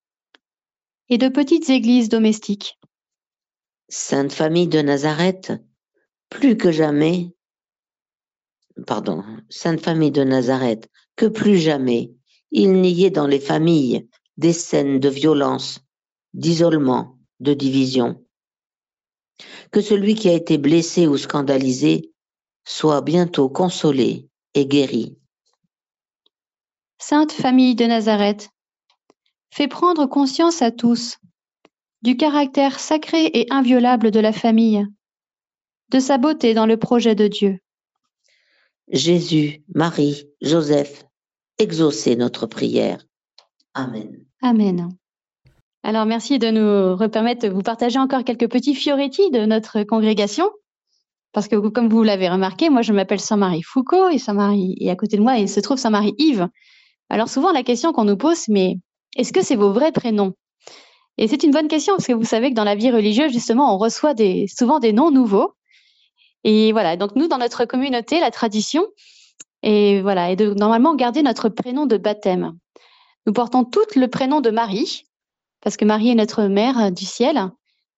et 1.08 1.18
de 1.18 1.28
petites 1.28 1.70
églises 1.70 2.08
domestiques. 2.08 2.78
Sainte 3.88 4.32
famille 4.32 4.68
de 4.68 4.80
Nazareth, 4.80 5.52
plus 6.28 6.56
que 6.56 6.70
jamais, 6.70 7.34
pardon, 8.86 9.24
Sainte 9.48 9.80
famille 9.80 10.12
de 10.12 10.24
Nazareth, 10.24 10.88
que 11.16 11.26
plus 11.26 11.58
jamais 11.58 12.12
il 12.50 12.72
n'y 12.80 13.04
ait 13.04 13.10
dans 13.10 13.26
les 13.26 13.40
familles 13.40 14.08
des 14.36 14.52
scènes 14.52 15.00
de 15.00 15.08
violence, 15.08 15.80
d'isolement, 16.34 17.18
de 17.40 17.54
division. 17.54 18.24
Que 19.70 19.80
celui 19.80 20.14
qui 20.14 20.28
a 20.28 20.34
été 20.34 20.58
blessé 20.58 21.06
ou 21.06 21.16
scandalisé 21.16 22.12
soit 22.64 23.00
bientôt 23.00 23.48
consolé 23.48 24.28
et 24.54 24.66
guéri. 24.66 25.16
Sainte 26.98 27.32
famille 27.32 27.74
de 27.74 27.86
Nazareth, 27.86 28.50
fais 29.52 29.68
prendre 29.68 30.06
conscience 30.06 30.62
à 30.62 30.70
tous 30.70 31.16
du 32.02 32.16
caractère 32.16 32.78
sacré 32.78 33.26
et 33.26 33.46
inviolable 33.50 34.10
de 34.10 34.20
la 34.20 34.32
famille, 34.32 34.86
de 35.90 35.98
sa 35.98 36.18
beauté 36.18 36.54
dans 36.54 36.66
le 36.66 36.76
projet 36.76 37.14
de 37.14 37.26
Dieu. 37.26 37.58
Jésus, 38.88 39.62
Marie, 39.74 40.24
Joseph, 40.40 41.04
exaucez 41.58 42.16
notre 42.16 42.46
prière. 42.46 43.04
Amen. 43.74 44.24
Amen. 44.42 44.88
Alors 45.82 46.06
merci 46.06 46.38
de 46.38 46.50
nous 46.50 47.08
permettre 47.08 47.46
de 47.46 47.52
vous 47.52 47.62
partager 47.62 47.98
encore 47.98 48.24
quelques 48.24 48.50
petits 48.50 48.74
fioretti 48.74 49.30
de 49.30 49.46
notre 49.46 49.82
congrégation. 49.84 50.50
Parce 51.32 51.46
que 51.46 51.56
comme 51.68 51.88
vous 51.88 52.02
l'avez 52.02 52.28
remarqué, 52.28 52.70
moi 52.70 52.82
je 52.82 52.92
m'appelle 52.92 53.20
Saint-Marie 53.20 53.62
Foucault 53.62 54.08
et 54.08 54.18
Saint-Marie 54.18 54.76
à 54.88 54.96
côté 54.96 55.16
de 55.16 55.22
moi 55.22 55.36
il 55.36 55.48
se 55.48 55.60
trouve 55.60 55.78
Saint-Marie 55.78 56.14
Yves. 56.18 56.48
Alors 57.08 57.28
souvent 57.28 57.52
la 57.52 57.62
question 57.62 57.92
qu'on 57.92 58.04
nous 58.04 58.16
pose, 58.16 58.48
mais 58.48 58.76
est-ce 59.16 59.32
que 59.32 59.42
c'est 59.42 59.56
vos 59.56 59.72
vrais 59.72 59.92
prénoms? 59.92 60.34
Et 61.18 61.28
c'est 61.28 61.42
une 61.42 61.50
bonne 61.50 61.68
question 61.68 61.94
parce 61.94 62.06
que 62.06 62.12
vous 62.12 62.24
savez 62.24 62.50
que 62.50 62.54
dans 62.54 62.64
la 62.64 62.74
vie 62.74 62.90
religieuse 62.90 63.32
justement 63.32 63.74
on 63.74 63.78
reçoit 63.78 64.14
souvent 64.48 64.80
des 64.80 64.92
noms 64.92 65.10
nouveaux. 65.10 65.54
Et 66.42 66.72
voilà, 66.72 66.96
donc 66.96 67.14
nous 67.16 67.28
dans 67.28 67.38
notre 67.38 67.64
communauté, 67.64 68.18
la 68.18 68.30
tradition 68.30 68.84
et 69.62 70.00
voilà, 70.00 70.30
et 70.30 70.36
de 70.36 70.54
normalement 70.54 70.94
garder 70.94 71.22
notre 71.22 71.48
prénom 71.48 71.86
de 71.86 71.96
baptême. 71.96 72.56
Nous 73.26 73.32
portons 73.32 73.64
toutes 73.64 73.94
le 73.94 74.08
prénom 74.08 74.40
de 74.40 74.50
Marie 74.50 75.04
parce 75.60 75.76
que 75.76 75.84
Marie 75.84 76.10
est 76.10 76.14
notre 76.14 76.44
mère 76.44 76.90
du 76.90 77.04
ciel 77.04 77.50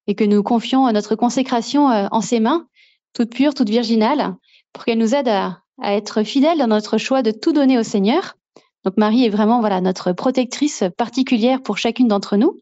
et 0.06 0.14
que 0.14 0.24
nous 0.24 0.42
confions 0.42 0.90
notre 0.92 1.14
consécration 1.14 1.90
euh, 1.90 2.08
en 2.10 2.20
ses 2.20 2.40
mains 2.40 2.66
toute 3.12 3.30
pure, 3.30 3.54
toute 3.54 3.68
virginale, 3.68 4.34
pour 4.72 4.84
qu'elle 4.84 4.98
nous 4.98 5.14
aide 5.14 5.28
à, 5.28 5.58
être 5.82 6.22
fidèles 6.22 6.58
dans 6.58 6.68
notre 6.68 6.96
choix 6.98 7.22
de 7.22 7.30
tout 7.30 7.52
donner 7.52 7.78
au 7.78 7.82
Seigneur. 7.82 8.36
Donc 8.84 8.96
Marie 8.96 9.24
est 9.24 9.30
vraiment 9.30 9.60
voilà 9.60 9.80
notre 9.80 10.12
protectrice 10.12 10.84
particulière 10.96 11.62
pour 11.62 11.78
chacune 11.78 12.08
d'entre 12.08 12.36
nous. 12.36 12.60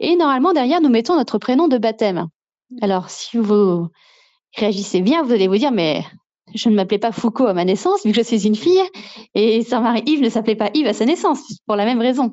Et 0.00 0.16
normalement 0.16 0.52
derrière 0.52 0.80
nous 0.80 0.88
mettons 0.88 1.16
notre 1.16 1.38
prénom 1.38 1.68
de 1.68 1.78
baptême. 1.78 2.26
Alors 2.82 3.08
si 3.10 3.36
vous 3.36 3.88
réagissez 4.56 5.00
bien, 5.00 5.22
vous 5.22 5.32
allez 5.32 5.46
vous 5.46 5.58
dire 5.58 5.70
mais 5.70 6.04
je 6.54 6.68
ne 6.68 6.74
m'appelais 6.74 6.98
pas 6.98 7.12
Foucault 7.12 7.46
à 7.46 7.54
ma 7.54 7.64
naissance 7.64 8.04
vu 8.04 8.10
que 8.10 8.16
je 8.16 8.22
suis 8.22 8.46
une 8.46 8.56
fille 8.56 8.82
et 9.34 9.62
Saint 9.62 9.80
Marie 9.80 10.02
Yves 10.06 10.22
ne 10.22 10.30
s'appelait 10.30 10.56
pas 10.56 10.70
Yves 10.74 10.88
à 10.88 10.92
sa 10.92 11.04
naissance 11.04 11.40
pour 11.66 11.76
la 11.76 11.84
même 11.84 12.00
raison. 12.00 12.32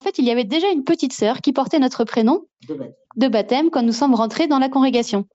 En 0.00 0.04
fait, 0.04 0.18
il 0.18 0.26
y 0.26 0.30
avait 0.30 0.44
déjà 0.44 0.68
une 0.70 0.84
petite 0.84 1.14
sœur 1.14 1.40
qui 1.40 1.54
portait 1.54 1.78
notre 1.78 2.04
prénom 2.04 2.46
de 2.68 2.74
baptême, 2.74 3.03
quand 3.72 3.82
nous 3.82 3.92
sommes 3.92 4.14
rentrés 4.14 4.46
dans 4.46 4.58
la 4.58 4.68
congrégation. 4.68 5.26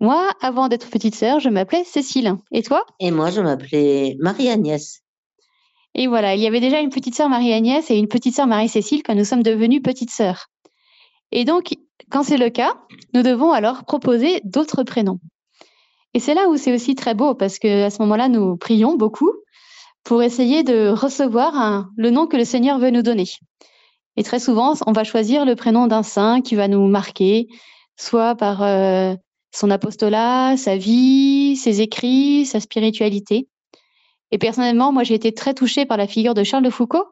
Moi, 0.00 0.30
avant 0.40 0.68
d'être 0.68 0.90
petite 0.90 1.14
sœur, 1.14 1.40
je 1.40 1.48
m'appelais 1.48 1.84
Cécile. 1.84 2.36
Et 2.52 2.62
toi? 2.62 2.84
Et 3.00 3.10
moi, 3.10 3.30
je 3.30 3.40
m'appelais 3.40 4.16
Marie-Agnès. 4.20 5.02
Et 5.94 6.08
voilà, 6.08 6.34
il 6.34 6.40
y 6.42 6.46
avait 6.46 6.60
déjà 6.60 6.80
une 6.80 6.90
petite 6.90 7.14
sœur 7.14 7.28
Marie-Agnès 7.28 7.90
et 7.90 7.96
une 7.96 8.08
petite 8.08 8.34
sœur 8.34 8.46
Marie-Cécile 8.46 9.02
quand 9.04 9.14
nous 9.14 9.24
sommes 9.24 9.44
devenues 9.44 9.80
petites 9.80 10.10
sœurs. 10.10 10.46
Et 11.30 11.44
donc, 11.44 11.74
quand 12.10 12.24
c'est 12.24 12.36
le 12.36 12.50
cas, 12.50 12.74
nous 13.14 13.22
devons 13.22 13.52
alors 13.52 13.84
proposer 13.84 14.40
d'autres 14.44 14.82
prénoms. 14.82 15.20
Et 16.12 16.20
c'est 16.20 16.34
là 16.34 16.48
où 16.48 16.56
c'est 16.56 16.74
aussi 16.74 16.94
très 16.94 17.14
beau 17.14 17.34
parce 17.34 17.58
que 17.58 17.84
à 17.84 17.90
ce 17.90 18.02
moment-là, 18.02 18.28
nous 18.28 18.56
prions 18.56 18.96
beaucoup 18.96 19.32
pour 20.04 20.22
essayer 20.22 20.62
de 20.62 20.88
recevoir 20.88 21.86
le 21.96 22.10
nom 22.10 22.26
que 22.26 22.36
le 22.36 22.44
Seigneur 22.44 22.78
veut 22.78 22.90
nous 22.90 23.02
donner. 23.02 23.26
Et 24.16 24.22
très 24.22 24.38
souvent, 24.38 24.74
on 24.86 24.92
va 24.92 25.04
choisir 25.04 25.44
le 25.44 25.56
prénom 25.56 25.86
d'un 25.86 26.02
saint 26.02 26.40
qui 26.40 26.54
va 26.54 26.68
nous 26.68 26.86
marquer, 26.86 27.48
soit 27.96 28.34
par 28.34 28.62
euh, 28.62 29.14
son 29.52 29.70
apostolat, 29.70 30.56
sa 30.56 30.76
vie, 30.76 31.56
ses 31.56 31.80
écrits, 31.80 32.46
sa 32.46 32.60
spiritualité. 32.60 33.48
Et 34.30 34.38
personnellement, 34.38 34.92
moi, 34.92 35.02
j'ai 35.04 35.14
été 35.14 35.32
très 35.32 35.54
touchée 35.54 35.86
par 35.86 35.96
la 35.96 36.06
figure 36.06 36.34
de 36.34 36.44
Charles 36.44 36.64
de 36.64 36.70
Foucault, 36.70 37.06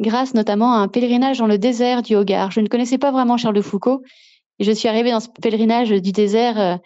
grâce 0.00 0.34
notamment 0.34 0.72
à 0.72 0.78
un 0.78 0.88
pèlerinage 0.88 1.38
dans 1.38 1.46
le 1.46 1.58
désert 1.58 2.02
du 2.02 2.14
Hogar. 2.14 2.50
Je 2.50 2.60
ne 2.60 2.68
connaissais 2.68 2.98
pas 2.98 3.10
vraiment 3.10 3.36
Charles 3.36 3.54
de 3.56 3.62
Foucault, 3.62 4.02
et 4.58 4.64
je 4.64 4.72
suis 4.72 4.88
arrivée 4.88 5.10
dans 5.10 5.20
ce 5.20 5.28
pèlerinage 5.28 5.90
du 5.90 6.12
désert 6.12 6.60
euh, 6.60 6.76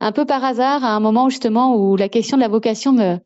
un 0.00 0.12
peu 0.12 0.24
par 0.24 0.44
hasard, 0.44 0.84
à 0.84 0.94
un 0.94 1.00
moment 1.00 1.28
justement 1.28 1.76
où 1.76 1.96
la 1.96 2.08
question 2.08 2.36
de 2.36 2.42
la 2.42 2.48
vocation 2.48 2.92
me, 2.92 3.18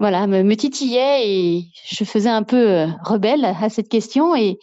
voilà, 0.00 0.26
me, 0.26 0.54
titillait 0.54 1.28
et 1.28 1.64
je 1.86 2.04
faisais 2.04 2.28
un 2.28 2.42
peu 2.42 2.68
euh, 2.68 2.86
rebelle 3.04 3.44
à 3.44 3.68
cette 3.68 3.88
question. 3.88 4.34
Et, 4.34 4.58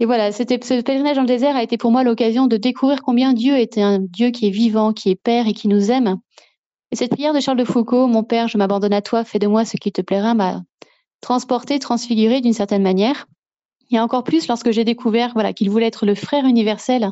voilà, 0.00 0.32
ce 0.32 0.42
pèlerinage 0.82 1.16
dans 1.16 1.22
le 1.22 1.28
désert 1.28 1.56
a 1.56 1.62
été 1.62 1.78
pour 1.78 1.90
moi 1.90 2.04
l'occasion 2.04 2.46
de 2.46 2.56
découvrir 2.56 3.00
combien 3.02 3.32
Dieu 3.32 3.58
était 3.58 3.80
un 3.80 4.00
Dieu 4.00 4.30
qui 4.30 4.46
est 4.46 4.50
vivant, 4.50 4.92
qui 4.92 5.10
est 5.10 5.14
Père 5.14 5.48
et 5.48 5.54
qui 5.54 5.66
nous 5.66 5.90
aime. 5.90 6.18
Et 6.90 6.96
cette 6.96 7.10
prière 7.10 7.32
de 7.32 7.40
Charles 7.40 7.58
de 7.58 7.64
Foucault, 7.64 8.06
Mon 8.06 8.22
Père, 8.22 8.48
je 8.48 8.58
m'abandonne 8.58 8.92
à 8.92 9.00
toi, 9.00 9.24
fais 9.24 9.38
de 9.38 9.46
moi 9.46 9.64
ce 9.64 9.76
qui 9.78 9.92
te 9.92 10.02
plaira, 10.02 10.34
m'a 10.34 10.60
transporté, 11.22 11.78
transfiguré 11.78 12.40
d'une 12.40 12.52
certaine 12.52 12.82
manière. 12.82 13.26
Et 13.90 13.98
encore 13.98 14.24
plus 14.24 14.46
lorsque 14.46 14.70
j'ai 14.70 14.84
découvert 14.84 15.32
voilà, 15.34 15.52
qu'il 15.52 15.70
voulait 15.70 15.86
être 15.86 16.04
le 16.04 16.14
frère 16.14 16.44
universel 16.44 17.10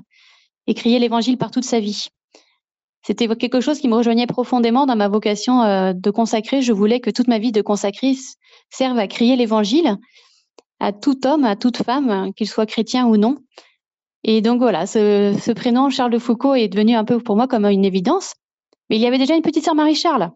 et 0.66 0.74
crier 0.74 0.98
l'évangile 0.98 1.38
par 1.38 1.50
toute 1.50 1.64
sa 1.64 1.80
vie. 1.80 2.08
C'était 3.04 3.28
quelque 3.28 3.60
chose 3.60 3.80
qui 3.80 3.88
me 3.88 3.96
rejoignait 3.96 4.26
profondément 4.26 4.86
dans 4.86 4.96
ma 4.96 5.08
vocation 5.08 5.62
euh, 5.62 5.92
de 5.92 6.10
consacrer. 6.10 6.62
Je 6.62 6.72
voulais 6.72 7.00
que 7.00 7.10
toute 7.10 7.28
ma 7.28 7.38
vie 7.38 7.52
de 7.52 7.60
consacrée 7.62 8.14
serve 8.70 8.98
à 8.98 9.08
crier 9.08 9.36
l'évangile 9.36 9.98
à 10.78 10.92
tout 10.92 11.26
homme, 11.26 11.44
à 11.44 11.54
toute 11.54 11.78
femme, 11.78 12.32
qu'il 12.34 12.48
soit 12.48 12.66
chrétien 12.66 13.06
ou 13.06 13.16
non. 13.16 13.38
Et 14.24 14.40
donc 14.40 14.60
voilà, 14.60 14.86
ce, 14.86 15.52
prénom 15.52 15.90
Charles 15.90 16.10
de 16.10 16.18
Foucault 16.18 16.54
est 16.54 16.68
devenu 16.68 16.94
un 16.94 17.04
peu 17.04 17.20
pour 17.20 17.36
moi 17.36 17.46
comme 17.46 17.66
une 17.66 17.84
évidence. 17.84 18.34
Mais 18.90 18.96
il 18.96 19.02
y 19.02 19.06
avait 19.06 19.18
déjà 19.18 19.36
une 19.36 19.42
petite 19.42 19.64
sœur 19.64 19.74
Marie-Charles. 19.74 20.30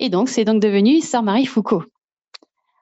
Et 0.00 0.08
donc 0.08 0.28
c'est 0.28 0.44
donc 0.44 0.60
devenu 0.60 1.00
sœur 1.00 1.22
Marie 1.22 1.46
Foucault. 1.46 1.84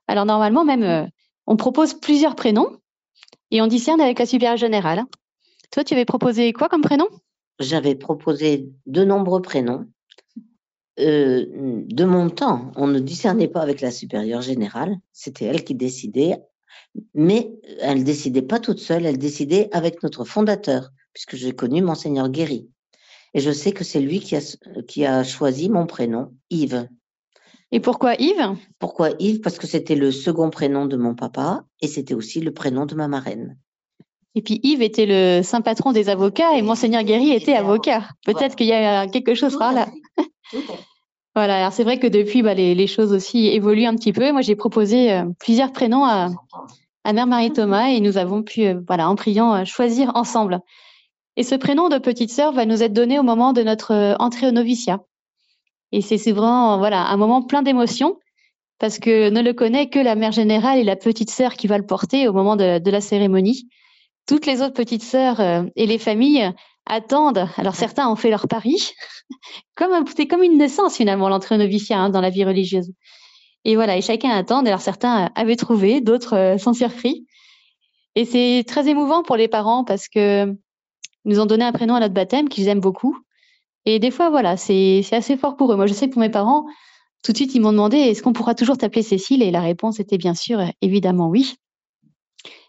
Alors 0.08 0.24
normalement 0.24 0.64
même, 0.64 0.82
euh, 0.82 1.06
on 1.46 1.56
propose 1.56 1.94
plusieurs 1.94 2.34
prénoms 2.34 2.70
et 3.50 3.60
on 3.62 3.66
discerne 3.66 4.00
avec 4.00 4.18
la 4.18 4.26
supérieure 4.26 4.56
générale. 4.56 5.04
Toi, 5.70 5.84
tu 5.84 5.94
avais 5.94 6.04
proposé 6.04 6.52
quoi 6.52 6.68
comme 6.68 6.82
prénom? 6.82 7.08
J'avais 7.58 7.94
proposé 7.94 8.68
de 8.86 9.04
nombreux 9.04 9.42
prénoms. 9.42 9.86
Euh, 10.98 11.44
de 11.50 12.04
mon 12.04 12.30
temps, 12.30 12.72
on 12.76 12.86
ne 12.86 12.98
discernait 12.98 13.48
pas 13.48 13.60
avec 13.60 13.80
la 13.80 13.90
supérieure 13.90 14.40
générale, 14.40 14.96
c'était 15.12 15.44
elle 15.44 15.62
qui 15.62 15.74
décidait, 15.74 16.38
mais 17.14 17.52
elle 17.80 17.98
ne 17.98 18.04
décidait 18.04 18.42
pas 18.42 18.60
toute 18.60 18.78
seule, 18.78 19.04
elle 19.04 19.18
décidait 19.18 19.68
avec 19.72 20.02
notre 20.02 20.24
fondateur, 20.24 20.90
puisque 21.12 21.36
j'ai 21.36 21.52
connu 21.52 21.82
Monseigneur 21.82 22.30
Guéry. 22.30 22.70
Et 23.34 23.40
je 23.40 23.50
sais 23.50 23.72
que 23.72 23.84
c'est 23.84 24.00
lui 24.00 24.20
qui 24.20 24.36
a, 24.36 24.40
qui 24.88 25.04
a 25.04 25.22
choisi 25.22 25.68
mon 25.68 25.86
prénom, 25.86 26.34
Yves. 26.48 26.88
Et 27.72 27.80
pourquoi 27.80 28.14
Yves? 28.14 28.56
Pourquoi 28.78 29.10
Yves? 29.18 29.40
Parce 29.40 29.58
que 29.58 29.66
c'était 29.66 29.96
le 29.96 30.10
second 30.10 30.48
prénom 30.48 30.86
de 30.86 30.96
mon 30.96 31.14
papa 31.14 31.64
et 31.82 31.88
c'était 31.88 32.14
aussi 32.14 32.40
le 32.40 32.52
prénom 32.52 32.86
de 32.86 32.94
ma 32.94 33.08
marraine. 33.08 33.58
Et 34.36 34.42
puis 34.42 34.60
Yves 34.62 34.82
était 34.82 35.06
le 35.06 35.42
saint 35.42 35.62
patron 35.62 35.92
des 35.92 36.10
avocats 36.10 36.56
et 36.56 36.62
Monseigneur 36.62 37.02
Guéry 37.02 37.32
était 37.32 37.54
avocat. 37.54 38.02
Peut-être 38.24 38.54
qu'il 38.54 38.66
y 38.66 38.72
a 38.72 39.08
quelque 39.08 39.34
chose 39.34 39.56
par 39.58 39.72
là. 39.72 39.88
voilà, 41.34 41.56
alors 41.56 41.72
c'est 41.72 41.84
vrai 41.84 41.98
que 41.98 42.06
depuis, 42.06 42.42
bah, 42.42 42.52
les, 42.52 42.86
choses 42.86 43.14
aussi 43.14 43.48
évoluent 43.48 43.86
un 43.86 43.96
petit 43.96 44.12
peu. 44.12 44.30
Moi, 44.32 44.42
j'ai 44.42 44.54
proposé 44.54 45.10
euh, 45.10 45.24
plusieurs 45.40 45.72
prénoms 45.72 46.04
à, 46.04 46.28
à 47.02 47.12
Mère 47.14 47.26
Marie-Thomas 47.26 47.88
et 47.88 48.00
nous 48.00 48.18
avons 48.18 48.42
pu, 48.42 48.66
euh, 48.66 48.80
voilà, 48.86 49.08
en 49.08 49.16
priant, 49.16 49.54
euh, 49.54 49.64
choisir 49.64 50.12
ensemble. 50.14 50.60
Et 51.36 51.42
ce 51.42 51.54
prénom 51.54 51.88
de 51.88 51.96
petite 51.96 52.30
sœur 52.30 52.52
va 52.52 52.66
nous 52.66 52.82
être 52.82 52.92
donné 52.92 53.18
au 53.18 53.22
moment 53.22 53.54
de 53.54 53.62
notre 53.62 54.16
entrée 54.20 54.48
au 54.48 54.52
noviciat. 54.52 55.00
Et 55.92 56.02
c'est 56.02 56.32
vraiment 56.32 56.78
voilà, 56.78 57.06
un 57.06 57.16
moment 57.16 57.42
plein 57.42 57.62
d'émotions 57.62 58.18
parce 58.78 58.98
que 58.98 59.30
ne 59.30 59.40
le 59.40 59.52
connaît 59.54 59.88
que 59.88 59.98
la 59.98 60.14
mère 60.14 60.32
générale 60.32 60.78
et 60.78 60.84
la 60.84 60.96
petite 60.96 61.30
sœur 61.30 61.54
qui 61.54 61.66
va 61.66 61.78
le 61.78 61.86
porter 61.86 62.28
au 62.28 62.32
moment 62.32 62.56
de, 62.56 62.90
la 62.90 63.00
cérémonie. 63.00 63.68
Toutes 64.26 64.46
les 64.46 64.62
autres 64.62 64.74
petites 64.74 65.04
sœurs 65.04 65.40
euh, 65.40 65.62
et 65.76 65.86
les 65.86 65.98
familles 65.98 66.52
attendent. 66.86 67.48
Alors 67.56 67.74
certains 67.74 68.08
ont 68.08 68.16
fait 68.16 68.30
leur 68.30 68.48
pari, 68.48 68.92
comme 69.74 70.04
c'est 70.16 70.26
comme 70.26 70.42
une 70.42 70.58
naissance 70.58 70.96
finalement 70.96 71.28
l'entrée 71.28 71.54
au 71.54 71.58
noviciat 71.58 71.98
hein, 71.98 72.10
dans 72.10 72.20
la 72.20 72.30
vie 72.30 72.44
religieuse. 72.44 72.92
Et 73.64 73.74
voilà, 73.74 73.96
et 73.96 74.02
chacun 74.02 74.30
attend. 74.30 74.64
Alors 74.64 74.80
certains 74.80 75.30
avaient 75.34 75.56
trouvé, 75.56 76.00
d'autres 76.00 76.36
euh, 76.36 76.58
sont 76.58 76.72
surpris. 76.72 77.26
Et 78.14 78.24
c'est 78.24 78.64
très 78.66 78.88
émouvant 78.88 79.22
pour 79.22 79.36
les 79.36 79.48
parents 79.48 79.84
parce 79.84 80.08
que 80.08 80.54
nous 81.24 81.40
ont 81.40 81.46
donné 81.46 81.64
un 81.64 81.72
prénom 81.72 81.94
à 81.94 82.00
notre 82.00 82.14
baptême 82.14 82.48
qu'ils 82.48 82.68
aiment 82.68 82.80
beaucoup. 82.80 83.18
Et 83.84 83.98
des 83.98 84.10
fois, 84.10 84.30
voilà, 84.30 84.56
c'est 84.56 85.04
assez 85.12 85.36
fort 85.36 85.56
pour 85.56 85.72
eux. 85.72 85.76
Moi, 85.76 85.86
je 85.86 85.92
sais 85.92 86.08
que 86.08 86.12
pour 86.12 86.20
mes 86.20 86.30
parents, 86.30 86.64
tout 87.22 87.32
de 87.32 87.36
suite, 87.36 87.54
ils 87.54 87.60
m'ont 87.60 87.72
demandé 87.72 87.98
est-ce 87.98 88.22
qu'on 88.22 88.32
pourra 88.32 88.54
toujours 88.54 88.78
t'appeler 88.78 89.02
Cécile? 89.02 89.42
Et 89.42 89.50
la 89.50 89.60
réponse 89.60 90.00
était 90.00 90.18
bien 90.18 90.34
sûr, 90.34 90.60
évidemment 90.80 91.28
oui. 91.28 91.56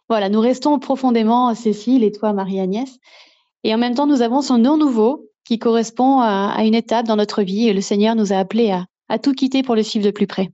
Voilà, 0.09 0.29
nous 0.29 0.39
restons 0.39 0.79
profondément 0.79 1.53
Cécile 1.53 2.03
et 2.03 2.11
toi, 2.11 2.33
Marie-Agnès. 2.33 2.99
Et 3.63 3.73
en 3.73 3.77
même 3.77 3.95
temps, 3.95 4.07
nous 4.07 4.21
avons 4.21 4.41
son 4.41 4.57
nom 4.57 4.77
nouveau 4.77 5.29
qui 5.43 5.59
correspond 5.59 6.19
à, 6.21 6.63
une 6.63 6.75
étape 6.75 7.07
dans 7.07 7.15
notre 7.15 7.41
vie. 7.41 7.67
Et 7.67 7.73
le 7.73 7.81
Seigneur 7.81 8.15
nous 8.15 8.33
a 8.33 8.37
appelés 8.37 8.71
à, 8.71 8.85
à 9.09 9.19
tout 9.19 9.33
quitter 9.33 9.63
pour 9.63 9.75
le 9.75 9.83
suivre 9.83 10.05
de 10.05 10.11
plus 10.11 10.27
près. 10.27 10.49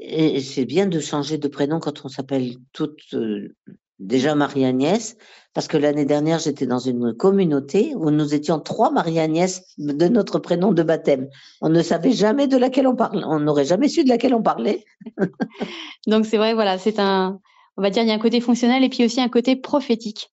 Et 0.00 0.40
c'est 0.40 0.64
bien 0.64 0.86
de 0.86 0.98
changer 0.98 1.38
de 1.38 1.48
prénom 1.48 1.78
quand 1.78 2.04
on 2.04 2.08
s'appelle 2.08 2.56
toutes 2.72 3.14
euh, 3.14 3.54
déjà 3.98 4.34
Marie-Agnès, 4.34 5.16
parce 5.54 5.68
que 5.68 5.76
l'année 5.76 6.04
dernière, 6.04 6.38
j'étais 6.38 6.66
dans 6.66 6.78
une 6.78 7.14
communauté 7.14 7.94
où 7.94 8.10
nous 8.10 8.34
étions 8.34 8.58
trois 8.58 8.90
Marie-Agnès 8.90 9.62
de 9.78 10.08
notre 10.08 10.38
prénom 10.38 10.72
de 10.72 10.82
baptême. 10.82 11.28
On 11.60 11.68
ne 11.68 11.82
savait 11.82 12.12
jamais 12.12 12.46
de 12.46 12.56
laquelle 12.56 12.86
on 12.86 12.96
parlait, 12.96 13.22
on 13.24 13.40
n'aurait 13.40 13.64
jamais 13.64 13.88
su 13.88 14.04
de 14.04 14.08
laquelle 14.08 14.34
on 14.34 14.42
parlait. 14.42 14.84
Donc 16.06 16.26
c'est 16.26 16.36
vrai, 16.36 16.54
voilà, 16.54 16.78
c'est 16.78 16.98
un, 16.98 17.40
on 17.76 17.82
va 17.82 17.90
dire, 17.90 18.02
il 18.02 18.08
y 18.08 18.12
a 18.12 18.14
un 18.14 18.18
côté 18.18 18.40
fonctionnel 18.40 18.84
et 18.84 18.88
puis 18.88 19.04
aussi 19.04 19.20
un 19.20 19.28
côté 19.28 19.56
prophétique. 19.56 20.30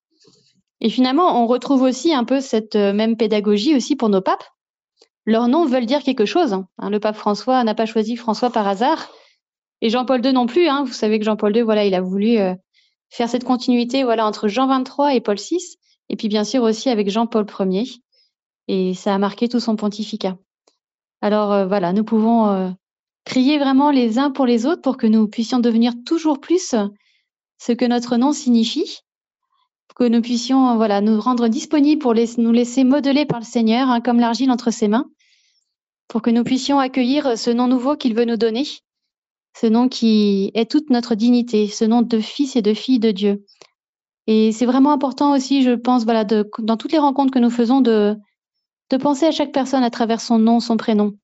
Et 0.80 0.88
finalement, 0.88 1.42
on 1.42 1.46
retrouve 1.46 1.82
aussi 1.82 2.12
un 2.12 2.24
peu 2.24 2.40
cette 2.40 2.76
euh, 2.76 2.92
même 2.92 3.16
pédagogie 3.16 3.74
aussi 3.74 3.96
pour 3.96 4.08
nos 4.08 4.20
papes. 4.20 4.44
Leurs 5.26 5.48
noms 5.48 5.64
veulent 5.64 5.86
dire 5.86 6.02
quelque 6.02 6.26
chose. 6.26 6.52
Hein. 6.52 6.68
Le 6.90 7.00
pape 7.00 7.16
François 7.16 7.64
n'a 7.64 7.74
pas 7.74 7.86
choisi 7.86 8.16
François 8.16 8.50
par 8.50 8.68
hasard. 8.68 9.10
Et 9.80 9.90
Jean-Paul 9.90 10.24
II 10.24 10.32
non 10.32 10.46
plus. 10.46 10.68
Hein. 10.68 10.84
Vous 10.84 10.92
savez 10.92 11.18
que 11.18 11.24
Jean-Paul 11.24 11.56
II, 11.56 11.62
voilà, 11.62 11.84
il 11.84 11.94
a 11.94 12.00
voulu 12.00 12.38
euh, 12.38 12.54
faire 13.10 13.28
cette 13.28 13.44
continuité 13.44 14.02
voilà, 14.02 14.26
entre 14.26 14.48
Jean 14.48 14.66
23 14.66 15.14
et 15.14 15.20
Paul 15.20 15.36
VI, 15.36 15.58
et 16.08 16.16
puis 16.16 16.28
bien 16.28 16.44
sûr 16.44 16.62
aussi 16.62 16.90
avec 16.90 17.08
Jean-Paul 17.10 17.46
Ier. 17.60 17.88
Et 18.66 18.94
ça 18.94 19.14
a 19.14 19.18
marqué 19.18 19.48
tout 19.48 19.60
son 19.60 19.76
pontificat. 19.76 20.36
Alors 21.20 21.52
euh, 21.52 21.66
voilà, 21.66 21.92
nous 21.92 22.04
pouvons 22.04 22.48
euh, 22.48 22.70
prier 23.24 23.58
vraiment 23.58 23.90
les 23.90 24.18
uns 24.18 24.30
pour 24.30 24.46
les 24.46 24.66
autres 24.66 24.82
pour 24.82 24.96
que 24.96 25.06
nous 25.06 25.28
puissions 25.28 25.60
devenir 25.60 25.92
toujours 26.04 26.40
plus 26.40 26.74
ce 27.64 27.72
que 27.72 27.86
notre 27.86 28.16
nom 28.18 28.32
signifie, 28.32 29.00
que 29.96 30.04
nous 30.04 30.20
puissions 30.20 30.76
voilà, 30.76 31.00
nous 31.00 31.18
rendre 31.18 31.48
disponibles 31.48 32.02
pour 32.02 32.14
nous 32.14 32.52
laisser 32.52 32.84
modeler 32.84 33.24
par 33.24 33.40
le 33.40 33.44
Seigneur, 33.44 33.88
hein, 33.88 34.00
comme 34.02 34.20
l'argile 34.20 34.50
entre 34.50 34.70
ses 34.70 34.88
mains, 34.88 35.06
pour 36.08 36.20
que 36.20 36.30
nous 36.30 36.44
puissions 36.44 36.78
accueillir 36.78 37.38
ce 37.38 37.50
nom 37.50 37.66
nouveau 37.66 37.96
qu'il 37.96 38.14
veut 38.14 38.26
nous 38.26 38.36
donner 38.36 38.64
ce 39.56 39.66
nom 39.66 39.88
qui 39.88 40.50
est 40.54 40.70
toute 40.70 40.90
notre 40.90 41.14
dignité, 41.14 41.68
ce 41.68 41.84
nom 41.84 42.02
de 42.02 42.18
fils 42.18 42.56
et 42.56 42.62
de 42.62 42.74
fille 42.74 42.98
de 42.98 43.12
Dieu. 43.12 43.46
Et 44.26 44.52
c'est 44.52 44.66
vraiment 44.66 44.90
important 44.90 45.32
aussi, 45.32 45.62
je 45.62 45.70
pense, 45.70 46.04
dans 46.04 46.76
toutes 46.76 46.92
les 46.92 46.98
rencontres 46.98 47.32
que 47.32 47.38
nous 47.38 47.50
faisons, 47.50 47.80
de, 47.80 48.16
de 48.90 48.96
penser 48.96 49.26
à 49.26 49.30
chaque 49.30 49.52
personne 49.52 49.84
à 49.84 49.90
travers 49.90 50.20
son 50.20 50.38
nom, 50.38 50.58
son 50.60 50.76
prénom. 50.76 51.14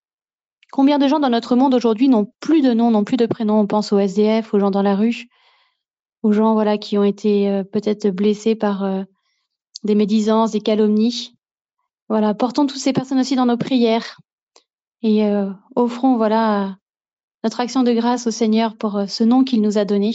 Combien 0.71 0.99
de 0.99 1.09
gens 1.09 1.19
dans 1.19 1.29
notre 1.29 1.57
monde 1.57 1.75
aujourd'hui 1.75 2.09
n'ont 2.09 2.33
plus 2.39 2.63
de 2.63 2.73
nom, 2.73 2.93
n'ont 2.93 3.05
plus 3.05 3.17
de 3.17 3.27
prénom? 3.27 3.59
On 3.59 3.67
pense 3.67 3.93
aux 3.93 3.99
SDF, 3.99 4.55
aux 4.55 4.61
gens 4.61 4.71
dans 4.71 4.83
la 4.83 4.95
rue, 4.95 5.27
aux 6.23 6.33
gens 6.33 6.55
voilà 6.55 6.79
qui 6.79 6.99
ont 6.99 7.05
été 7.05 7.49
euh, 7.51 7.65
peut-être 7.65 8.09
blessés 8.09 8.55
par 8.55 8.85
euh, 8.85 9.03
des 9.85 9.95
médisances, 9.95 10.53
des 10.53 10.61
calomnies. 10.61 11.37
Voilà, 12.09 12.35
portons 12.35 12.67
toutes 12.67 12.81
ces 12.81 12.93
personnes 12.93 13.21
aussi 13.21 13.37
dans 13.37 13.47
nos 13.47 13.57
prières 13.57 14.19
et 15.03 15.25
euh, 15.25 15.51
offrons 15.77 16.17
voilà 16.17 16.77
notre 17.43 17.61
action 17.61 17.83
de 17.83 17.93
grâce 17.93 18.27
au 18.27 18.31
Seigneur 18.31 18.77
pour 18.77 18.97
euh, 18.97 19.07
ce 19.07 19.25
nom 19.25 19.45
qu'il 19.45 19.63
nous 19.63 19.79
a 19.79 19.85
donné, 19.85 20.15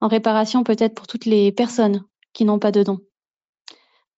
en 0.00 0.08
réparation 0.08 0.64
peut-être 0.64 0.94
pour 0.94 1.06
toutes 1.06 1.26
les 1.26 1.52
personnes 1.52 2.04
qui 2.32 2.44
n'ont 2.44 2.58
pas 2.58 2.72
de 2.72 2.82
don. 2.82 3.00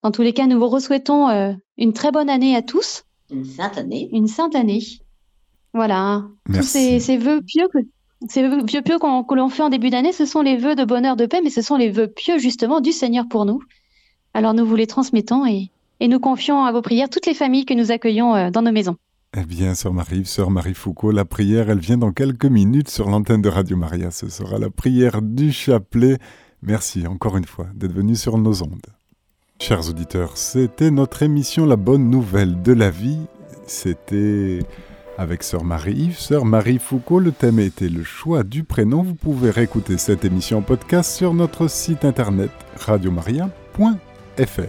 Dans 0.02 0.10
tous 0.10 0.22
les 0.22 0.32
cas, 0.32 0.46
nous 0.46 0.58
vous 0.58 0.80
souhaitons 0.80 1.28
euh, 1.28 1.52
une 1.76 1.92
très 1.92 2.12
bonne 2.12 2.30
année 2.30 2.56
à 2.56 2.62
tous. 2.62 3.04
Une 3.30 3.44
sainte 3.44 3.78
année. 3.78 4.08
Une 4.12 4.26
sainte 4.26 4.54
année. 4.54 4.82
Voilà. 5.74 5.98
Hein. 5.98 6.34
Tous 6.46 6.62
ces, 6.62 7.00
ces, 7.00 7.16
vœux 7.16 7.40
pieux 7.42 7.68
que 7.72 7.78
ces 8.28 8.48
vœux 8.48 8.64
pieux 8.64 8.98
qu'on 8.98 9.24
l'on 9.34 9.48
fait 9.48 9.62
en 9.62 9.68
début 9.68 9.90
d'année, 9.90 10.12
ce 10.12 10.26
sont 10.26 10.42
les 10.42 10.56
vœux 10.56 10.74
de 10.74 10.84
bonheur, 10.84 11.16
de 11.16 11.26
paix, 11.26 11.40
mais 11.42 11.50
ce 11.50 11.62
sont 11.62 11.76
les 11.76 11.90
vœux 11.90 12.08
pieux 12.08 12.38
justement 12.38 12.80
du 12.80 12.92
Seigneur 12.92 13.26
pour 13.28 13.44
nous. 13.44 13.60
Alors 14.34 14.54
nous 14.54 14.64
vous 14.64 14.76
les 14.76 14.86
transmettons 14.86 15.46
et, 15.46 15.70
et 16.00 16.08
nous 16.08 16.20
confions 16.20 16.64
à 16.64 16.72
vos 16.72 16.82
prières 16.82 17.10
toutes 17.10 17.26
les 17.26 17.34
familles 17.34 17.64
que 17.64 17.74
nous 17.74 17.90
accueillons 17.90 18.34
euh, 18.34 18.50
dans 18.50 18.62
nos 18.62 18.72
maisons. 18.72 18.96
Eh 19.34 19.44
bien, 19.44 19.74
Sœur 19.74 19.94
Marie, 19.94 20.26
Sœur 20.26 20.50
Marie 20.50 20.74
Foucault, 20.74 21.10
la 21.10 21.24
prière, 21.24 21.70
elle 21.70 21.78
vient 21.78 21.96
dans 21.96 22.12
quelques 22.12 22.44
minutes 22.44 22.90
sur 22.90 23.08
l'antenne 23.08 23.40
de 23.40 23.48
Radio 23.48 23.78
Maria. 23.78 24.10
Ce 24.10 24.28
sera 24.28 24.58
la 24.58 24.68
prière 24.68 25.22
du 25.22 25.52
chapelet. 25.52 26.18
Merci 26.60 27.06
encore 27.06 27.38
une 27.38 27.46
fois 27.46 27.66
d'être 27.74 27.94
venu 27.94 28.14
sur 28.14 28.36
nos 28.36 28.62
ondes. 28.62 28.86
Chers 29.58 29.88
auditeurs, 29.88 30.36
c'était 30.36 30.90
notre 30.90 31.22
émission 31.22 31.64
La 31.64 31.76
Bonne 31.76 32.10
Nouvelle 32.10 32.60
de 32.62 32.72
la 32.72 32.90
Vie. 32.90 33.20
C'était 33.66 34.58
avec 35.18 35.42
Sœur 35.42 35.64
Marie, 35.64 36.12
Sœur 36.16 36.44
Marie 36.44 36.78
Foucault. 36.78 37.20
Le 37.20 37.32
thème 37.32 37.58
était 37.58 37.88
le 37.88 38.04
choix 38.04 38.42
du 38.42 38.64
prénom. 38.64 39.02
Vous 39.02 39.14
pouvez 39.14 39.50
réécouter 39.50 39.98
cette 39.98 40.24
émission 40.24 40.62
podcast 40.62 41.12
sur 41.12 41.34
notre 41.34 41.68
site 41.68 42.04
internet 42.04 42.50
radiomaria.fr. 42.76 44.62